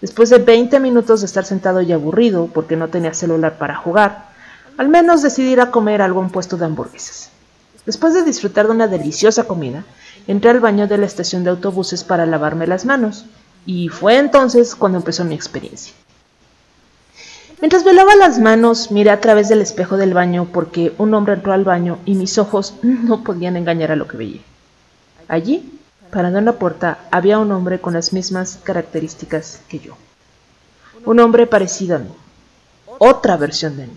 Después 0.00 0.30
de 0.30 0.38
20 0.38 0.80
minutos 0.80 1.20
de 1.20 1.26
estar 1.26 1.44
sentado 1.44 1.80
y 1.82 1.92
aburrido 1.92 2.48
porque 2.52 2.76
no 2.76 2.88
tenía 2.88 3.14
celular 3.14 3.58
para 3.58 3.76
jugar, 3.76 4.33
al 4.76 4.88
menos 4.88 5.22
decidí 5.22 5.52
ir 5.52 5.60
a 5.60 5.70
comer 5.70 6.02
a 6.02 6.04
algún 6.04 6.30
puesto 6.30 6.56
de 6.56 6.64
hamburguesas. 6.64 7.30
Después 7.86 8.14
de 8.14 8.24
disfrutar 8.24 8.66
de 8.66 8.72
una 8.72 8.88
deliciosa 8.88 9.44
comida, 9.44 9.84
entré 10.26 10.50
al 10.50 10.60
baño 10.60 10.86
de 10.86 10.98
la 10.98 11.06
estación 11.06 11.44
de 11.44 11.50
autobuses 11.50 12.02
para 12.02 12.26
lavarme 12.26 12.66
las 12.66 12.84
manos, 12.84 13.26
y 13.66 13.88
fue 13.88 14.16
entonces 14.18 14.74
cuando 14.74 14.98
empezó 14.98 15.24
mi 15.24 15.34
experiencia. 15.34 15.94
Mientras 17.60 17.84
me 17.84 17.92
lavaba 17.92 18.16
las 18.16 18.38
manos, 18.38 18.90
miré 18.90 19.10
a 19.10 19.20
través 19.20 19.48
del 19.48 19.60
espejo 19.60 19.96
del 19.96 20.12
baño 20.12 20.48
porque 20.52 20.92
un 20.98 21.14
hombre 21.14 21.34
entró 21.34 21.52
al 21.52 21.64
baño 21.64 21.98
y 22.04 22.14
mis 22.14 22.36
ojos 22.38 22.74
no 22.82 23.22
podían 23.22 23.56
engañar 23.56 23.92
a 23.92 23.96
lo 23.96 24.08
que 24.08 24.16
veía. 24.16 24.40
Allí, 25.28 25.78
parado 26.10 26.38
en 26.38 26.44
la 26.46 26.54
puerta, 26.54 26.98
había 27.10 27.38
un 27.38 27.52
hombre 27.52 27.80
con 27.80 27.94
las 27.94 28.12
mismas 28.12 28.58
características 28.62 29.60
que 29.68 29.78
yo. 29.78 29.96
Un 31.04 31.20
hombre 31.20 31.46
parecido 31.46 31.96
a 31.96 32.00
mí. 32.00 32.10
Otra 32.98 33.36
versión 33.36 33.76
de 33.76 33.86
mí 33.86 33.96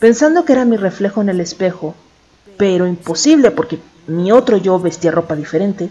pensando 0.00 0.44
que 0.44 0.52
era 0.52 0.64
mi 0.64 0.76
reflejo 0.76 1.20
en 1.20 1.28
el 1.28 1.40
espejo, 1.40 1.94
pero 2.56 2.86
imposible 2.86 3.50
porque 3.50 3.78
mi 4.06 4.32
otro 4.32 4.56
yo 4.56 4.78
vestía 4.78 5.10
ropa 5.10 5.36
diferente. 5.36 5.90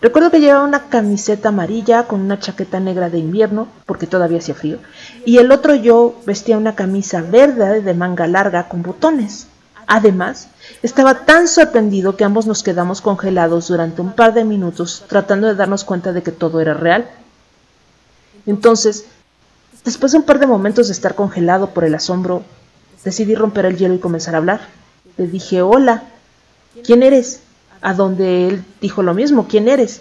Recuerdo 0.00 0.30
que 0.30 0.40
llevaba 0.40 0.64
una 0.64 0.88
camiseta 0.88 1.48
amarilla 1.48 2.04
con 2.04 2.20
una 2.20 2.38
chaqueta 2.38 2.80
negra 2.80 3.08
de 3.08 3.18
invierno, 3.18 3.68
porque 3.86 4.06
todavía 4.06 4.38
hacía 4.38 4.54
frío, 4.54 4.78
y 5.24 5.38
el 5.38 5.50
otro 5.50 5.74
yo 5.74 6.14
vestía 6.26 6.58
una 6.58 6.74
camisa 6.74 7.22
verde 7.22 7.80
de 7.80 7.94
manga 7.94 8.26
larga 8.26 8.68
con 8.68 8.82
botones. 8.82 9.46
Además, 9.86 10.48
estaba 10.82 11.24
tan 11.24 11.48
sorprendido 11.48 12.16
que 12.16 12.24
ambos 12.24 12.46
nos 12.46 12.62
quedamos 12.62 13.00
congelados 13.00 13.68
durante 13.68 14.02
un 14.02 14.12
par 14.12 14.34
de 14.34 14.44
minutos 14.44 15.04
tratando 15.06 15.46
de 15.46 15.54
darnos 15.54 15.84
cuenta 15.84 16.12
de 16.12 16.22
que 16.22 16.32
todo 16.32 16.60
era 16.60 16.74
real. 16.74 17.08
Entonces, 18.46 19.06
después 19.84 20.12
de 20.12 20.18
un 20.18 20.24
par 20.24 20.40
de 20.40 20.46
momentos 20.46 20.88
de 20.88 20.92
estar 20.92 21.14
congelado 21.14 21.70
por 21.70 21.84
el 21.84 21.94
asombro, 21.94 22.42
Decidí 23.06 23.36
romper 23.36 23.66
el 23.66 23.76
hielo 23.76 23.94
y 23.94 24.00
comenzar 24.00 24.34
a 24.34 24.38
hablar. 24.38 24.60
Le 25.16 25.28
dije, 25.28 25.62
hola, 25.62 26.02
¿quién 26.84 27.04
eres? 27.04 27.38
A 27.80 27.94
donde 27.94 28.48
él 28.48 28.64
dijo 28.80 29.04
lo 29.04 29.14
mismo, 29.14 29.46
¿quién 29.46 29.68
eres? 29.68 30.00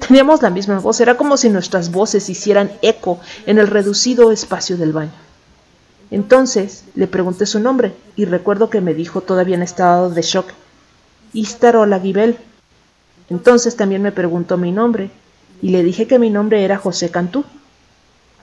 Teníamos 0.00 0.42
la 0.42 0.50
misma 0.50 0.80
voz, 0.80 1.00
era 1.00 1.16
como 1.16 1.36
si 1.36 1.48
nuestras 1.48 1.92
voces 1.92 2.28
hicieran 2.28 2.72
eco 2.82 3.20
en 3.46 3.60
el 3.60 3.68
reducido 3.68 4.32
espacio 4.32 4.76
del 4.76 4.92
baño. 4.92 5.12
Entonces 6.10 6.82
le 6.96 7.06
pregunté 7.06 7.46
su 7.46 7.60
nombre 7.60 7.94
y 8.16 8.24
recuerdo 8.24 8.68
que 8.68 8.80
me 8.80 8.94
dijo 8.94 9.20
todavía 9.20 9.54
en 9.54 9.62
estado 9.62 10.10
de 10.10 10.22
shock, 10.22 10.48
Istar 11.34 11.76
Olagibel. 11.76 12.36
Entonces 13.30 13.76
también 13.76 14.02
me 14.02 14.10
preguntó 14.10 14.58
mi 14.58 14.72
nombre 14.72 15.12
y 15.62 15.70
le 15.70 15.84
dije 15.84 16.08
que 16.08 16.18
mi 16.18 16.30
nombre 16.30 16.64
era 16.64 16.78
José 16.78 17.10
Cantú. 17.10 17.44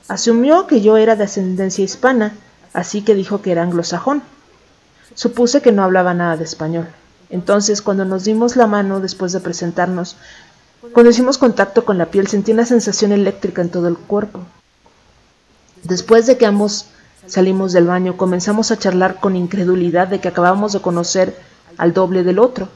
Asumió 0.08 0.66
que 0.66 0.80
yo 0.80 0.96
era 0.96 1.18
de 1.18 1.26
ascendencia 1.26 1.84
hispana 1.84 2.38
así 2.74 3.02
que 3.02 3.16
dijo 3.16 3.42
que 3.42 3.52
era 3.52 3.64
anglosajón. 3.64 4.24
Supuse 5.16 5.62
que 5.62 5.72
no 5.72 5.84
hablaba 5.84 6.14
nada 6.14 6.38
de 6.38 6.44
español. 6.44 6.88
Entonces, 7.30 7.82
cuando 7.82 8.06
nos 8.06 8.26
dimos 8.26 8.56
la 8.56 8.68
mano 8.68 9.00
después 9.00 9.32
de 9.32 9.40
presentarnos, 9.40 10.18
cuando 10.94 11.12
hicimos 11.12 11.38
contacto 11.38 11.86
con 11.86 11.98
la 11.98 12.08
piel, 12.08 12.28
sentí 12.28 12.52
una 12.52 12.66
sensación 12.66 13.12
eléctrica 13.12 13.62
en 13.62 13.70
todo 13.70 13.88
el 13.88 13.98
cuerpo. 13.98 14.42
Después 15.84 16.26
de 16.26 16.38
que 16.38 16.46
ambos 16.46 16.88
salimos 17.28 17.72
del 17.72 17.88
baño, 17.88 18.18
comenzamos 18.18 18.72
a 18.72 18.78
charlar 18.78 19.20
con 19.20 19.36
incredulidad 19.36 20.08
de 20.08 20.20
que 20.20 20.28
acabábamos 20.28 20.74
de 20.74 20.82
conocer 20.82 21.38
al 21.78 21.94
doble 21.94 22.24
del 22.24 22.40
otro. 22.40 22.68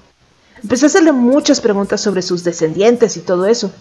Empecé 0.61 0.85
a 0.85 0.87
hacerle 0.87 1.11
muchas 1.11 1.61
preguntas 1.61 2.01
sobre 2.01 2.21
sus 2.21 2.43
descendientes 2.43 3.17
y 3.17 3.21
todo 3.21 3.45
eso. 3.45 3.71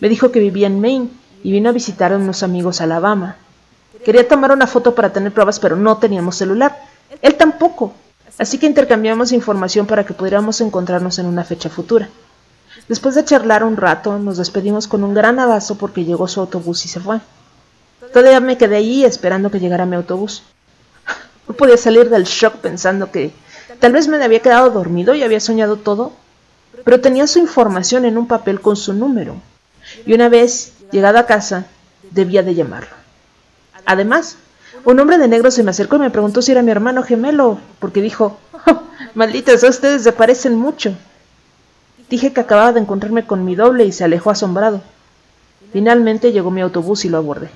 Me 0.00 0.08
dijo 0.08 0.30
que 0.30 0.40
vivía 0.40 0.68
en 0.68 0.80
Maine 0.80 1.10
y 1.42 1.52
vino 1.52 1.68
a 1.68 1.72
visitar 1.72 2.12
a 2.12 2.16
unos 2.16 2.42
amigos 2.42 2.80
a 2.80 2.84
Alabama. 2.84 3.36
Quería 4.04 4.26
tomar 4.26 4.52
una 4.52 4.66
foto 4.66 4.94
para 4.94 5.12
tener 5.12 5.32
pruebas, 5.32 5.60
pero 5.60 5.76
no 5.76 5.98
teníamos 5.98 6.36
celular. 6.36 6.78
Él 7.20 7.34
tampoco. 7.36 7.92
Así 8.38 8.58
que 8.58 8.66
intercambiamos 8.66 9.32
información 9.32 9.86
para 9.86 10.04
que 10.04 10.14
pudiéramos 10.14 10.60
encontrarnos 10.60 11.18
en 11.18 11.26
una 11.26 11.44
fecha 11.44 11.68
futura. 11.68 12.08
Después 12.88 13.14
de 13.14 13.24
charlar 13.24 13.62
un 13.62 13.76
rato, 13.76 14.18
nos 14.18 14.38
despedimos 14.38 14.88
con 14.88 15.04
un 15.04 15.12
gran 15.12 15.38
abrazo 15.38 15.76
porque 15.76 16.04
llegó 16.04 16.26
su 16.26 16.40
autobús 16.40 16.84
y 16.86 16.88
se 16.88 17.00
fue. 17.00 17.20
Todavía 18.12 18.40
me 18.40 18.56
quedé 18.56 18.76
allí 18.76 19.04
esperando 19.04 19.50
que 19.50 19.60
llegara 19.60 19.86
mi 19.86 19.96
autobús. 19.96 20.42
No 21.48 21.56
podía 21.56 21.76
salir 21.76 22.10
del 22.10 22.24
shock 22.24 22.56
pensando 22.56 23.10
que 23.10 23.32
tal 23.80 23.92
vez 23.92 24.06
me 24.06 24.22
había 24.22 24.40
quedado 24.40 24.70
dormido 24.70 25.16
y 25.16 25.24
había 25.24 25.40
soñado 25.40 25.76
todo, 25.76 26.12
pero 26.84 27.00
tenía 27.00 27.26
su 27.26 27.40
información 27.40 28.04
en 28.04 28.16
un 28.16 28.28
papel 28.28 28.60
con 28.60 28.76
su 28.76 28.92
número. 28.94 29.34
Y 30.06 30.14
una 30.14 30.28
vez 30.28 30.74
llegado 30.92 31.18
a 31.18 31.26
casa, 31.26 31.66
debía 32.12 32.44
de 32.44 32.54
llamarlo. 32.54 32.99
Además, 33.90 34.36
un 34.84 35.00
hombre 35.00 35.18
de 35.18 35.26
negro 35.26 35.50
se 35.50 35.64
me 35.64 35.72
acercó 35.72 35.96
y 35.96 35.98
me 35.98 36.10
preguntó 36.10 36.42
si 36.42 36.52
era 36.52 36.62
mi 36.62 36.70
hermano 36.70 37.02
gemelo, 37.02 37.58
porque 37.80 38.00
dijo, 38.00 38.38
oh, 38.52 38.82
malditos, 39.16 39.64
ustedes 39.64 40.04
se 40.04 40.12
parecen 40.12 40.56
mucho. 40.56 40.94
Dije 42.08 42.32
que 42.32 42.40
acababa 42.40 42.72
de 42.72 42.78
encontrarme 42.78 43.26
con 43.26 43.44
mi 43.44 43.56
doble 43.56 43.84
y 43.84 43.90
se 43.90 44.04
alejó 44.04 44.30
asombrado. 44.30 44.80
Finalmente 45.72 46.30
llegó 46.30 46.52
mi 46.52 46.60
autobús 46.60 47.04
y 47.04 47.08
lo 47.08 47.18
abordé. 47.18 47.50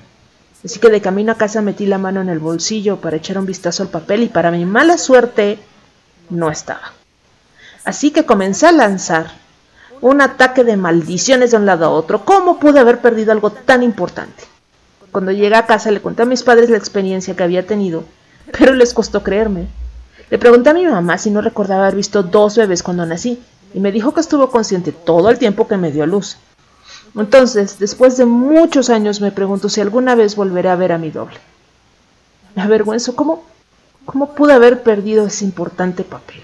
Así 0.65 0.77
que 0.77 0.89
de 0.89 0.99
camino 0.99 1.31
a 1.31 1.37
casa 1.37 1.61
metí 1.61 1.85
la 1.85 1.99
mano 1.99 2.19
en 2.19 2.27
el 2.27 2.39
bolsillo 2.39 2.97
para 2.97 3.15
echar 3.15 3.37
un 3.37 3.45
vistazo 3.45 3.83
al 3.83 3.89
papel 3.89 4.23
y 4.23 4.27
para 4.27 4.51
mi 4.51 4.65
mala 4.65 4.97
suerte 4.97 5.57
no 6.29 6.51
estaba. 6.51 6.91
Así 7.85 8.11
que 8.11 8.25
comencé 8.25 8.67
a 8.67 8.73
lanzar 8.73 9.31
un 10.01 10.19
ataque 10.19 10.65
de 10.65 10.75
maldiciones 10.75 11.51
de 11.51 11.57
un 11.57 11.65
lado 11.65 11.85
a 11.85 11.91
otro. 11.91 12.25
¿Cómo 12.25 12.59
pude 12.59 12.81
haber 12.81 12.99
perdido 12.99 13.31
algo 13.31 13.51
tan 13.51 13.83
importante? 13.83 14.43
Cuando 15.15 15.31
llegué 15.31 15.55
a 15.55 15.65
casa 15.65 15.91
le 15.91 16.01
conté 16.01 16.23
a 16.23 16.25
mis 16.25 16.43
padres 16.43 16.69
la 16.69 16.75
experiencia 16.75 17.37
que 17.37 17.43
había 17.43 17.65
tenido, 17.65 18.03
pero 18.51 18.73
les 18.73 18.93
costó 18.93 19.23
creerme. 19.23 19.69
Le 20.29 20.37
pregunté 20.37 20.71
a 20.71 20.73
mi 20.73 20.85
mamá 20.85 21.17
si 21.17 21.31
no 21.31 21.39
recordaba 21.39 21.83
haber 21.83 21.95
visto 21.95 22.21
dos 22.21 22.57
bebés 22.57 22.83
cuando 22.83 23.05
nací, 23.05 23.41
y 23.73 23.79
me 23.79 23.93
dijo 23.93 24.13
que 24.13 24.19
estuvo 24.19 24.49
consciente 24.49 24.91
todo 24.91 25.29
el 25.29 25.39
tiempo 25.39 25.69
que 25.69 25.77
me 25.77 25.93
dio 25.93 26.05
luz. 26.05 26.35
Entonces, 27.15 27.79
después 27.79 28.17
de 28.17 28.25
muchos 28.25 28.89
años, 28.89 29.21
me 29.21 29.31
pregunto 29.31 29.69
si 29.69 29.79
alguna 29.79 30.15
vez 30.15 30.35
volveré 30.35 30.67
a 30.67 30.75
ver 30.75 30.91
a 30.91 30.97
mi 30.97 31.11
doble. 31.11 31.37
Me 32.53 32.63
avergüenzo. 32.63 33.15
¿Cómo, 33.15 33.45
cómo 34.05 34.35
pude 34.35 34.51
haber 34.51 34.83
perdido 34.83 35.27
ese 35.27 35.45
importante 35.45 36.03
papel? 36.03 36.43